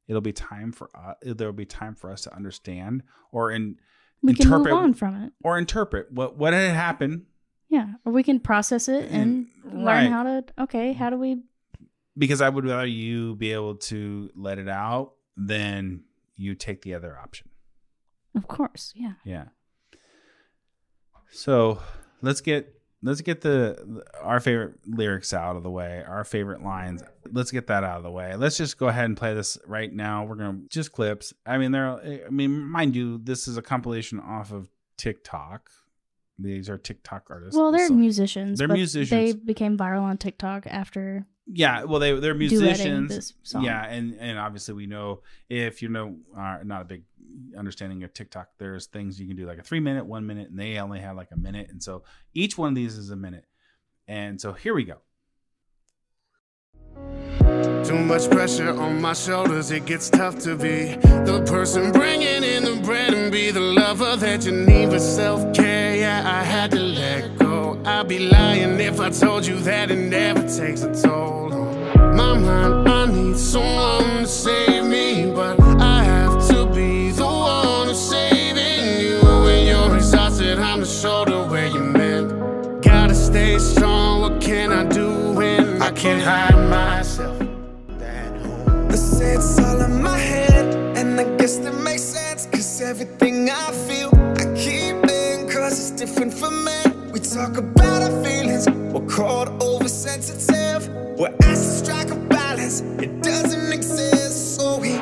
it'll 0.08 0.20
be 0.20 0.32
time 0.32 0.72
for 0.72 0.90
us. 0.96 1.16
There'll 1.22 1.52
be 1.52 1.64
time 1.66 1.94
for 1.94 2.10
us 2.10 2.22
to 2.22 2.34
understand 2.34 3.02
or 3.32 3.50
in 3.50 3.76
we 4.22 4.34
can 4.34 4.48
move 4.48 4.58
interpret- 4.60 4.74
on 4.74 4.94
from 4.94 5.14
it. 5.24 5.32
or 5.44 5.58
interpret 5.58 6.10
what 6.12 6.36
what 6.36 6.52
had 6.52 6.74
happened 6.74 7.26
Yeah, 7.68 7.94
or 8.04 8.12
we 8.12 8.22
can 8.22 8.40
process 8.40 8.88
it 8.88 9.10
and, 9.10 9.48
And- 9.64 9.74
learn 9.74 9.84
right. 9.84 10.10
how 10.10 10.22
to. 10.22 10.44
Okay, 10.60 10.92
how 10.92 11.10
do 11.10 11.16
we? 11.18 11.42
because 12.18 12.40
I 12.40 12.48
would 12.48 12.64
rather 12.64 12.86
you 12.86 13.34
be 13.36 13.52
able 13.52 13.74
to 13.76 14.30
let 14.34 14.58
it 14.58 14.68
out 14.68 15.12
than 15.36 16.04
you 16.34 16.54
take 16.54 16.80
the 16.82 16.94
other 16.94 17.18
option. 17.18 17.48
Of 18.34 18.48
course, 18.48 18.92
yeah. 18.96 19.14
Yeah. 19.24 19.46
So 21.30 21.80
let's 22.22 22.40
get 22.40 22.75
let's 23.02 23.20
get 23.20 23.40
the 23.42 24.02
our 24.22 24.40
favorite 24.40 24.74
lyrics 24.86 25.32
out 25.32 25.56
of 25.56 25.62
the 25.62 25.70
way, 25.70 26.02
our 26.06 26.24
favorite 26.24 26.62
lines. 26.62 27.02
Let's 27.30 27.50
get 27.50 27.66
that 27.68 27.84
out 27.84 27.98
of 27.98 28.02
the 28.02 28.10
way. 28.10 28.36
Let's 28.36 28.56
just 28.56 28.78
go 28.78 28.88
ahead 28.88 29.04
and 29.06 29.16
play 29.16 29.34
this 29.34 29.58
right 29.66 29.92
now. 29.92 30.24
We're 30.24 30.36
gonna 30.36 30.60
just 30.68 30.92
clips. 30.92 31.32
I 31.44 31.58
mean, 31.58 31.72
there. 31.72 32.24
I 32.26 32.30
mean, 32.30 32.64
mind 32.64 32.96
you, 32.96 33.18
this 33.18 33.48
is 33.48 33.56
a 33.56 33.62
compilation 33.62 34.20
off 34.20 34.52
of 34.52 34.68
TikTok. 34.96 35.70
These 36.38 36.68
are 36.68 36.76
TikTok 36.76 37.28
artists. 37.30 37.56
Well, 37.56 37.72
they're 37.72 37.88
So- 37.88 37.94
musicians. 37.94 38.58
they're 38.58 38.68
musicians. 38.68 39.10
They 39.10 39.32
became 39.32 39.76
viral 39.78 40.02
on 40.02 40.18
TikTok 40.18 40.66
after. 40.66 41.26
Yeah, 41.46 41.84
well, 41.84 42.00
they 42.00 42.18
they're 42.18 42.34
musicians. 42.34 43.08
this 43.08 43.34
song. 43.42 43.62
Yeah, 43.64 43.84
and 43.84 44.16
and 44.18 44.38
obviously 44.38 44.74
we 44.74 44.86
know 44.86 45.22
if 45.48 45.80
you 45.80 45.88
know 45.88 46.16
are 46.36 46.64
not 46.64 46.82
a 46.82 46.84
big 46.84 47.04
understanding 47.56 48.02
of 48.02 48.12
TikTok, 48.12 48.48
there's 48.58 48.86
things 48.86 49.20
you 49.20 49.26
can 49.28 49.36
do 49.36 49.46
like 49.46 49.58
a 49.58 49.62
three 49.62 49.80
minute, 49.80 50.06
one 50.06 50.26
minute, 50.26 50.50
and 50.50 50.58
they 50.58 50.78
only 50.78 51.00
have 51.00 51.16
like 51.16 51.30
a 51.32 51.36
minute, 51.36 51.70
and 51.70 51.82
so 51.82 52.02
each 52.34 52.58
one 52.58 52.70
of 52.70 52.74
these 52.74 52.96
is 52.96 53.10
a 53.10 53.16
minute. 53.16 53.46
And 54.08 54.40
so 54.40 54.52
here 54.52 54.74
we 54.74 54.84
go. 54.84 54.98
Too 57.84 57.98
much 57.98 58.28
pressure 58.30 58.70
on 58.70 59.00
my 59.00 59.12
shoulders, 59.12 59.70
it 59.70 59.86
gets 59.86 60.10
tough 60.10 60.38
to 60.40 60.56
be 60.56 60.96
the 61.24 61.44
person 61.46 61.92
bringing 61.92 62.42
in 62.42 62.64
the 62.64 62.80
bread 62.84 63.14
and 63.14 63.30
be 63.30 63.52
the 63.52 63.60
lover 63.60 64.16
that 64.16 64.44
you 64.44 64.52
need 64.52 64.88
with 64.88 65.02
self 65.02 65.54
care. 65.54 65.94
Yeah, 65.94 66.22
I 66.26 66.42
had 66.42 66.72
to 66.72 66.80
let 66.80 67.38
go. 67.38 67.45
I'd 67.86 68.08
be 68.08 68.18
lying 68.18 68.80
if 68.80 68.98
I 68.98 69.10
told 69.10 69.46
you 69.46 69.60
that 69.60 69.92
it 69.92 69.96
never 69.96 70.42
takes 70.42 70.82
a 70.82 70.92
toll 70.92 71.54
on 71.54 72.16
my 72.16 72.36
mind. 72.36 72.88
I 72.88 73.06
need 73.06 73.36
someone 73.36 74.22
to 74.22 74.26
save 74.26 74.84
me, 74.84 75.30
but 75.32 75.60
I 75.80 76.02
have 76.02 76.48
to 76.48 76.66
be 76.66 77.12
the 77.12 77.24
one 77.24 77.86
who's 77.86 78.00
saving 78.00 79.00
you. 79.00 79.20
When 79.44 79.66
you're 79.68 79.94
exhausted, 79.94 80.58
I'm 80.58 80.80
the 80.80 80.86
shoulder 80.86 81.44
where 81.44 81.68
you 81.68 81.80
mend. 81.80 82.82
Gotta 82.82 83.14
stay 83.14 83.56
strong. 83.58 84.20
What 84.22 84.40
can 84.40 84.72
I 84.72 84.84
do 84.84 85.32
when 85.32 85.80
I 85.80 85.92
can't 85.92 86.22
hide 86.22 86.58
myself. 86.68 87.40
Say 88.96 89.34
it's 89.34 89.58
all 89.60 89.80
in 89.82 90.02
my 90.02 90.18
head, 90.18 90.74
and 90.96 91.20
I 91.20 91.36
guess 91.36 91.58
that 91.58 91.74
makes 91.84 92.02
sense. 92.02 92.46
Cause 92.46 92.80
everything 92.80 93.48
I 93.48 93.70
feel, 93.86 94.10
I 94.36 94.44
keep 94.56 94.96
in, 95.08 95.48
cause 95.48 95.78
it's 95.78 95.90
different 95.92 96.34
for 96.34 96.50
men. 96.50 96.85
Talk 97.34 97.58
about 97.58 98.02
our 98.02 98.24
feelings, 98.24 98.68
we're 98.70 99.06
called 99.06 99.48
oversensitive. 99.60 100.88
We're 101.18 101.34
asked 101.42 101.80
to 101.80 101.84
strike 101.84 102.10
a 102.10 102.14
balance, 102.14 102.80
it 102.80 103.20
doesn't 103.22 103.72
exist. 103.72 104.56
So 104.56 104.78
we 104.78 104.92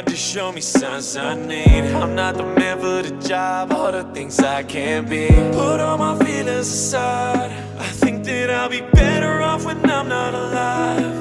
God 0.00 0.06
to 0.06 0.16
show 0.16 0.50
me 0.50 0.62
signs 0.62 1.14
I 1.14 1.34
need. 1.34 1.84
I'm 1.94 2.14
not 2.14 2.34
the 2.36 2.42
man 2.42 2.78
for 2.78 3.02
the 3.02 3.10
job, 3.28 3.70
all 3.72 3.92
the 3.92 4.04
things 4.14 4.38
I 4.38 4.62
can't 4.62 5.08
be. 5.08 5.28
Put 5.52 5.78
all 5.80 5.98
my 5.98 6.18
feelings 6.24 6.68
aside. 6.68 7.50
I 7.78 7.88
think 8.00 8.24
that 8.24 8.50
I'll 8.50 8.70
be 8.70 8.80
better 8.80 9.42
off 9.42 9.66
when 9.66 9.78
I'm 9.90 10.08
not 10.08 10.32
alive. 10.32 11.14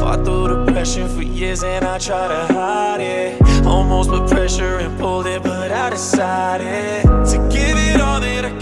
Fought 0.00 0.24
through 0.24 0.64
depression 0.64 1.08
for 1.14 1.22
years 1.22 1.62
and 1.62 1.84
I 1.84 1.98
try 1.98 2.26
to 2.28 2.54
hide 2.54 3.00
it. 3.00 3.66
Almost 3.66 4.08
put 4.08 4.30
pressure 4.30 4.78
and 4.78 4.98
pulled 4.98 5.26
it, 5.26 5.42
but 5.42 5.70
I 5.70 5.90
decided 5.90 7.02
to 7.02 7.36
give 7.52 7.76
it 7.76 8.00
all 8.00 8.20
that 8.20 8.44
I 8.46 8.59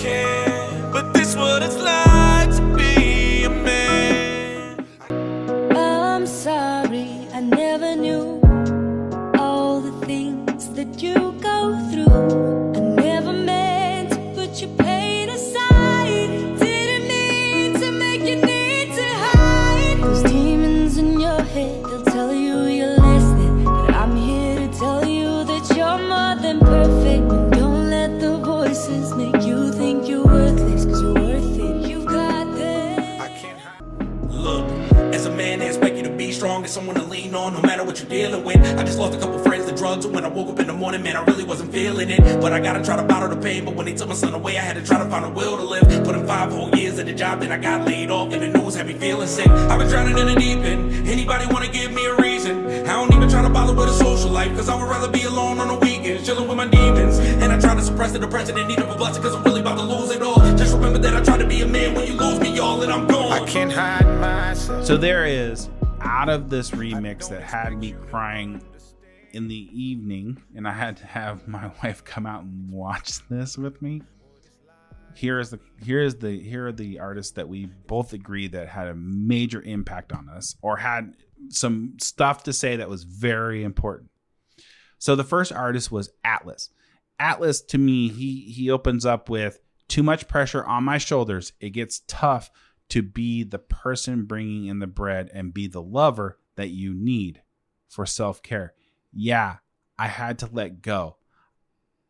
I 42.59 42.61
gotta 42.61 42.83
try 42.83 42.97
to 42.97 43.05
bottle 43.05 43.29
the 43.29 43.37
pain. 43.37 43.65
But 43.65 43.77
when 43.77 43.87
they 43.87 43.95
took 43.95 44.09
my 44.09 44.17
son 44.17 44.35
away, 44.35 44.59
I 44.59 44.63
had 44.63 44.75
to 44.75 44.83
try 44.83 44.99
to 44.99 45.09
find 45.09 45.25
a 45.25 45.31
will 45.31 45.57
to 45.57 45.63
live. 45.63 45.85
Put 46.05 46.17
in 46.17 46.27
five 46.27 46.51
whole 46.51 46.75
years 46.75 46.99
at 46.99 47.07
the 47.07 47.13
job, 47.13 47.39
then 47.39 47.53
I 47.53 47.57
got 47.57 47.87
laid 47.87 48.11
off, 48.11 48.33
and 48.33 48.43
the 48.43 48.49
news 48.59 48.75
had 48.75 48.89
me 48.89 48.95
feeling 48.95 49.29
sick. 49.29 49.47
I've 49.47 49.79
been 49.79 49.89
drowning 49.89 50.19
in 50.19 50.27
the 50.27 50.35
deep 50.35 50.59
end. 50.59 51.07
Anybody 51.07 51.47
wanna 51.53 51.69
give 51.69 51.93
me 51.93 52.05
a 52.07 52.17
reason? 52.17 52.67
I 52.85 52.95
don't 52.95 53.15
even 53.15 53.29
try 53.29 53.43
to 53.43 53.49
bother 53.49 53.73
with 53.73 53.89
a 53.89 53.93
social 53.93 54.31
life, 54.31 54.49
cause 54.57 54.69
I 54.69 54.75
would 54.75 54.91
rather 54.91 55.09
be 55.09 55.23
alone 55.23 55.61
on 55.61 55.69
the 55.69 55.77
weekends, 55.77 56.27
chilling 56.27 56.49
with 56.49 56.57
my 56.57 56.67
demons. 56.67 57.21
And 57.21 57.53
I 57.53 57.61
try 57.61 57.77
to 57.77 57.83
suppress 57.83 58.11
the 58.11 58.19
depression 58.19 58.59
in 58.59 58.67
need 58.67 58.81
of 58.81 58.91
a 58.91 58.97
blessing, 58.97 59.23
cause 59.23 59.37
I'm 59.37 59.45
really 59.45 59.61
about 59.61 59.79
to 59.79 59.85
lose 59.85 60.11
it 60.11 60.21
all. 60.21 60.41
Just 60.57 60.75
remember 60.75 60.99
that 60.99 61.15
I 61.15 61.23
try 61.23 61.39
to 61.39 61.47
be 61.47 61.61
a 61.61 61.67
man 61.67 61.95
when 61.95 62.09
you 62.09 62.15
lose 62.15 62.41
me, 62.41 62.57
y'all, 62.57 62.83
and 62.83 62.93
I'm 62.93 63.07
gone. 63.07 63.31
I 63.31 63.47
can't 63.47 63.71
hide 63.71 64.05
myself. 64.21 64.85
So 64.85 64.97
there 64.97 65.27
is 65.27 65.69
out 66.01 66.29
of 66.29 66.51
this 66.51 66.73
remix 66.73 67.29
that 67.29 67.43
had 67.43 67.79
me 67.79 67.95
crying 68.11 68.61
in 69.33 69.49
the 69.49 69.69
evening, 69.73 70.43
and 70.55 70.67
I 70.67 70.73
had 70.73 70.97
to 70.99 71.07
have 71.07 71.47
my 71.49 71.71
wife 71.83 72.05
come 72.05 72.27
out 72.27 72.43
and 72.43 72.71
watch 72.71 73.27
this 73.29 73.57
with 73.59 73.81
me. 73.83 74.03
Here 75.15 75.41
is 75.41 75.51
the 75.51 75.59
here 75.83 76.01
is 76.01 76.17
the 76.17 76.39
here 76.39 76.69
are 76.69 76.73
the 76.73 77.01
artists 77.01 77.33
that 77.33 77.49
we 77.49 77.67
both 77.67 78.13
agree 78.13 78.47
that 78.49 78.69
had 78.69 78.87
a 78.87 78.95
major 78.95 79.61
impact 79.63 80.13
on 80.13 80.29
us 80.29 80.55
or 80.63 80.77
had 80.77 81.15
some 81.49 81.97
stuff 82.01 82.45
to 82.45 82.53
say 82.53 82.77
that 82.77 82.89
was 82.89 83.03
very 83.03 83.65
important. 83.65 84.11
So 84.99 85.17
the 85.17 85.25
first 85.25 85.53
artist 85.53 85.91
was 85.91 86.11
Atlas. 86.25 86.71
Atlas 87.19 87.61
to 87.63 87.79
me, 87.79 88.09
he 88.09 88.43
he 88.43 88.71
opens 88.71 89.05
up 89.05 89.29
with 89.29 89.59
too 89.89 90.05
much 90.05 90.29
pressure 90.29 90.65
on 90.65 90.85
my 90.85 90.99
shoulders. 90.99 91.53
It 91.59 91.71
gets 91.71 92.03
tough 92.07 92.51
to 92.91 93.03
be 93.03 93.43
the 93.43 93.59
person 93.59 94.25
bringing 94.25 94.67
in 94.67 94.79
the 94.79 94.87
bread 94.87 95.31
and 95.35 95.53
be 95.53 95.67
the 95.67 95.83
lover 95.83 96.39
that 96.57 96.69
you 96.69 96.95
need 96.95 97.43
for 97.89 98.07
self-care. 98.07 98.75
Yeah, 99.13 99.57
I 99.99 100.09
had 100.09 100.39
to 100.41 100.49
let 100.53 100.83
go. 100.83 101.17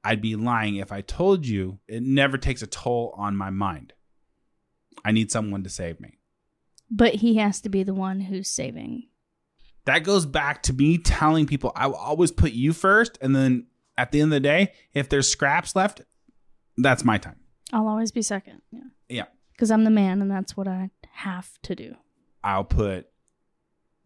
I'd 0.05 0.23
be 0.23 0.37
lying 0.37 0.77
if 0.77 0.93
I 0.93 1.01
told 1.01 1.47
you 1.47 1.81
it 1.89 2.03
never 2.03 2.39
takes 2.39 2.63
a 2.63 2.67
toll 2.67 3.15
on 3.17 3.37
my 3.37 3.51
mind. 3.51 3.93
I 5.05 5.13
need 5.13 5.31
someone 5.31 5.63
to 5.65 5.71
save 5.71 6.01
me. 6.01 6.19
But 6.91 7.17
he 7.17 7.37
has 7.37 7.61
to 7.63 7.69
be 7.69 7.83
the 7.83 7.95
one 7.95 8.21
who's 8.21 8.49
saving. 8.49 9.09
That 9.85 10.05
goes 10.05 10.27
back 10.27 10.63
to 10.65 10.73
me 10.73 10.99
telling 10.99 11.47
people 11.47 11.73
I 11.75 11.87
will 11.87 11.97
always 11.97 12.31
put 12.31 12.53
you 12.53 12.73
first. 12.73 13.19
And 13.21 13.35
then 13.35 13.67
at 13.97 14.13
the 14.13 14.21
end 14.21 14.33
of 14.33 14.37
the 14.37 14.41
day, 14.41 14.73
if 14.95 15.09
there's 15.09 15.31
scraps 15.31 15.75
left, 15.75 16.03
that's 16.77 17.05
my 17.05 17.19
time. 17.19 17.37
I'll 17.73 17.89
always 17.89 18.13
be 18.13 18.23
second. 18.23 18.63
Yeah. 18.71 18.81
Yeah. 19.09 19.25
Because 19.53 19.71
I'm 19.71 19.85
the 19.85 19.91
man 19.91 20.23
and 20.23 20.31
that's 20.31 20.57
what 20.57 20.69
I 20.69 20.91
have 21.11 21.51
to 21.65 21.75
do. 21.75 21.97
I'll 22.45 22.65
put 22.65 23.09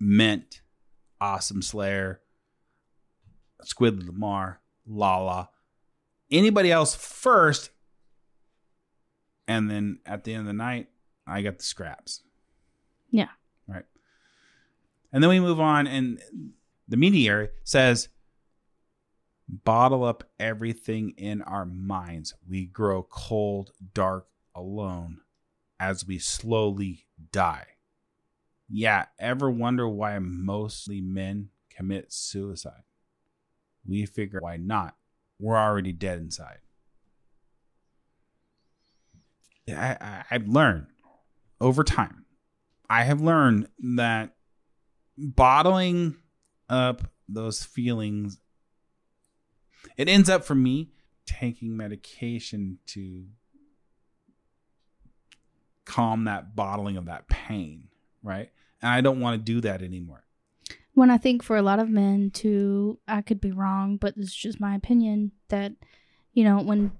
Mint, 0.00 0.62
Awesome 1.20 1.62
Slayer, 1.62 2.21
Squid 3.64 4.06
Lamar, 4.06 4.60
Lala, 4.86 5.50
anybody 6.30 6.70
else 6.70 6.94
first. 6.94 7.70
And 9.48 9.70
then 9.70 9.98
at 10.06 10.24
the 10.24 10.32
end 10.34 10.40
of 10.42 10.46
the 10.46 10.52
night, 10.52 10.88
I 11.26 11.42
got 11.42 11.58
the 11.58 11.64
scraps. 11.64 12.22
Yeah. 13.10 13.28
Right. 13.66 13.84
And 15.12 15.22
then 15.22 15.30
we 15.30 15.40
move 15.40 15.60
on, 15.60 15.86
and 15.86 16.20
the 16.88 16.96
mediary 16.96 17.48
says, 17.64 18.08
bottle 19.48 20.04
up 20.04 20.24
everything 20.40 21.10
in 21.16 21.42
our 21.42 21.66
minds. 21.66 22.34
We 22.48 22.64
grow 22.64 23.02
cold, 23.02 23.72
dark, 23.92 24.26
alone 24.54 25.20
as 25.78 26.06
we 26.06 26.18
slowly 26.18 27.06
die. 27.32 27.66
Yeah, 28.68 29.06
ever 29.18 29.50
wonder 29.50 29.88
why 29.88 30.18
mostly 30.18 31.00
men 31.00 31.50
commit 31.68 32.12
suicide? 32.12 32.84
We 33.86 34.06
figure 34.06 34.40
why 34.40 34.56
not? 34.56 34.96
We're 35.38 35.58
already 35.58 35.92
dead 35.92 36.18
inside. 36.18 36.58
I, 39.68 39.96
I, 40.00 40.24
I've 40.30 40.48
learned 40.48 40.86
over 41.60 41.84
time, 41.84 42.24
I 42.90 43.04
have 43.04 43.20
learned 43.20 43.68
that 43.96 44.34
bottling 45.16 46.16
up 46.68 47.02
those 47.28 47.62
feelings, 47.62 48.40
it 49.96 50.08
ends 50.08 50.28
up 50.28 50.44
for 50.44 50.54
me 50.54 50.90
taking 51.26 51.76
medication 51.76 52.78
to 52.86 53.24
calm 55.84 56.24
that 56.24 56.54
bottling 56.56 56.96
of 56.96 57.06
that 57.06 57.28
pain, 57.28 57.88
right? 58.22 58.50
And 58.80 58.90
I 58.90 59.00
don't 59.00 59.20
want 59.20 59.34
to 59.38 59.52
do 59.52 59.60
that 59.62 59.82
anymore. 59.82 60.24
When 60.94 61.10
I 61.10 61.16
think 61.18 61.42
for 61.42 61.56
a 61.56 61.62
lot 61.62 61.78
of 61.78 61.88
men, 61.88 62.30
too, 62.30 62.98
I 63.08 63.22
could 63.22 63.40
be 63.40 63.50
wrong, 63.52 63.96
but 63.96 64.16
this 64.16 64.26
is 64.28 64.34
just 64.34 64.60
my 64.60 64.74
opinion 64.74 65.32
that, 65.48 65.72
you 66.34 66.44
know, 66.44 66.60
when 66.62 66.92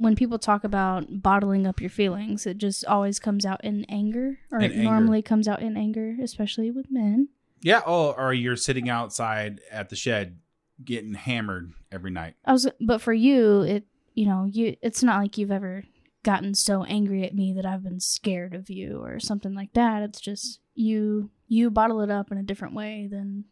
when 0.00 0.14
people 0.14 0.38
talk 0.38 0.62
about 0.62 1.06
bottling 1.22 1.66
up 1.66 1.80
your 1.80 1.90
feelings, 1.90 2.46
it 2.46 2.58
just 2.58 2.84
always 2.84 3.18
comes 3.18 3.44
out 3.44 3.64
in 3.64 3.84
anger, 3.88 4.38
or 4.52 4.58
In 4.60 4.70
it 4.70 4.74
anger. 4.74 4.82
normally 4.84 5.22
comes 5.22 5.48
out 5.48 5.60
in 5.60 5.76
anger, 5.76 6.14
especially 6.22 6.70
with 6.70 6.86
men. 6.90 7.28
Yeah. 7.62 7.80
Oh, 7.84 8.12
or 8.12 8.32
you're 8.32 8.54
sitting 8.54 8.88
outside 8.88 9.60
at 9.72 9.88
the 9.88 9.96
shed 9.96 10.38
getting 10.84 11.14
hammered 11.14 11.72
every 11.90 12.12
night. 12.12 12.34
I 12.44 12.52
was, 12.52 12.68
but 12.80 13.00
for 13.00 13.12
you, 13.12 13.62
it, 13.62 13.84
you 14.14 14.26
know, 14.26 14.44
you, 14.44 14.76
it's 14.80 15.02
not 15.02 15.20
like 15.20 15.36
you've 15.36 15.50
ever 15.50 15.82
gotten 16.22 16.54
so 16.54 16.84
angry 16.84 17.24
at 17.24 17.34
me 17.34 17.52
that 17.54 17.64
I've 17.66 17.82
been 17.82 18.00
scared 18.00 18.54
of 18.54 18.68
you 18.70 19.02
or 19.02 19.20
something 19.20 19.54
like 19.54 19.72
that. 19.74 20.02
It's 20.02 20.20
just 20.20 20.60
you, 20.74 21.30
you 21.46 21.70
bottle 21.70 22.00
it 22.00 22.10
up 22.10 22.30
in 22.32 22.38
a 22.38 22.42
different 22.42 22.74
way 22.74 23.08
than 23.10 23.44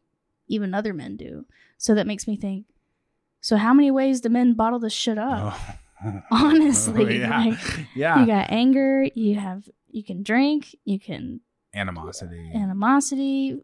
even 0.48 0.74
other 0.74 0.92
men 0.94 1.16
do. 1.16 1.44
So 1.78 1.94
that 1.94 2.06
makes 2.06 2.26
me 2.26 2.36
think. 2.36 2.66
So 3.40 3.56
how 3.56 3.72
many 3.72 3.90
ways 3.90 4.20
do 4.20 4.28
men 4.28 4.54
bottle 4.54 4.78
this 4.78 4.92
shit 4.92 5.18
up? 5.18 5.54
Oh. 6.04 6.22
Honestly, 6.30 7.18
yeah. 7.20 7.44
like, 7.44 7.58
yeah. 7.94 8.20
You 8.20 8.26
got 8.26 8.50
anger. 8.50 9.04
You 9.14 9.36
have 9.36 9.68
you 9.90 10.02
can 10.04 10.22
drink. 10.22 10.76
You 10.84 10.98
can 11.00 11.40
Animosity. 11.74 12.50
animosity. 12.54 13.58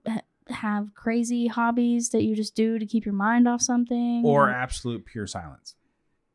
Have 0.48 0.94
crazy 0.94 1.46
hobbies 1.46 2.10
that 2.10 2.22
you 2.22 2.34
just 2.34 2.54
do 2.54 2.78
to 2.78 2.86
keep 2.86 3.04
your 3.04 3.14
mind 3.14 3.46
off 3.46 3.60
something, 3.62 4.22
or 4.24 4.50
absolute 4.50 5.04
pure 5.06 5.26
silence. 5.26 5.74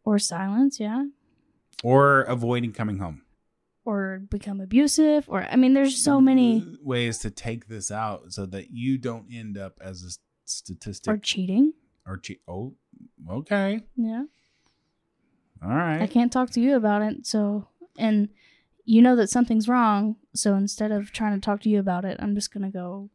or 0.03 0.17
silence. 0.19 0.79
Yeah, 0.79 1.05
Or 1.83 2.21
avoiding 2.21 2.73
coming 2.73 2.97
home. 2.97 3.21
or 3.85 4.19
become 4.29 4.59
abusive. 4.59 5.25
Or 5.29 5.43
I 5.43 5.55
mean, 5.55 5.73
there's 5.73 6.01
so 6.03 6.19
many. 6.19 6.61
Uh, 6.61 6.75
ways 6.83 7.19
to 7.19 7.29
take 7.31 7.67
this 7.67 7.89
out 7.91 8.33
so 8.33 8.45
that 8.47 8.71
you 8.71 8.97
don't 8.97 9.27
end 9.31 9.57
up 9.57 9.77
as 9.81 10.03
a 10.03 10.09
statistic 10.45 11.13
Or 11.13 11.17
cheating. 11.17 11.73
or 12.05 12.17
cheat. 12.17 12.41
Oh, 12.47 12.73
okay. 13.29 13.81
Yeah, 13.95 14.23
All 15.63 15.69
right. 15.69 16.01
I 16.01 16.07
can't 16.07 16.31
talk 16.31 16.49
to 16.51 16.59
you 16.61 16.75
about 16.75 17.01
it. 17.01 17.25
So 17.25 17.67
and 17.97 18.29
you 18.85 19.01
know 19.01 19.15
that 19.15 19.29
something's 19.29 19.67
wrong. 19.69 20.15
So 20.33 20.55
instead 20.55 20.91
of 20.91 21.11
trying 21.11 21.39
to 21.39 21.43
talk 21.45 21.61
to 21.61 21.69
you 21.69 21.79
about 21.79 22.03
it, 22.05 22.17
I'm 22.19 22.35
just 22.35 22.53
gonna 22.53 22.71
go 22.71 23.09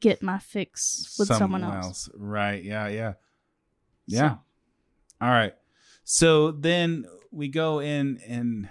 get 0.00 0.22
my 0.22 0.38
fix 0.38 1.14
with 1.18 1.28
someone, 1.28 1.64
else. 1.64 2.08
Right. 2.14 2.62
Yeah. 2.62 2.88
Yeah. 2.88 3.14
Yeah. 4.06 4.36
All 5.20 5.30
right. 5.30 5.54
So 6.04 6.50
then 6.52 7.06
we 7.34 7.48
go 7.48 7.80
in 7.80 8.20
and 8.26 8.68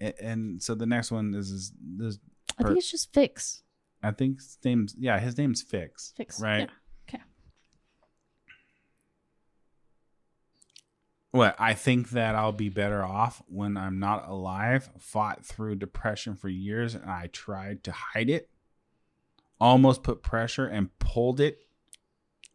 and 0.00 0.62
so 0.62 0.74
the 0.74 0.86
next 0.86 1.10
one 1.10 1.34
is 1.34 1.50
is 1.50 1.72
this. 1.80 2.18
I 2.58 2.64
think 2.64 2.78
it's 2.78 2.90
just 2.90 3.12
fix. 3.12 3.62
I 4.02 4.10
think 4.10 4.38
his 4.38 4.58
name's 4.64 4.94
yeah 4.98 5.18
his 5.18 5.38
name's 5.38 5.62
Fix. 5.62 6.12
Fix. 6.16 6.40
Right. 6.40 6.68
Yeah. 7.08 7.16
Okay. 7.16 7.22
What 11.30 11.56
I 11.58 11.74
think 11.74 12.10
that 12.10 12.34
I'll 12.34 12.52
be 12.52 12.68
better 12.68 13.04
off 13.04 13.42
when 13.48 13.76
I'm 13.76 13.98
not 13.98 14.28
alive. 14.28 14.88
Fought 14.98 15.44
through 15.44 15.76
depression 15.76 16.36
for 16.36 16.48
years 16.48 16.94
and 16.94 17.04
I 17.10 17.28
tried 17.32 17.84
to 17.84 17.92
hide 17.92 18.30
it. 18.30 18.48
Almost 19.60 20.02
put 20.02 20.22
pressure 20.22 20.66
and 20.66 20.96
pulled 20.98 21.40
it, 21.40 21.58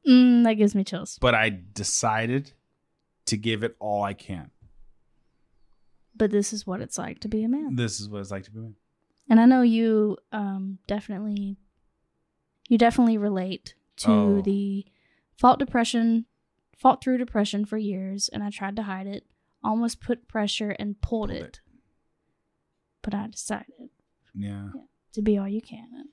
Mm, 0.07 0.43
that 0.43 0.53
gives 0.55 0.73
me 0.75 0.83
chills. 0.83 1.17
but 1.21 1.33
I 1.33 1.49
decided 1.49 2.51
to 3.25 3.37
give 3.37 3.63
it 3.63 3.75
all 3.79 4.03
I 4.03 4.13
can. 4.13 4.51
But 6.15 6.31
this 6.31 6.53
is 6.53 6.65
what 6.67 6.81
it's 6.81 6.97
like 6.97 7.19
to 7.21 7.27
be 7.27 7.43
a 7.43 7.49
man. 7.49 7.75
This 7.75 7.99
is 7.99 8.07
what 8.09 8.19
it's 8.21 8.31
like 8.31 8.43
to 8.43 8.51
be. 8.51 8.59
a 8.59 8.61
man. 8.61 8.75
And 9.29 9.39
I 9.39 9.45
know 9.45 9.61
you 9.61 10.17
um 10.31 10.79
definitely 10.87 11.57
you 12.69 12.77
definitely 12.77 13.17
relate 13.17 13.75
to 13.97 14.11
Oh. 14.11 14.41
the 14.41 14.85
fought 15.37 15.59
depression 15.59 16.25
fought 16.77 17.03
through 17.03 17.17
depression 17.17 17.65
for 17.65 17.77
years 17.77 18.29
and 18.31 18.43
I 18.43 18.49
tried 18.49 18.75
to 18.75 18.83
hide 18.83 19.07
it, 19.07 19.25
almost 19.63 20.01
put 20.01 20.27
pressure 20.27 20.71
and 20.71 20.99
pulled, 21.01 21.29
Pulled 21.29 21.41
it. 21.41 21.43
it. 21.45 21.59
But 23.01 23.13
I 23.13 23.27
decided 23.27 23.89
Yeah. 24.33 24.69
to 25.13 25.21
be 25.21 25.37
all 25.37 25.47
you 25.47 25.61
can. 25.61 26.09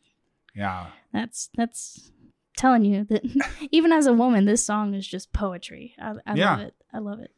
Yeah. 0.55 0.91
that's 1.13 1.49
that's 1.57 2.11
telling 2.57 2.85
you 2.85 3.05
that 3.05 3.23
even 3.71 3.93
as 3.93 4.07
a 4.07 4.13
woman, 4.13 4.45
this 4.45 4.65
song 4.65 4.95
is 4.95 5.07
just 5.07 5.33
poetry. 5.33 5.95
I, 5.99 6.15
I 6.27 6.35
Yeah. 6.35 6.51
love 6.57 6.61
it. 6.61 6.75
I 6.93 6.99
love 6.99 7.21
it. 7.21 7.33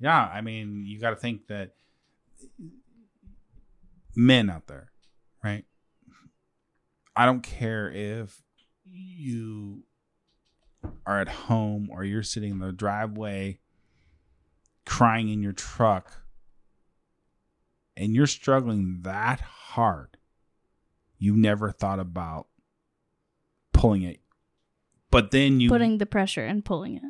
Yeah. 0.00 0.24
I 0.32 0.40
mean, 0.40 0.84
you 0.84 0.98
got 1.00 1.10
to 1.10 1.16
think 1.16 1.46
that 1.48 1.74
men 4.14 4.50
out 4.50 4.66
there, 4.66 4.90
right? 5.42 5.64
I 7.16 7.26
don't 7.26 7.42
care 7.42 7.90
if 7.90 8.42
you 8.84 9.84
are 11.06 11.20
at 11.20 11.28
home 11.28 11.88
or 11.90 12.04
you're 12.04 12.22
sitting 12.22 12.52
in 12.52 12.58
the 12.58 12.72
driveway 12.72 13.58
crying 14.84 15.28
in 15.28 15.42
your 15.42 15.52
truck 15.52 16.22
and 17.96 18.14
you're 18.14 18.26
struggling 18.26 19.00
that 19.02 19.40
hard, 19.40 20.16
you 21.18 21.36
never 21.36 21.70
thought 21.70 22.00
about 22.00 22.46
pulling 23.72 24.02
it. 24.02 24.18
But 25.10 25.30
then 25.30 25.60
you, 25.60 25.68
Putting 25.68 25.98
the 25.98 26.06
pressure 26.06 26.44
and 26.44 26.64
pulling 26.64 26.96
it. 26.96 27.02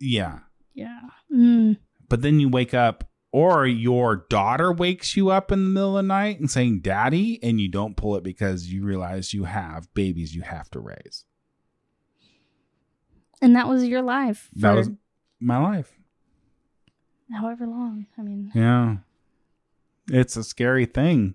yeah. 0.00 0.40
Yeah. 0.74 1.00
Mm. 1.34 1.78
But 2.08 2.22
then 2.22 2.38
you 2.38 2.48
wake 2.48 2.72
up, 2.72 3.07
or 3.32 3.66
your 3.66 4.24
daughter 4.30 4.72
wakes 4.72 5.16
you 5.16 5.28
up 5.30 5.52
in 5.52 5.64
the 5.64 5.70
middle 5.70 5.98
of 5.98 6.04
the 6.04 6.08
night 6.08 6.40
and 6.40 6.50
saying, 6.50 6.80
Daddy, 6.80 7.38
and 7.42 7.60
you 7.60 7.68
don't 7.68 7.96
pull 7.96 8.16
it 8.16 8.22
because 8.24 8.66
you 8.72 8.84
realize 8.84 9.34
you 9.34 9.44
have 9.44 9.92
babies 9.94 10.34
you 10.34 10.42
have 10.42 10.70
to 10.70 10.80
raise. 10.80 11.24
And 13.40 13.54
that 13.54 13.68
was 13.68 13.84
your 13.84 14.02
life 14.02 14.48
for 14.54 14.60
That 14.60 14.74
was 14.76 14.90
my 15.40 15.58
life. 15.58 15.92
however 17.32 17.66
long. 17.66 18.06
I 18.18 18.22
mean, 18.22 18.50
Yeah. 18.54 18.96
It's 20.10 20.36
a 20.36 20.42
scary 20.42 20.86
thing. 20.86 21.34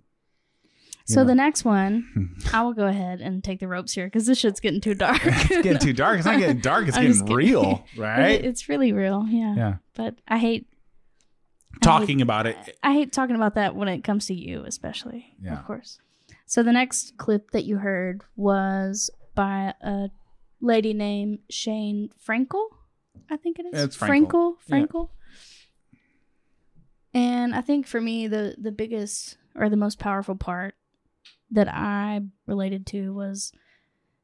so 1.06 1.22
Yeah. 1.22 1.26
the 1.28 1.36
next 1.36 1.64
one, 1.64 2.36
I 2.54 2.64
will 2.64 2.74
go 2.74 2.88
ahead 2.88 3.22
and 3.22 3.44
take 3.44 3.60
the 3.60 3.68
ropes 3.68 3.94
here 3.94 4.08
because 4.08 4.26
this 4.26 4.40
shit's 4.40 4.60
getting 4.60 4.82
too 4.82 4.96
dark. 4.96 5.22
It's 5.26 5.48
getting 5.48 5.78
too 5.78 5.94
dark. 5.94 6.18
It's 6.18 6.26
not 6.26 6.40
getting 6.40 6.60
dark. 6.60 6.88
It's 6.88 6.98
I'm 6.98 7.12
getting 7.12 7.34
real, 7.34 7.86
right? 7.96 8.32
It- 8.32 8.46
it's 8.46 8.68
really 8.68 8.92
real. 8.92 9.26
Yeah. 9.30 9.56
yeah. 9.56 9.74
But 9.94 10.16
I 10.28 10.40
hate 10.40 10.68
Talking 11.82 12.22
about 12.22 12.48
it. 12.48 12.78
I 12.84 12.94
hate 12.94 13.12
talking 13.12 13.36
about 13.36 13.56
that 13.56 13.76
when 13.76 13.88
it 13.88 14.04
comes 14.04 14.28
to 14.28 14.34
you, 14.34 14.64
especially. 14.66 15.36
Yeah. 15.42 15.60
Of 15.60 15.66
course. 15.66 16.00
So 16.46 16.64
the 16.64 16.72
next 16.72 17.18
clip 17.18 17.52
that 17.52 17.66
you 17.66 17.78
heard 17.78 18.22
was 18.36 19.10
by 19.36 19.74
a 19.82 20.10
lady 20.62 20.94
named 20.94 21.40
Shane 21.50 22.10
Frankel. 22.26 22.66
I 23.30 23.38
think 23.38 23.60
it 23.60 23.66
is. 23.74 23.84
It's 23.84 23.98
Frankel. 23.98 24.08
Frankel. 24.08 24.56
Yeah. 24.68 24.76
Frankel. 24.76 25.10
And 27.14 27.56
I 27.56 27.62
think 27.62 27.86
for 27.86 28.02
me 28.02 28.28
the 28.28 28.56
the 28.58 28.72
biggest 28.72 29.38
or 29.56 29.70
the 29.70 29.78
most 29.78 30.00
powerful 30.00 30.36
part 30.36 30.76
that 31.52 31.68
I 31.68 32.22
related 32.48 32.88
to 32.88 33.14
was 33.14 33.52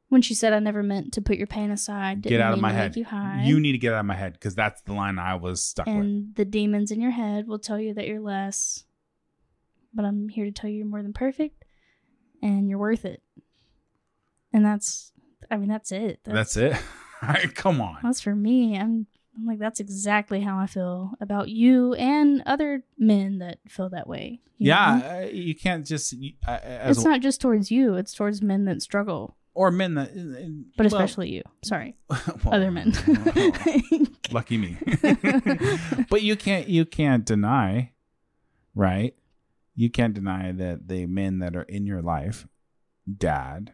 when 0.10 0.22
she 0.22 0.34
said 0.34 0.53
I 0.53 0.60
never 0.60 0.84
meant 0.84 1.14
to 1.14 1.22
put 1.22 1.38
your 1.38 1.47
pain 1.47 1.72
aside. 1.72 2.22
Get 2.22 2.30
didn't 2.30 2.45
out 2.47 2.53
of 2.53 2.60
my 2.60 2.72
head. 2.74 2.95
You. 2.95 3.05
You 3.43 3.60
need 3.60 3.72
to 3.74 3.78
get 3.78 3.93
out 3.93 3.99
of 4.01 4.05
my 4.05 4.16
head 4.16 4.34
because 4.34 4.53
that's 4.55 4.82
the 4.82 4.93
line 4.93 5.18
I 5.20 5.36
was 5.36 5.64
stuck 5.64 5.86
with. 5.86 5.95
and 5.95 6.36
the 6.36 6.45
demons 6.45 6.91
in 6.91 6.99
your 7.01 7.12
head 7.12 7.47
will 7.47 7.60
tell 7.60 7.80
you 7.80 7.93
that 7.93 8.07
you're 8.07 8.20
less 8.20 8.84
but 9.91 10.05
i'm 10.05 10.30
here 10.30 10.45
to 10.45 10.51
tell 10.51 10.70
you 10.70 10.78
you're 10.78 10.86
more 10.86 11.01
than 11.01 11.14
perfect 11.14 11.66
and 12.43 12.70
you're 12.70 12.78
worth 12.78 13.05
it 13.05 13.24
and 14.53 14.64
that's 14.64 15.12
i 15.49 15.57
mean 15.57 15.68
that's 15.70 15.91
it 15.91 16.20
That's 16.24 16.55
it. 16.57 16.74
All 17.24 17.30
right, 17.30 17.53
come 17.55 17.82
on. 17.82 17.97
that's 18.03 18.22
for 18.22 18.36
me 18.36 18.78
i'm 18.78 19.07
i'm 19.36 19.45
like 19.47 19.57
that's 19.57 19.80
exactly 19.80 20.41
how 20.41 20.60
i 20.60 20.68
feel 20.68 21.14
about 21.20 21.49
you 21.49 21.95
and 21.95 22.43
other 22.45 22.84
men 22.99 23.39
that 23.39 23.57
feel 23.68 23.89
that 23.89 24.07
way 24.07 24.41
you? 24.60 24.68
Yeah, 24.68 25.22
uh, 25.24 25.28
you 25.32 25.55
can't 25.55 25.86
just 25.88 26.14
uh, 26.47 26.51
as 26.64 26.97
it's 26.97 27.05
a- 27.05 27.10
not 27.10 27.22
just 27.22 27.41
towards 27.41 27.72
you 27.72 27.95
it's 27.95 28.14
towards 28.14 28.41
men 28.43 28.66
that 28.66 28.82
struggle 28.84 29.36
or 29.60 29.72
men 29.72 29.95
that, 29.95 30.10
but 30.78 30.86
well, 30.86 31.01
especially 31.01 31.32
you 31.32 31.43
sorry 31.66 31.97
well, 32.10 32.53
other 32.53 32.72
men 32.72 32.93
lucky 34.32 34.57
me. 34.57 34.78
but 36.10 36.22
you 36.22 36.38
can't 36.38 36.70
you 36.70 36.86
can't 36.86 37.26
deny, 37.26 37.91
right? 38.74 39.14
You 39.76 39.89
can't 39.89 40.14
deny 40.14 40.53
that 40.53 40.88
the 40.88 41.07
men 41.07 41.39
that 41.39 41.57
are 41.57 41.64
in 41.64 41.86
your 41.86 42.01
life, 42.01 42.47
dad, 43.18 43.74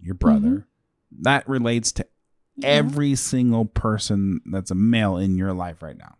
your 0.00 0.14
mm-hmm. 0.14 0.26
brother, 0.26 0.66
that 1.20 1.46
relates 1.46 1.92
to 1.92 2.06
every 2.62 3.14
single 3.14 3.66
person 3.66 4.40
that's 4.50 4.70
a 4.70 4.74
male 4.74 5.18
in 5.18 5.36
your 5.36 5.52
life 5.52 5.82
right 5.82 5.98
now. 5.98 6.16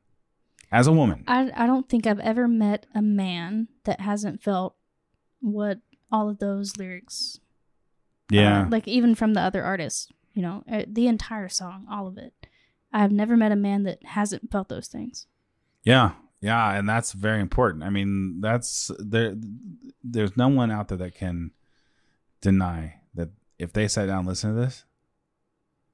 As 0.71 0.87
a 0.87 0.93
woman. 0.93 1.25
I, 1.27 1.51
I 1.57 1.67
don't 1.67 1.89
think 1.89 2.07
I've 2.07 2.21
ever 2.21 2.47
met 2.47 2.85
a 2.95 3.01
man 3.01 3.69
that 3.85 4.01
hasn't 4.01 4.43
felt 4.43 4.75
what 5.41 5.79
all 6.13 6.29
of 6.29 6.39
those 6.39 6.77
lyrics 6.77 7.41
yeah. 8.31 8.63
uh, 8.63 8.69
like 8.69 8.87
even 8.89 9.15
from 9.15 9.35
the 9.35 9.41
other 9.41 9.63
artists 9.63 10.09
you 10.35 10.43
know 10.43 10.63
uh, 10.71 10.83
the 10.87 11.07
entire 11.07 11.49
song 11.49 11.87
all 11.91 12.07
of 12.07 12.19
it 12.19 12.33
i've 12.93 13.13
never 13.13 13.37
met 13.37 13.53
a 13.53 13.57
man 13.57 13.83
that 13.85 14.05
hasn't 14.05 14.51
felt 14.51 14.69
those 14.69 14.89
things 14.89 15.27
Yeah, 15.85 16.13
yeah, 16.41 16.75
and 16.77 16.89
that's 16.89 17.13
very 17.13 17.41
important. 17.41 17.83
I 17.85 17.91
mean, 17.91 18.41
that's 18.41 18.91
there. 18.99 19.35
There's 20.05 20.37
no 20.37 20.49
one 20.49 20.71
out 20.71 20.89
there 20.89 20.99
that 20.99 21.15
can 21.15 21.53
deny 22.41 23.01
that 23.15 23.31
if 23.59 23.73
they 23.73 23.89
sat 23.89 24.07
down 24.07 24.19
and 24.21 24.29
listened 24.29 24.55
to 24.57 24.61
this, 24.61 24.85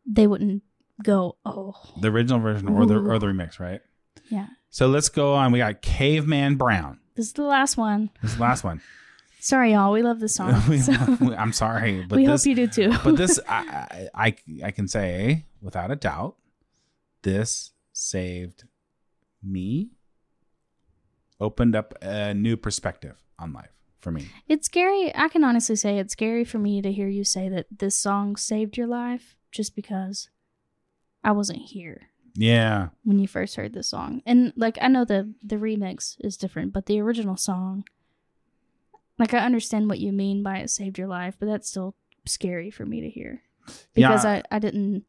they 0.06 0.26
wouldn't 0.26 0.62
go 1.04 1.36
oh 1.44 1.74
the 2.00 2.08
original 2.08 2.40
version 2.40 2.68
or 2.68 2.86
the 2.86 2.96
or 2.98 3.18
the 3.18 3.26
remix, 3.26 3.60
right? 3.60 3.80
yeah 4.30 4.46
So 4.70 4.86
let's 4.88 5.08
go 5.08 5.34
on. 5.34 5.52
We 5.52 5.58
got 5.58 5.82
Caveman 5.82 6.56
Brown. 6.56 6.98
this 7.14 7.26
is 7.26 7.32
the 7.34 7.42
last 7.44 7.76
one 7.76 8.10
This 8.22 8.32
is 8.32 8.36
the 8.36 8.42
last 8.42 8.64
one. 8.64 8.80
sorry 9.42 9.72
y'all 9.72 9.92
we 9.92 10.02
love 10.02 10.20
this 10.20 10.34
song 10.38 10.52
so 10.80 10.92
I'm 11.36 11.52
sorry, 11.52 12.02
but 12.08 12.16
we 12.16 12.26
this, 12.26 12.42
hope 12.44 12.48
you 12.48 12.54
do 12.54 12.66
too 12.68 12.90
but 13.04 13.16
this, 13.16 13.38
I, 13.48 14.08
I, 14.14 14.26
I, 14.26 14.36
I 14.66 14.70
can 14.70 14.86
say 14.88 15.46
without 15.60 15.90
a 15.90 15.96
doubt, 15.96 16.36
this 17.22 17.72
saved 17.92 18.64
me. 19.42 19.90
Opened 21.40 21.74
up 21.74 21.94
a 22.00 22.32
new 22.34 22.56
perspective 22.56 23.16
on 23.38 23.52
life 23.52 23.72
for 24.00 24.10
me. 24.12 24.28
it's 24.48 24.66
scary 24.66 25.12
i 25.16 25.28
can 25.28 25.42
honestly 25.44 25.74
say 25.76 25.98
it's 25.98 26.12
scary 26.12 26.44
for 26.44 26.58
me 26.58 26.80
to 26.82 26.90
hear 26.92 27.08
you 27.08 27.22
say 27.24 27.48
that 27.48 27.66
this 27.70 27.96
song 27.96 28.34
saved 28.36 28.76
your 28.76 28.86
life 28.88 29.36
just 29.52 29.74
because 29.76 30.28
i 31.24 31.30
wasn't 31.32 31.58
here 31.58 32.02
Yeah, 32.34 32.88
when 33.04 33.18
you 33.20 33.28
first 33.28 33.54
heard 33.56 33.74
the 33.74 33.82
song. 33.82 34.22
And 34.26 34.52
like 34.56 34.76
I 34.80 34.88
know 34.88 35.04
the 35.04 35.32
the 35.42 35.56
remix 35.56 36.16
is 36.20 36.36
different, 36.36 36.72
but 36.72 36.86
the 36.86 37.00
original 37.00 37.36
song 37.36 37.84
like 39.18 39.34
I 39.34 39.38
understand 39.38 39.88
what 39.88 39.98
you 39.98 40.12
mean 40.12 40.42
by 40.42 40.58
it 40.58 40.70
saved 40.70 40.98
your 40.98 41.08
life, 41.08 41.36
but 41.38 41.46
that's 41.46 41.68
still 41.68 41.94
scary 42.26 42.70
for 42.70 42.86
me 42.86 43.00
to 43.00 43.08
hear. 43.10 43.42
Because 43.94 44.24
Yeah. 44.24 44.42
I, 44.50 44.56
I 44.56 44.58
didn't 44.58 45.04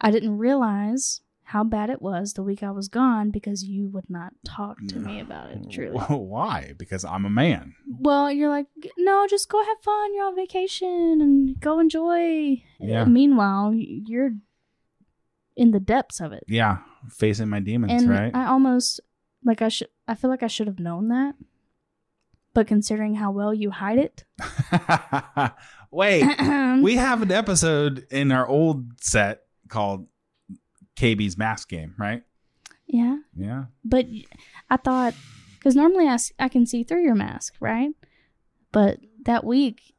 I 0.00 0.10
didn't 0.10 0.38
realize 0.38 1.22
how 1.44 1.64
bad 1.64 1.88
it 1.88 2.02
was 2.02 2.34
the 2.34 2.42
week 2.42 2.62
I 2.62 2.70
was 2.70 2.88
gone 2.88 3.30
because 3.30 3.64
you 3.64 3.88
would 3.88 4.10
not 4.10 4.34
talk 4.44 4.76
to 4.88 4.98
me 4.98 5.18
about 5.18 5.50
it 5.50 5.66
truly. 5.72 5.96
Why? 5.98 6.74
Because 6.78 7.04
I'm 7.06 7.24
a 7.24 7.30
man. 7.30 7.74
Well, 7.88 8.30
you're 8.30 8.50
like, 8.50 8.66
no, 8.98 9.26
just 9.26 9.48
go 9.48 9.64
have 9.64 9.80
fun. 9.82 10.14
You're 10.14 10.26
on 10.26 10.36
vacation 10.36 11.20
and 11.22 11.58
go 11.58 11.80
enjoy. 11.80 12.62
Yeah. 12.78 13.06
Meanwhile, 13.06 13.72
you're 13.74 14.32
in 15.56 15.70
the 15.70 15.80
depths 15.80 16.20
of 16.20 16.32
it. 16.32 16.44
Yeah, 16.46 16.78
facing 17.10 17.48
my 17.48 17.60
demons, 17.60 18.02
and 18.02 18.10
right? 18.10 18.30
I 18.34 18.44
almost 18.46 19.00
like 19.42 19.62
I 19.62 19.68
should. 19.68 19.88
I 20.06 20.14
feel 20.14 20.28
like 20.30 20.42
I 20.42 20.48
should 20.48 20.66
have 20.66 20.78
known 20.78 21.08
that, 21.08 21.34
but 22.58 22.66
considering 22.66 23.14
how 23.14 23.30
well 23.30 23.54
you 23.54 23.70
hide 23.70 23.98
it, 23.98 24.24
Wait, 25.92 26.24
we 26.82 26.96
have 26.96 27.22
an 27.22 27.30
episode 27.30 28.04
in 28.10 28.32
our 28.32 28.48
old 28.48 29.00
set 29.00 29.42
called 29.68 30.08
KB's 30.96 31.38
Mask 31.38 31.68
Game, 31.68 31.94
right? 31.96 32.24
yeah. 32.88 33.18
Yeah. 33.36 33.66
But 33.84 34.06
I 34.70 34.76
thought 34.76 35.14
because 35.56 35.76
normally 35.76 36.08
I, 36.08 36.16
I 36.40 36.48
can 36.48 36.66
see 36.66 36.82
through 36.82 37.04
your 37.04 37.14
mask, 37.14 37.54
right? 37.60 37.90
But 38.72 38.98
that 39.24 39.44
week, 39.44 39.94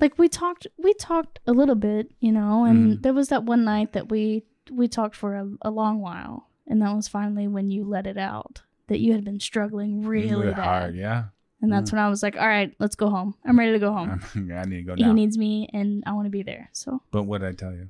like 0.00 0.18
we 0.18 0.28
talked, 0.28 0.66
we 0.78 0.94
talked 0.94 1.38
a 1.46 1.52
little 1.52 1.74
bit, 1.74 2.12
you 2.18 2.32
know, 2.32 2.64
and 2.64 2.96
Mhm. 2.96 3.02
there 3.02 3.12
was 3.12 3.28
that 3.28 3.44
one 3.44 3.62
night 3.64 3.92
that 3.92 4.08
we 4.08 4.44
we 4.70 4.88
talked 4.88 5.16
for 5.16 5.34
a, 5.34 5.50
a 5.62 5.70
long 5.70 6.00
while, 6.00 6.48
and 6.66 6.80
that 6.80 6.96
was 6.96 7.08
finally 7.08 7.46
when 7.46 7.70
you 7.70 7.84
let 7.84 8.06
it 8.06 8.16
out 8.16 8.62
that 8.88 8.98
you 9.00 9.12
had 9.12 9.24
been 9.24 9.40
struggling 9.40 10.02
really 10.02 10.30
Really 10.30 10.52
bad, 10.52 10.64
hard, 10.64 10.96
yeah. 10.96 11.24
and 11.62 11.72
that's 11.72 11.90
mm. 11.90 11.94
when 11.94 12.02
I 12.02 12.08
was 12.08 12.22
like, 12.22 12.36
all 12.36 12.46
right, 12.46 12.74
let's 12.78 12.96
go 12.96 13.08
home. 13.08 13.34
I'm 13.46 13.58
ready 13.58 13.72
to 13.72 13.78
go 13.78 13.92
home. 13.92 14.20
I 14.34 14.64
need 14.64 14.76
to 14.76 14.82
go 14.82 14.94
he 14.96 15.12
needs 15.12 15.38
me, 15.38 15.68
and 15.72 16.02
I 16.06 16.12
want 16.12 16.26
to 16.26 16.30
be 16.30 16.42
there. 16.42 16.70
So 16.72 17.02
but 17.10 17.22
what 17.24 17.40
did 17.40 17.48
I 17.48 17.52
tell 17.52 17.72
you? 17.72 17.88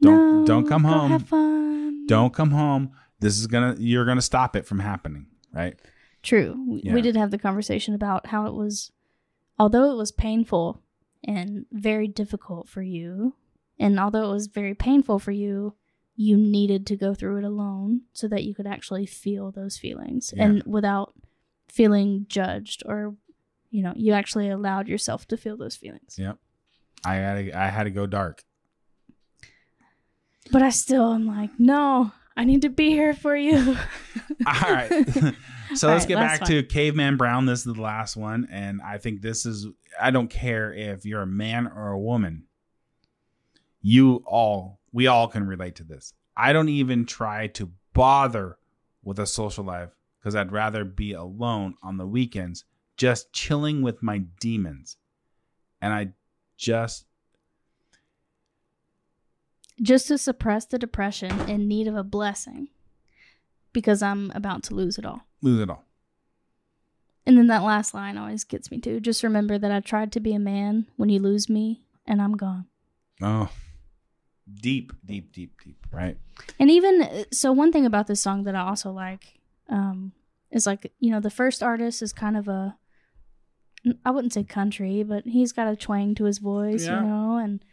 Don't 0.00 0.40
No, 0.40 0.46
don't 0.46 0.68
come 0.68 0.84
home. 0.84 1.10
Have 1.10 1.28
fun. 1.28 2.06
Don't 2.06 2.34
come 2.34 2.50
home. 2.50 2.92
This 3.20 3.38
is 3.38 3.46
gonna 3.46 3.76
you're 3.78 4.04
gonna 4.04 4.20
stop 4.22 4.56
it 4.56 4.66
from 4.66 4.80
happening, 4.80 5.26
right? 5.52 5.76
True. 6.22 6.56
We, 6.68 6.82
Yeah. 6.84 6.94
we 6.94 7.02
did 7.02 7.16
have 7.16 7.30
the 7.30 7.38
conversation 7.38 7.94
about 7.94 8.26
how 8.28 8.46
it 8.46 8.54
was, 8.54 8.92
although 9.58 9.90
it 9.92 9.96
was 9.96 10.12
painful 10.12 10.82
and 11.24 11.66
very 11.70 12.08
difficult 12.08 12.68
for 12.68 12.82
you, 12.82 13.34
and 13.78 13.98
although 13.98 14.30
it 14.30 14.32
was 14.32 14.48
very 14.48 14.74
painful 14.74 15.18
for 15.20 15.30
you, 15.32 15.74
you 16.16 16.36
needed 16.36 16.86
to 16.86 16.96
go 16.96 17.14
through 17.14 17.38
it 17.38 17.44
alone 17.44 18.02
so 18.12 18.28
that 18.28 18.44
you 18.44 18.54
could 18.54 18.66
actually 18.66 19.06
feel 19.06 19.50
those 19.50 19.78
feelings 19.78 20.32
Yeah. 20.36 20.44
and 20.44 20.62
without 20.64 21.14
feeling 21.68 22.26
judged 22.28 22.82
or, 22.86 23.14
you 23.70 23.82
know, 23.82 23.94
you 23.96 24.12
actually 24.12 24.48
allowed 24.50 24.88
yourself 24.88 25.26
to 25.28 25.36
feel 25.36 25.56
those 25.56 25.74
feelings. 25.76 26.16
Yep. 26.18 26.36
I 27.04 27.14
had 27.14 27.34
to, 27.46 27.58
I 27.58 27.68
had 27.68 27.84
to 27.84 27.90
go 27.90 28.06
dark. 28.06 28.44
But 30.50 30.62
I 30.62 30.70
still 30.70 31.12
am 31.14 31.26
like, 31.26 31.50
no, 31.58 32.12
I 32.36 32.44
need 32.44 32.62
to 32.62 32.68
be 32.68 32.90
here 32.90 33.14
for 33.14 33.34
you. 33.36 33.76
All 34.46 34.72
right. 34.72 35.34
So 35.74 35.88
All 35.88 35.94
let's 35.94 36.04
right, 36.04 36.08
get 36.08 36.16
back 36.16 36.44
to 36.48 36.62
Caveman 36.64 37.16
Brown. 37.16 37.46
This 37.46 37.60
is 37.60 37.74
the 37.74 37.80
last 37.80 38.14
one. 38.14 38.46
And 38.50 38.82
I 38.82 38.98
think 38.98 39.22
this 39.22 39.46
is, 39.46 39.66
I 39.98 40.10
don't 40.10 40.28
care 40.28 40.70
if 40.70 41.06
you're 41.06 41.22
a 41.22 41.26
man 41.26 41.66
or 41.66 41.92
a 41.92 41.98
woman. 41.98 42.44
You 43.80 44.22
all, 44.26 44.80
we 44.92 45.06
all 45.06 45.28
can 45.28 45.46
relate 45.46 45.76
to 45.76 45.84
this. 45.84 46.12
I 46.36 46.52
don't 46.52 46.68
even 46.68 47.06
try 47.06 47.46
to 47.48 47.70
bother 47.94 48.58
with 49.02 49.18
a 49.18 49.26
social 49.26 49.64
life 49.64 49.90
because 50.18 50.34
I'd 50.34 50.52
rather 50.52 50.84
be 50.84 51.12
alone 51.12 51.74
on 51.82 51.96
the 51.96 52.06
weekends, 52.06 52.64
just 52.96 53.32
chilling 53.32 53.82
with 53.82 54.02
my 54.02 54.18
demons. 54.40 54.96
And 55.80 55.92
I 55.92 56.12
just, 56.56 57.06
just 59.80 60.08
to 60.08 60.18
suppress 60.18 60.64
the 60.66 60.78
depression 60.78 61.48
in 61.50 61.66
need 61.66 61.88
of 61.88 61.96
a 61.96 62.04
blessing 62.04 62.68
because 63.72 64.02
I'm 64.02 64.30
about 64.34 64.62
to 64.64 64.74
lose 64.74 64.98
it 64.98 65.04
all. 65.06 65.22
lose 65.40 65.60
it 65.60 65.70
all. 65.70 65.84
And 67.26 67.38
then 67.38 67.46
that 67.48 67.62
last 67.62 67.94
line 67.94 68.18
always 68.18 68.44
gets 68.44 68.70
me 68.70 68.78
too. 68.78 69.00
Just 69.00 69.22
remember 69.22 69.58
that 69.58 69.70
I 69.72 69.80
tried 69.80 70.12
to 70.12 70.20
be 70.20 70.34
a 70.34 70.40
man 70.40 70.86
when 70.96 71.08
you 71.08 71.20
lose 71.20 71.48
me 71.48 71.82
and 72.06 72.20
I'm 72.20 72.36
gone. 72.36 72.66
Oh, 73.20 73.48
deep, 74.52 74.92
deep, 75.04 75.32
deep, 75.32 75.54
deep, 75.64 75.86
right? 75.92 76.16
And 76.58 76.70
even 76.70 77.26
so, 77.32 77.52
one 77.52 77.72
thing 77.72 77.86
about 77.86 78.06
this 78.06 78.20
song 78.20 78.44
that 78.44 78.54
I 78.54 78.60
also 78.62 78.90
like 78.92 79.40
um, 79.68 80.12
is 80.50 80.66
like, 80.66 80.92
you 80.98 81.10
know, 81.10 81.20
the 81.20 81.30
first 81.30 81.62
artist 81.62 82.02
is 82.02 82.12
kind 82.12 82.36
of 82.36 82.48
a, 82.48 82.76
I 84.04 84.10
wouldn't 84.10 84.32
say 84.32 84.44
country, 84.44 85.02
but 85.02 85.24
he's 85.26 85.52
got 85.52 85.68
a 85.72 85.76
twang 85.76 86.14
to 86.16 86.24
his 86.24 86.38
voice, 86.38 86.84
Yeah. 86.86 87.00
you 87.00 87.06
know, 87.06 87.36
and 87.38 87.64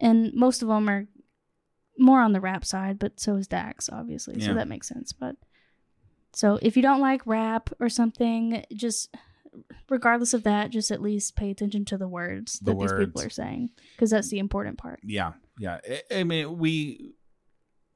and 0.00 0.32
most 0.34 0.62
of 0.62 0.68
them 0.68 0.88
are 0.88 1.06
more 1.98 2.20
on 2.20 2.32
the 2.32 2.40
rap 2.40 2.64
side, 2.64 2.98
but 2.98 3.20
so 3.20 3.36
is 3.36 3.46
Dax, 3.46 3.88
obviously, 3.90 4.36
Yeah. 4.38 4.46
so 4.46 4.54
that 4.54 4.68
makes 4.68 4.88
sense. 4.88 5.12
But 5.12 5.36
so 6.34 6.58
if 6.62 6.76
you 6.76 6.82
don't 6.82 7.00
like 7.00 7.26
rap 7.26 7.70
or 7.78 7.88
something, 7.88 8.64
just 8.72 9.14
regardless 9.90 10.32
of 10.32 10.42
that, 10.44 10.70
just 10.70 10.90
at 10.90 11.02
least 11.02 11.36
pay 11.36 11.50
attention 11.50 11.84
to 11.84 11.98
the 11.98 12.08
words 12.08 12.58
The 12.58 12.72
that 12.72 12.80
these 12.80 12.92
people 13.06 13.22
are 13.22 13.30
saying 13.30 13.70
because 13.94 14.10
that's 14.10 14.30
the 14.30 14.38
important 14.38 14.78
part. 14.78 15.00
Yeah, 15.04 15.32
yeah. 15.58 15.78
I, 15.88 16.18
I 16.18 16.24
mean, 16.24 16.58
we 16.58 17.14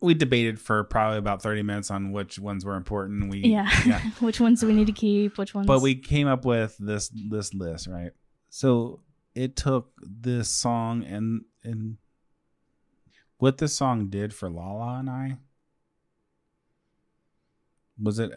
we 0.00 0.14
debated 0.14 0.61
for 0.61 0.84
probably 0.84 1.18
about 1.18 1.42
thirty 1.42 1.62
minutes 1.62 1.90
on 1.90 2.12
which 2.12 2.38
ones 2.38 2.64
were 2.64 2.76
important. 2.76 3.30
We 3.30 3.38
Yeah. 3.38 3.68
yeah. 3.86 4.00
which 4.20 4.40
ones 4.40 4.61
do 4.61 4.66
we 4.66 4.74
need 4.74 4.86
to 4.86 4.92
keep? 4.92 5.38
Which 5.38 5.54
ones? 5.54 5.66
but 5.66 5.80
we 5.80 5.94
came 5.94 6.28
up 6.28 6.44
with 6.44 6.76
this 6.78 7.09
this 7.09 7.54
list, 7.54 7.86
right? 7.86 8.12
So 8.50 9.00
it 9.34 9.57
took 9.57 9.92
this 10.00 10.48
song 10.48 11.04
and 11.04 11.44
and 11.62 11.98
what 13.38 13.59
this 13.59 13.74
song 13.74 14.09
did 14.09 14.32
for 14.34 14.48
Lala 14.48 14.98
and 14.98 15.11
I 15.11 15.36
was 18.00 18.18
it 18.18 18.32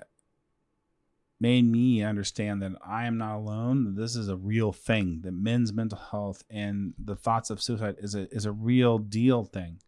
made 1.40 1.64
me 1.64 2.04
understand 2.04 2.62
that 2.62 2.74
I 2.86 3.06
am 3.06 3.18
not 3.18 3.38
alone. 3.38 3.84
that 3.86 4.02
This 4.02 4.16
is 4.16 4.28
a 4.28 4.36
real 4.36 4.72
thing. 4.74 5.22
That 5.24 5.32
men's 5.34 5.72
mental 5.72 5.98
health 5.98 6.44
and 6.50 6.94
the 6.98 7.16
thoughts 7.16 7.50
of 7.50 7.62
suicide 7.62 7.96
is 8.00 8.14
a 8.16 8.28
is 8.34 8.46
a 8.46 8.52
real 8.52 8.98
deal 8.98 9.46
thing. 9.46 9.80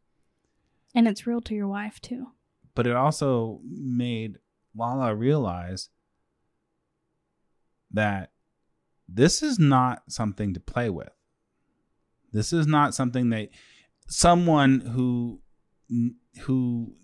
and 0.95 1.08
it's 1.08 1.26
real 1.28 1.41
to 1.41 1.56
your 1.56 1.68
wife 1.68 1.99
too. 2.02 2.28
but 2.76 2.88
it 2.88 2.95
also 2.95 3.60
made 3.66 4.38
Lala 4.76 5.14
realize 5.14 5.89
that 7.91 8.32
this 9.08 9.43
is 9.43 9.60
not 9.60 10.04
something 10.10 10.54
to 10.54 10.60
play 10.62 10.89
with. 10.89 11.12
This 12.32 12.54
is 12.54 12.66
not 12.66 12.93
something 12.95 13.30
that 13.32 13.49
someone 14.08 14.80
who 14.80 15.41
who 16.43 16.95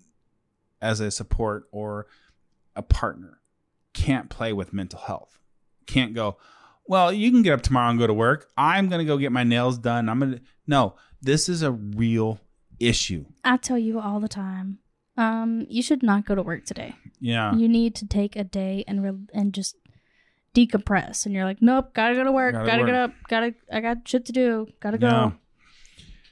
as 0.80 1.00
a 1.00 1.10
support 1.10 1.64
or 1.70 2.06
a 2.74 2.82
partner 2.82 3.37
can't 3.98 4.30
play 4.30 4.52
with 4.52 4.72
mental 4.72 5.00
health. 5.00 5.38
Can't 5.86 6.14
go, 6.14 6.36
well, 6.86 7.12
you 7.12 7.30
can 7.30 7.42
get 7.42 7.52
up 7.52 7.62
tomorrow 7.62 7.90
and 7.90 7.98
go 7.98 8.06
to 8.06 8.14
work. 8.14 8.48
I'm 8.56 8.88
going 8.88 9.00
to 9.00 9.04
go 9.04 9.18
get 9.18 9.32
my 9.32 9.44
nails 9.44 9.78
done. 9.78 10.08
I'm 10.08 10.20
going 10.20 10.32
to 10.32 10.40
No, 10.66 10.94
this 11.20 11.48
is 11.48 11.62
a 11.62 11.72
real 11.72 12.40
issue. 12.78 13.24
I 13.44 13.56
tell 13.56 13.78
you 13.78 13.98
all 14.00 14.20
the 14.20 14.28
time, 14.28 14.78
um, 15.16 15.66
you 15.68 15.82
should 15.82 16.02
not 16.02 16.24
go 16.24 16.34
to 16.34 16.42
work 16.42 16.64
today. 16.64 16.94
Yeah. 17.20 17.54
You 17.54 17.68
need 17.68 17.94
to 17.96 18.06
take 18.06 18.36
a 18.36 18.44
day 18.44 18.84
and 18.86 19.02
re- 19.02 19.26
and 19.34 19.52
just 19.52 19.76
decompress. 20.54 21.26
And 21.26 21.34
you're 21.34 21.44
like, 21.44 21.60
nope, 21.60 21.92
gotta 21.92 22.14
go 22.14 22.24
to 22.24 22.32
work. 22.32 22.54
Gotta 22.54 22.66
Gotta, 22.66 22.84
get 22.84 22.94
up. 22.94 23.12
Gotta. 23.28 23.54
I 23.72 23.80
got 23.80 24.06
shit 24.06 24.24
to 24.26 24.32
do. 24.32 24.68
Gotta 24.80 24.98
go. 24.98 25.08
Yeah. 25.08 25.30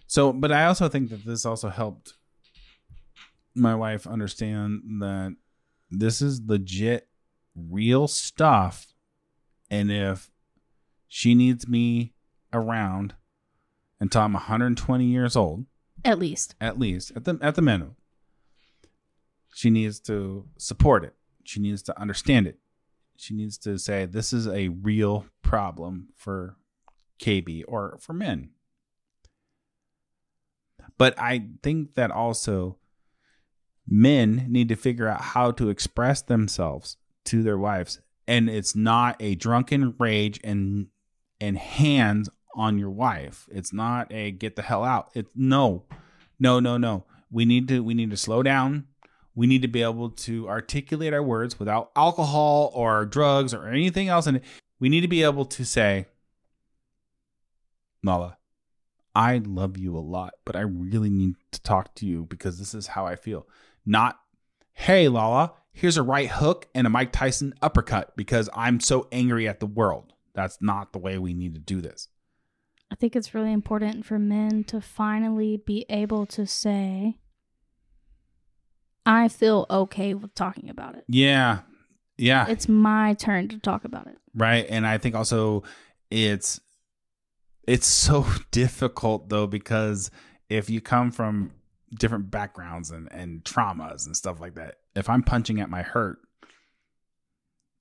So, 0.06 0.32
but 0.32 0.52
I 0.52 0.66
also 0.66 0.88
think 0.88 1.10
that 1.10 1.24
this 1.24 1.44
also 1.44 1.68
helped 1.68 2.14
my 3.56 3.74
wife 3.74 4.06
understand 4.06 4.82
that 5.00 5.34
this 5.90 6.22
is 6.22 6.40
legit, 6.46 7.08
real 7.56 8.06
stuff. 8.08 8.94
And 9.70 9.90
if 9.90 10.30
she 11.08 11.34
needs 11.34 11.66
me 11.66 12.12
around 12.52 13.14
until 14.00 14.22
I'm 14.22 14.34
120 14.34 15.04
years 15.04 15.34
old, 15.36 15.66
At 16.04 16.18
least. 16.18 16.54
at 16.60 16.78
least 16.78 17.12
at 17.16 17.24
the 17.24 17.38
at 17.40 17.54
the 17.54 17.62
minimum, 17.62 17.96
she 19.54 19.70
needs 19.70 19.98
to 20.00 20.46
support 20.58 21.04
it. 21.04 21.14
She 21.44 21.60
needs 21.60 21.82
to 21.84 22.00
understand 22.00 22.46
it. 22.46 22.58
She 23.16 23.34
needs 23.34 23.56
to 23.58 23.78
say 23.78 24.04
this 24.04 24.32
is 24.32 24.46
a 24.46 24.68
real 24.68 25.26
problem 25.42 26.08
for 26.16 26.56
KB 27.20 27.64
or 27.66 27.96
for 28.00 28.12
men. 28.12 28.50
But 30.98 31.18
I 31.18 31.48
think 31.62 31.94
that 31.94 32.10
also 32.10 32.78
men 33.88 34.46
need 34.48 34.68
to 34.68 34.76
figure 34.76 35.08
out 35.08 35.20
how 35.20 35.50
to 35.52 35.68
express 35.70 36.20
themselves 36.22 36.96
to 37.26 37.42
their 37.42 37.58
wives 37.58 38.00
and 38.26 38.50
it's 38.50 38.74
not 38.74 39.16
a 39.20 39.34
drunken 39.34 39.94
rage 39.98 40.40
and 40.42 40.88
and 41.40 41.58
hands 41.58 42.28
on 42.54 42.78
your 42.78 42.90
wife. 42.90 43.46
It's 43.50 43.72
not 43.72 44.12
a 44.12 44.30
get 44.30 44.56
the 44.56 44.62
hell 44.62 44.84
out. 44.84 45.10
It's 45.14 45.30
no. 45.34 45.84
No, 46.38 46.60
no, 46.60 46.76
no. 46.76 47.04
We 47.30 47.44
need 47.44 47.68
to 47.68 47.82
we 47.82 47.94
need 47.94 48.10
to 48.10 48.16
slow 48.16 48.42
down. 48.42 48.86
We 49.34 49.46
need 49.46 49.62
to 49.62 49.68
be 49.68 49.82
able 49.82 50.10
to 50.10 50.48
articulate 50.48 51.12
our 51.12 51.22
words 51.22 51.58
without 51.58 51.90
alcohol 51.94 52.72
or 52.74 53.04
drugs 53.04 53.52
or 53.52 53.68
anything 53.68 54.08
else 54.08 54.26
and 54.26 54.40
we 54.80 54.88
need 54.88 55.02
to 55.02 55.08
be 55.08 55.22
able 55.22 55.44
to 55.44 55.64
say 55.64 56.06
Nala, 58.02 58.38
I 59.14 59.38
love 59.38 59.76
you 59.76 59.96
a 59.96 59.98
lot, 59.98 60.34
but 60.44 60.56
I 60.56 60.60
really 60.60 61.10
need 61.10 61.34
to 61.52 61.62
talk 61.62 61.94
to 61.96 62.06
you 62.06 62.24
because 62.24 62.58
this 62.58 62.72
is 62.72 62.86
how 62.86 63.06
I 63.06 63.16
feel. 63.16 63.48
Not, 63.84 64.18
hey, 64.74 65.08
Lala, 65.08 65.54
here's 65.76 65.98
a 65.98 66.02
right 66.02 66.30
hook 66.30 66.66
and 66.74 66.86
a 66.86 66.90
Mike 66.90 67.12
Tyson 67.12 67.52
uppercut 67.60 68.16
because 68.16 68.48
I'm 68.54 68.80
so 68.80 69.06
angry 69.12 69.46
at 69.46 69.60
the 69.60 69.66
world. 69.66 70.14
That's 70.34 70.56
not 70.60 70.92
the 70.92 70.98
way 70.98 71.18
we 71.18 71.34
need 71.34 71.54
to 71.54 71.60
do 71.60 71.82
this. 71.82 72.08
I 72.90 72.94
think 72.94 73.14
it's 73.14 73.34
really 73.34 73.52
important 73.52 74.06
for 74.06 74.18
men 74.18 74.64
to 74.64 74.80
finally 74.80 75.58
be 75.58 75.84
able 75.90 76.24
to 76.26 76.46
say, 76.46 77.18
I 79.04 79.28
feel 79.28 79.66
okay 79.68 80.14
with 80.14 80.34
talking 80.34 80.70
about 80.70 80.96
it. 80.96 81.04
Yeah. 81.08 81.60
Yeah. 82.16 82.46
It's 82.48 82.68
my 82.68 83.12
turn 83.14 83.48
to 83.48 83.58
talk 83.58 83.84
about 83.84 84.06
it. 84.06 84.16
right 84.34 84.66
and 84.70 84.86
i 84.86 84.98
think 84.98 85.14
also 85.14 85.62
it's 86.10 86.60
it's 87.66 87.86
so 88.06 88.24
difficult 88.50 89.28
though 89.28 89.46
because 89.46 90.10
if 90.48 90.70
you 90.70 90.80
come 90.80 91.10
from 91.10 91.50
different 91.98 92.30
backgrounds 92.30 92.90
and 92.90 93.10
and 93.12 93.44
traumas 93.44 94.06
and 94.06 94.16
stuff 94.16 94.40
like 94.40 94.54
that 94.54 94.76
if 94.96 95.08
i'm 95.08 95.22
punching 95.22 95.60
at 95.60 95.70
my 95.70 95.82
hurt 95.82 96.18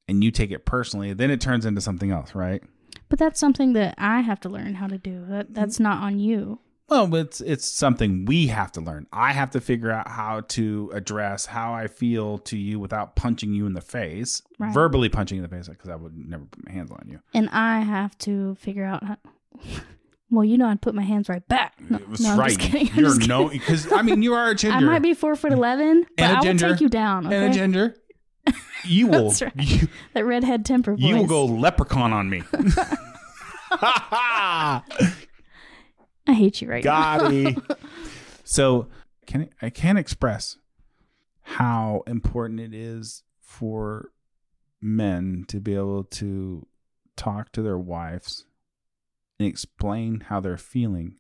and 0.08 0.24
you 0.24 0.32
take 0.32 0.52
it 0.52 0.66
personally 0.66 1.14
then 1.14 1.32
it 1.32 1.42
turns 1.42 1.66
into 1.66 1.82
something 1.82 2.12
else 2.12 2.36
right 2.36 2.62
But 3.10 3.20
that's 3.20 3.40
something 3.40 3.74
that 3.74 3.96
I 3.98 4.22
have 4.22 4.40
to 4.42 4.50
learn 4.50 4.76
how 4.76 4.88
to 4.88 4.98
do. 4.98 5.26
That 5.28 5.46
mm-hmm. 5.46 5.54
that's 5.54 5.80
not 5.80 6.02
on 6.04 6.20
you. 6.20 6.60
well 6.90 7.14
it's 7.16 7.42
it's 7.42 7.66
something 7.66 8.26
we 8.26 8.48
have 8.48 8.72
to 8.72 8.82
learn 8.82 9.08
i 9.12 9.32
have 9.34 9.50
to 9.52 9.60
figure 9.62 9.92
out 9.92 10.08
how 10.08 10.42
to 10.56 10.92
address 10.94 11.48
how 11.48 11.74
i 11.74 11.88
feel 11.88 12.38
to 12.38 12.58
you 12.58 12.80
without 12.80 13.16
punching 13.16 13.54
you 13.54 13.66
in 13.66 13.74
the 13.74 13.82
face 13.82 14.42
Right. 14.60 14.74
verbally 14.74 15.10
punching 15.10 15.38
you 15.38 15.44
in 15.44 15.50
the 15.50 15.56
face 15.56 15.68
because 15.68 15.90
i 15.90 15.96
would 15.96 16.16
never 16.16 16.46
put 16.46 16.64
my 16.66 16.72
hands 16.72 16.92
on 16.92 17.04
you 17.10 17.20
And 17.34 17.50
I 17.50 17.80
have 17.82 18.16
to 18.20 18.54
figure 18.56 18.86
out 18.86 19.04
how 19.04 19.18
Well, 20.32 20.44
you 20.44 20.58
know 20.58 20.68
I'd 20.68 20.82
put 20.82 20.96
my 20.96 21.04
hands 21.04 21.30
right 21.30 21.48
back. 21.48 21.76
No, 21.90 21.98
It 21.98 22.10
was 22.10 22.20
no, 22.22 22.32
I'm 22.32 22.40
right. 22.40 22.48
just 22.50 22.60
kidding. 22.60 22.90
I'm 22.92 22.96
You're 23.00 23.14
just 23.16 23.28
no 23.28 23.44
kidding. 23.46 23.60
because 23.60 23.92
I 23.92 24.02
mean 24.02 24.22
you 24.24 24.34
are 24.34 24.50
a 24.50 24.56
ginger. 24.56 24.78
I 24.80 24.82
might 24.82 25.02
be 25.04 25.14
four 25.14 25.36
foot 25.36 25.52
eleven, 25.52 26.06
but 26.18 26.24
I 26.26 26.40
will 26.52 26.58
take 26.58 26.82
you 26.82 26.90
down. 26.90 27.28
Okay? 27.28 27.36
and 27.36 27.54
a 27.54 27.56
ginger. 27.56 27.96
You 28.88 29.08
will. 29.08 29.30
That's 29.30 29.42
right. 29.42 29.54
You, 29.58 29.88
that 30.14 30.26
redhead 30.26 30.64
temper 30.64 30.92
voice. 30.92 31.02
you 31.02 31.16
will 31.18 31.26
go 31.26 31.46
leprechaun 31.46 32.14
on 32.14 32.30
me. 32.30 32.44
I 33.72 34.82
hate 36.28 36.62
you 36.62 36.70
right 36.70 36.84
now. 36.84 37.18
Gotti. 37.20 37.78
so 38.44 38.88
can 39.26 39.50
I 39.62 39.70
can't 39.70 39.98
express 39.98 40.58
how 41.42 42.04
important 42.08 42.60
it 42.60 42.74
is 42.74 43.24
for 43.42 44.12
men 44.82 45.46
to 45.48 45.60
be 45.60 45.74
able 45.76 46.04
to 46.04 46.66
talk 47.16 47.52
to 47.54 47.62
their 47.62 47.78
wives 47.80 48.46
and 49.40 49.48
explain 49.48 50.22
how 50.22 50.40
they're 50.40 50.58
feeling 50.58 51.18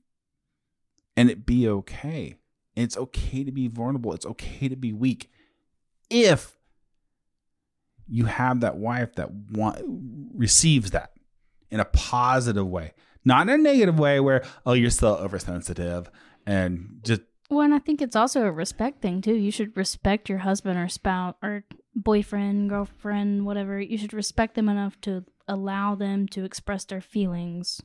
and 1.17 1.29
it 1.29 1.45
be 1.45 1.67
okay. 1.67 2.35
It's 2.75 2.97
okay 2.97 3.43
to 3.43 3.51
be 3.51 3.67
vulnerable. 3.67 4.13
It's 4.13 4.25
okay 4.25 4.67
to 4.67 4.75
be 4.75 4.91
weak 4.91 5.29
if 6.09 6.57
you 8.07 8.25
have 8.25 8.59
that 8.59 8.77
wife 8.77 9.15
that 9.15 9.31
want, 9.31 9.81
receives 10.33 10.91
that 10.91 11.11
in 11.71 11.79
a 11.79 11.85
positive 11.85 12.67
way, 12.67 12.93
not 13.23 13.49
in 13.49 13.49
a 13.49 13.57
negative 13.57 13.99
way 13.99 14.19
where 14.19 14.43
oh 14.65 14.73
you're 14.73 14.89
still 14.89 15.15
oversensitive 15.15 16.09
and 16.45 16.99
just 17.03 17.21
Well, 17.49 17.61
and 17.61 17.73
I 17.73 17.79
think 17.79 18.01
it's 18.01 18.15
also 18.15 18.45
a 18.45 18.51
respect 18.51 19.01
thing 19.01 19.21
too. 19.21 19.33
You 19.33 19.51
should 19.51 19.75
respect 19.75 20.29
your 20.29 20.39
husband 20.39 20.77
or 20.77 20.87
spouse 20.87 21.35
or 21.41 21.63
boyfriend, 21.95 22.69
girlfriend, 22.69 23.45
whatever. 23.45 23.79
You 23.79 23.97
should 23.97 24.13
respect 24.13 24.55
them 24.55 24.69
enough 24.69 24.99
to 25.01 25.25
allow 25.47 25.95
them 25.95 26.27
to 26.29 26.43
express 26.43 26.85
their 26.85 27.01
feelings. 27.01 27.81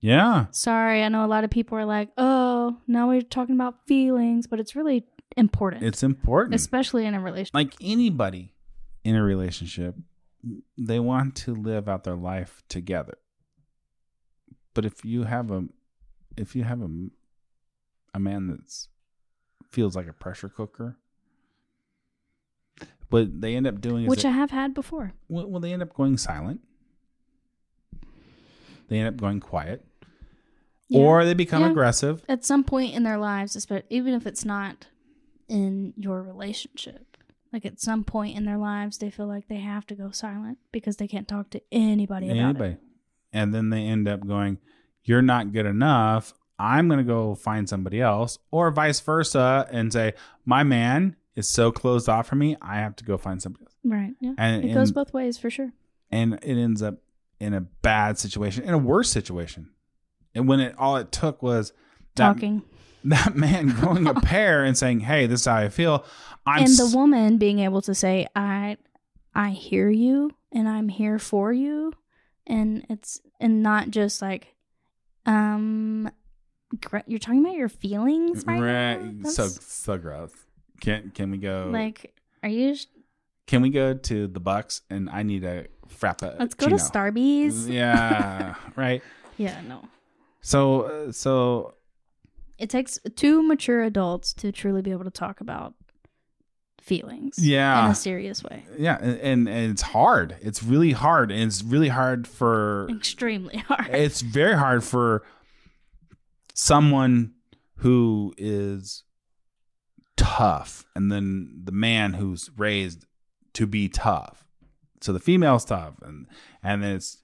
Yeah. 0.00 0.46
Sorry, 0.50 1.02
I 1.02 1.08
know 1.08 1.24
a 1.24 1.26
lot 1.26 1.44
of 1.44 1.50
people 1.50 1.78
are 1.78 1.84
like, 1.84 2.10
"Oh, 2.16 2.76
now 2.86 3.08
we're 3.08 3.22
talking 3.22 3.54
about 3.54 3.86
feelings," 3.86 4.46
but 4.46 4.60
it's 4.60 4.76
really 4.76 5.04
important, 5.36 5.84
it's 5.84 6.02
important. 6.02 6.54
Especially 6.54 7.04
in 7.06 7.14
a 7.14 7.20
relationship. 7.20 7.54
like 7.54 7.74
anybody 7.80 8.52
in 9.04 9.14
a 9.14 9.22
relationship 9.22 9.94
they 10.78 11.00
want 11.00 11.34
to 11.34 11.54
live 11.54 11.88
out 11.88 12.04
their 12.04 12.16
life 12.16 12.62
together. 12.68 13.18
But 14.74 14.84
if 14.84 15.04
you 15.04 15.24
have 15.24 15.50
a 15.50 15.64
if 16.36 16.54
you 16.54 16.64
have 16.64 16.82
a 16.82 16.88
a 18.14 18.18
man 18.18 18.48
that's 18.48 18.88
feels 19.70 19.96
like 19.96 20.06
a 20.06 20.12
pressure 20.12 20.48
cooker 20.48 20.96
what 23.08 23.40
they 23.40 23.56
end 23.56 23.66
up 23.66 23.80
doing 23.80 24.04
is 24.04 24.08
Which 24.08 24.24
I 24.24 24.30
have 24.30 24.50
had 24.50 24.74
before. 24.74 25.12
well, 25.28 25.46
well 25.48 25.60
they 25.60 25.72
end 25.72 25.82
up 25.82 25.94
going 25.94 26.16
silent 26.16 26.60
they 28.88 28.98
end 28.98 29.08
up 29.08 29.16
going 29.16 29.40
quiet 29.40 29.84
Yeah. 30.88 31.00
or 31.00 31.24
they 31.24 31.34
become 31.34 31.62
Yeah. 31.62 31.70
aggressive 31.70 32.22
At 32.28 32.44
some 32.44 32.64
point 32.64 32.94
in 32.94 33.02
their 33.02 33.18
lives, 33.18 33.66
even 33.90 34.14
if 34.14 34.26
it's 34.26 34.44
not 34.44 34.86
in 35.48 35.92
your 35.96 36.22
relationship, 36.22 37.16
like 37.52 37.64
at 37.64 37.80
some 37.80 38.04
point 38.04 38.36
in 38.36 38.44
their 38.44 38.58
lives, 38.58 38.98
they 38.98 39.10
feel 39.10 39.26
like 39.26 39.48
they 39.48 39.60
have 39.60 39.86
to 39.86 39.94
go 39.94 40.10
silent 40.10 40.58
because 40.72 40.96
they 40.96 41.06
can't 41.08 41.28
talk 41.28 41.50
to 41.50 41.62
anybody 41.72 42.26
about 42.28 42.38
anybody. 42.38 42.72
it. 42.74 42.80
And 43.32 43.54
then 43.54 43.70
they 43.70 43.82
end 43.84 44.08
up 44.08 44.26
going, 44.26 44.58
You're 45.04 45.22
not 45.22 45.52
good 45.52 45.66
enough. 45.66 46.34
I'm 46.58 46.88
going 46.88 46.98
to 46.98 47.04
go 47.04 47.34
find 47.34 47.68
somebody 47.68 48.00
else, 48.00 48.38
or 48.50 48.70
vice 48.70 48.98
versa, 49.00 49.68
and 49.70 49.92
say, 49.92 50.14
My 50.44 50.62
man 50.64 51.14
is 51.36 51.48
so 51.48 51.70
closed 51.70 52.08
off 52.08 52.26
for 52.26 52.34
me, 52.36 52.56
I 52.62 52.76
have 52.76 52.96
to 52.96 53.04
go 53.04 53.16
find 53.18 53.40
somebody 53.42 53.64
else. 53.66 53.74
Right. 53.84 54.14
Yeah. 54.20 54.32
And- 54.38 54.64
it 54.64 54.72
goes 54.74 54.90
both 54.90 55.12
ways 55.12 55.36
for 55.38 55.50
sure. 55.50 55.72
And 56.10 56.34
it 56.34 56.44
ends 56.60 56.82
up 56.82 56.96
in 57.40 57.54
a 57.54 57.60
bad 57.60 58.18
situation, 58.18 58.64
in 58.64 58.74
a 58.74 58.78
worse 58.78 59.10
situation. 59.10 59.70
And 60.34 60.48
when 60.48 60.60
it 60.60 60.74
all 60.78 60.96
it 60.96 61.12
took 61.12 61.42
was 61.42 61.72
that, 62.16 62.26
Talking. 62.34 62.62
that 63.04 63.36
man 63.36 63.68
growing 63.68 64.06
a 64.06 64.14
pair 64.14 64.64
and 64.64 64.76
saying, 64.76 65.00
Hey, 65.00 65.26
this 65.26 65.40
is 65.40 65.46
how 65.46 65.56
I 65.56 65.68
feel. 65.68 66.04
I'm 66.46 66.64
and 66.64 66.76
the 66.76 66.90
woman 66.94 67.38
being 67.38 67.60
able 67.60 67.82
to 67.82 67.94
say, 67.94 68.26
I 68.34 68.76
I 69.34 69.50
hear 69.50 69.90
you 69.90 70.30
and 70.52 70.68
I'm 70.68 70.88
here 70.88 71.18
for 71.18 71.52
you. 71.52 71.92
And 72.46 72.86
it's 72.88 73.20
and 73.40 73.62
not 73.62 73.90
just 73.90 74.22
like, 74.22 74.54
um 75.24 76.10
you're 77.06 77.18
talking 77.18 77.40
about 77.40 77.54
your 77.54 77.68
feelings 77.68 78.44
right, 78.46 78.60
right, 78.60 79.26
so 79.26 79.46
so 79.46 79.96
gross. 79.98 80.32
Can 80.80 81.10
can 81.14 81.30
we 81.30 81.38
go 81.38 81.68
like 81.72 82.14
are 82.42 82.48
you 82.48 82.74
sh- 82.74 82.86
Can 83.46 83.62
we 83.62 83.70
go 83.70 83.94
to 83.94 84.26
the 84.26 84.40
Bucks 84.40 84.82
and 84.90 85.08
I 85.10 85.22
need 85.22 85.44
a 85.44 85.66
frappa? 85.88 86.38
let's 86.38 86.54
go 86.54 86.68
to 86.68 86.76
Starbucks. 86.76 87.68
Yeah, 87.72 88.54
right. 88.76 89.02
Yeah, 89.36 89.60
no. 89.68 89.82
So, 90.40 90.82
uh, 90.82 91.12
so 91.12 91.74
It 92.58 92.70
takes 92.70 92.98
two 93.16 93.42
mature 93.42 93.82
adults 93.82 94.32
to 94.34 94.52
truly 94.52 94.82
be 94.82 94.92
able 94.92 95.04
to 95.04 95.10
talk 95.10 95.40
about 95.40 95.74
feelings. 96.80 97.36
Yeah. 97.38 97.84
In 97.86 97.90
a 97.90 97.94
serious 97.94 98.44
way. 98.44 98.64
yeah, 98.78 98.96
and, 99.00 99.18
and 99.20 99.48
and 99.48 99.72
it's 99.72 99.82
hard. 99.82 100.36
It's 100.40 100.62
really 100.62 100.92
hard, 100.92 101.30
and 101.32 101.42
it's 101.42 101.62
really 101.62 101.88
hard 101.88 102.26
for. 102.28 102.86
Extremely 102.90 103.58
hard. 103.68 103.88
It's 103.90 104.20
very 104.20 104.56
hard 104.56 104.84
for 104.84 105.24
someone 106.54 107.32
who 107.80 108.32
is 108.38 109.02
tough, 110.16 110.84
and 110.94 111.10
then 111.12 111.60
the 111.64 111.72
man 111.72 112.14
who's 112.14 112.50
raised 112.56 113.04
to 113.54 113.66
be 113.66 113.88
tough. 113.88 114.45
So 115.00 115.12
the 115.12 115.20
female's 115.20 115.64
tough, 115.64 115.94
and 116.02 116.26
and 116.62 116.82
then 116.82 116.96
it's 116.96 117.18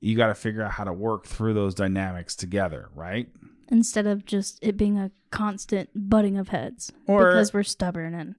you 0.00 0.16
got 0.16 0.28
to 0.28 0.34
figure 0.34 0.62
out 0.62 0.72
how 0.72 0.84
to 0.84 0.92
work 0.92 1.26
through 1.26 1.54
those 1.54 1.74
dynamics 1.74 2.36
together, 2.36 2.90
right? 2.94 3.28
Instead 3.68 4.06
of 4.06 4.24
just 4.24 4.58
it 4.62 4.76
being 4.76 4.98
a 4.98 5.10
constant 5.30 5.88
butting 5.94 6.36
of 6.38 6.48
heads. 6.48 6.92
Or- 7.06 7.30
because 7.30 7.52
we're 7.52 7.62
stubborn 7.64 8.14
and 8.14 8.36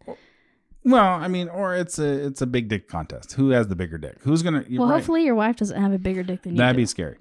Well, 0.85 1.03
I 1.05 1.27
mean, 1.27 1.49
or 1.49 1.75
it's 1.75 1.99
a 1.99 2.25
it's 2.27 2.41
a 2.41 2.47
big 2.47 2.69
dick 2.69 2.87
contest. 2.87 3.33
Who 3.33 3.49
has 3.49 3.67
the 3.67 3.75
bigger 3.75 3.97
dick? 3.97 4.17
Who's 4.21 4.41
gonna? 4.41 4.63
well 4.71 4.87
right. 4.87 4.95
hopefully 4.95 5.23
your 5.25 5.35
wife 5.35 5.57
doesn't 5.57 5.81
have 5.81 5.91
a 5.91 5.99
bigger 5.99 6.23
dick 6.23 6.43
than 6.43 6.53
you 6.53 6.57
that'd 6.59 6.75
do. 6.77 6.81
be 6.81 6.85
scary. 6.85 7.17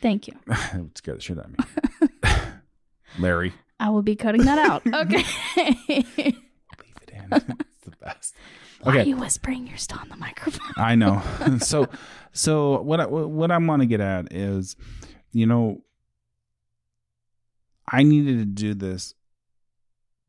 Thank 0.00 0.28
you. 0.28 0.34
it 0.48 0.74
would 0.80 0.96
scare 0.96 1.14
the 1.14 1.20
shit 1.20 1.38
out 1.38 1.46
of 1.46 1.50
me. 2.22 2.28
Larry, 3.18 3.52
I 3.78 3.90
will 3.90 4.02
be 4.02 4.16
cutting 4.16 4.44
that 4.44 4.58
out. 4.58 4.82
Okay. 4.94 5.24
leave 5.58 6.06
it 6.16 7.10
in. 7.12 7.28
it's 7.32 7.84
the 7.84 7.90
best. 8.00 8.34
Why 8.82 8.96
are 8.96 9.00
Okay, 9.00 9.08
you 9.10 9.16
whispering? 9.16 9.66
You're 9.66 9.76
still 9.76 9.98
on 9.98 10.08
the 10.08 10.16
microphone. 10.16 10.72
I 10.76 10.96
know. 10.96 11.22
so, 11.60 11.88
so 12.32 12.80
what 12.82 13.00
I, 13.00 13.06
what 13.06 13.50
I 13.50 13.58
want 13.58 13.80
to 13.80 13.86
get 13.86 14.00
at 14.00 14.32
is, 14.32 14.76
you 15.32 15.46
know, 15.46 15.82
I 17.90 18.02
needed 18.02 18.38
to 18.38 18.44
do 18.44 18.74
this 18.74 19.14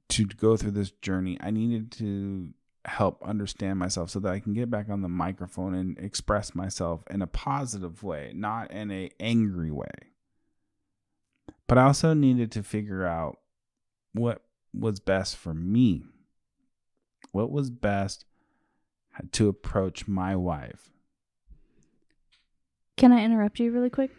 to 0.09 0.25
go 0.25 0.55
through 0.55 0.71
this 0.71 0.91
journey. 0.91 1.37
I 1.41 1.49
needed 1.49 1.91
to 1.93 2.53
help 2.85 3.23
understand 3.23 3.79
myself 3.79 4.09
so 4.09 4.19
that 4.19 4.31
I 4.31 4.39
can 4.39 4.53
get 4.53 4.69
back 4.69 4.89
on 4.89 5.01
the 5.01 5.09
microphone 5.09 5.73
and 5.73 5.97
express 5.97 6.53
myself 6.53 7.03
in 7.09 7.21
a 7.21 7.27
positive 7.27 8.03
way, 8.03 8.33
not 8.35 8.71
in 8.71 8.91
a 8.91 9.09
angry 9.19 9.71
way. 9.71 10.11
But 11.67 11.77
I 11.77 11.83
also 11.85 12.13
needed 12.13 12.51
to 12.51 12.63
figure 12.63 13.05
out 13.05 13.39
what 14.11 14.43
was 14.73 14.99
best 14.99 15.37
for 15.37 15.53
me. 15.53 16.03
What 17.31 17.51
was 17.51 17.71
best 17.71 18.25
to 19.31 19.47
approach 19.47 20.07
my 20.07 20.35
wife. 20.35 20.89
Can 22.97 23.11
I 23.11 23.23
interrupt 23.23 23.59
you 23.59 23.71
really 23.71 23.89
quick? 23.89 24.11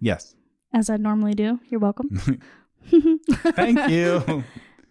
Yes. 0.00 0.34
As 0.72 0.90
I 0.90 0.96
normally 0.96 1.34
do. 1.34 1.60
You're 1.68 1.80
welcome. 1.80 2.20
Thank 3.30 3.90
you. 3.90 4.44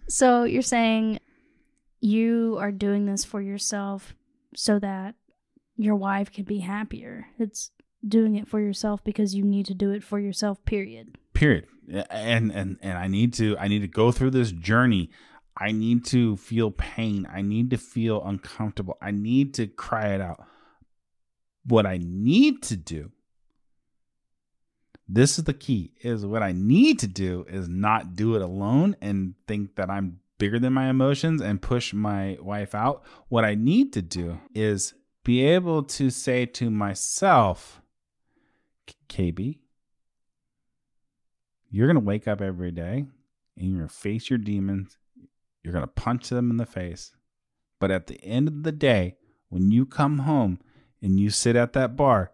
So 0.07 0.43
you're 0.43 0.61
saying 0.61 1.19
you 2.01 2.57
are 2.59 2.71
doing 2.71 3.05
this 3.05 3.23
for 3.23 3.41
yourself 3.41 4.13
so 4.55 4.79
that 4.79 5.15
your 5.77 5.95
wife 5.95 6.31
can 6.31 6.43
be 6.43 6.59
happier. 6.59 7.27
It's 7.39 7.71
doing 8.07 8.35
it 8.35 8.47
for 8.47 8.59
yourself 8.59 9.03
because 9.03 9.33
you 9.33 9.43
need 9.43 9.65
to 9.67 9.73
do 9.73 9.91
it 9.91 10.03
for 10.03 10.19
yourself, 10.19 10.63
period. 10.65 11.17
Period. 11.33 11.65
And 12.09 12.51
and 12.51 12.77
and 12.81 12.97
I 12.97 13.07
need 13.07 13.33
to 13.35 13.57
I 13.57 13.67
need 13.67 13.79
to 13.79 13.87
go 13.87 14.11
through 14.11 14.31
this 14.31 14.51
journey. 14.51 15.09
I 15.57 15.71
need 15.71 16.05
to 16.07 16.37
feel 16.37 16.71
pain. 16.71 17.27
I 17.31 17.41
need 17.41 17.69
to 17.69 17.77
feel 17.77 18.23
uncomfortable. 18.23 18.97
I 19.01 19.11
need 19.11 19.53
to 19.55 19.67
cry 19.67 20.13
it 20.13 20.21
out. 20.21 20.43
What 21.65 21.85
I 21.85 21.99
need 22.01 22.61
to 22.63 22.75
do 22.75 23.11
this 25.07 25.37
is 25.37 25.43
the 25.43 25.53
key 25.53 25.91
is 26.01 26.25
what 26.25 26.41
I 26.41 26.51
need 26.51 26.99
to 26.99 27.07
do 27.07 27.45
is 27.47 27.69
not 27.69 28.15
do 28.15 28.35
it 28.35 28.41
alone 28.41 28.95
and 29.01 29.35
think 29.47 29.75
that 29.75 29.89
I'm 29.89 30.19
bigger 30.37 30.59
than 30.59 30.73
my 30.73 30.89
emotions 30.89 31.41
and 31.41 31.61
push 31.61 31.93
my 31.93 32.37
wife 32.41 32.73
out. 32.73 33.03
What 33.29 33.45
I 33.45 33.55
need 33.55 33.93
to 33.93 34.01
do 34.01 34.39
is 34.53 34.93
be 35.23 35.45
able 35.45 35.83
to 35.83 36.09
say 36.09 36.45
to 36.47 36.69
myself, 36.71 37.81
KB, 39.07 39.59
you're 41.69 41.87
going 41.87 41.95
to 41.95 42.05
wake 42.05 42.27
up 42.27 42.41
every 42.41 42.71
day 42.71 43.05
and 43.57 43.69
you're 43.69 43.77
going 43.77 43.87
to 43.87 43.93
face 43.93 44.29
your 44.29 44.39
demons. 44.39 44.97
You're 45.65 45.73
going 45.73 45.83
to 45.83 45.87
punch 45.87 46.29
them 46.29 46.51
in 46.51 46.57
the 46.57 46.65
face. 46.67 47.11
But 47.79 47.89
at 47.89 48.05
the 48.05 48.23
end 48.23 48.47
of 48.47 48.61
the 48.61 48.71
day, 48.71 49.15
when 49.49 49.71
you 49.71 49.87
come 49.87 50.19
home 50.19 50.59
and 51.01 51.19
you 51.19 51.31
sit 51.31 51.55
at 51.55 51.73
that 51.73 51.95
bar, 51.95 52.31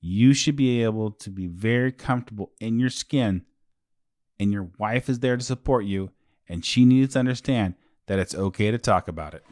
you 0.00 0.32
should 0.32 0.56
be 0.56 0.82
able 0.82 1.10
to 1.10 1.28
be 1.28 1.46
very 1.46 1.92
comfortable 1.92 2.52
in 2.60 2.78
your 2.78 2.88
skin. 2.88 3.42
And 4.40 4.50
your 4.50 4.70
wife 4.78 5.10
is 5.10 5.18
there 5.18 5.36
to 5.36 5.44
support 5.44 5.84
you. 5.84 6.10
And 6.48 6.64
she 6.64 6.86
needs 6.86 7.12
to 7.12 7.18
understand 7.18 7.74
that 8.06 8.18
it's 8.18 8.34
okay 8.34 8.70
to 8.70 8.78
talk 8.78 9.08
about 9.08 9.34
it. 9.34 9.44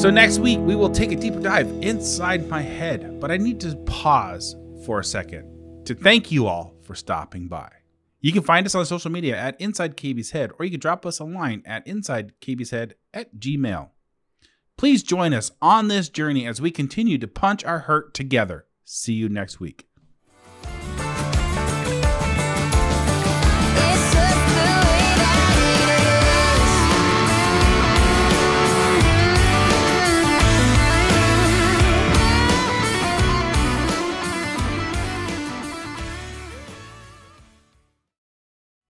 So, 0.00 0.10
next 0.10 0.38
week, 0.38 0.60
we 0.60 0.76
will 0.76 0.90
take 0.90 1.10
a 1.10 1.16
deeper 1.16 1.40
dive 1.40 1.68
inside 1.82 2.48
my 2.48 2.62
head. 2.62 3.18
But 3.20 3.32
I 3.32 3.36
need 3.36 3.58
to 3.60 3.74
pause 3.78 4.54
for 4.86 5.00
a 5.00 5.04
second 5.04 5.86
to 5.86 5.94
thank 5.96 6.30
you 6.30 6.46
all 6.46 6.73
for 6.84 6.94
stopping 6.94 7.48
by. 7.48 7.70
You 8.20 8.32
can 8.32 8.42
find 8.42 8.64
us 8.64 8.74
on 8.74 8.86
social 8.86 9.10
media 9.10 9.36
at 9.36 9.60
Inside 9.60 9.96
KB's 9.96 10.30
Head, 10.30 10.52
or 10.58 10.64
you 10.64 10.70
can 10.70 10.80
drop 10.80 11.04
us 11.04 11.18
a 11.18 11.24
line 11.24 11.62
at 11.66 11.86
InsideKB's 11.86 12.72
at 13.12 13.34
Gmail. 13.36 13.90
Please 14.76 15.02
join 15.02 15.34
us 15.34 15.52
on 15.60 15.88
this 15.88 16.08
journey 16.08 16.46
as 16.46 16.60
we 16.60 16.70
continue 16.70 17.18
to 17.18 17.28
punch 17.28 17.64
our 17.64 17.80
hurt 17.80 18.14
together. 18.14 18.66
See 18.84 19.12
you 19.12 19.28
next 19.28 19.60
week. 19.60 19.86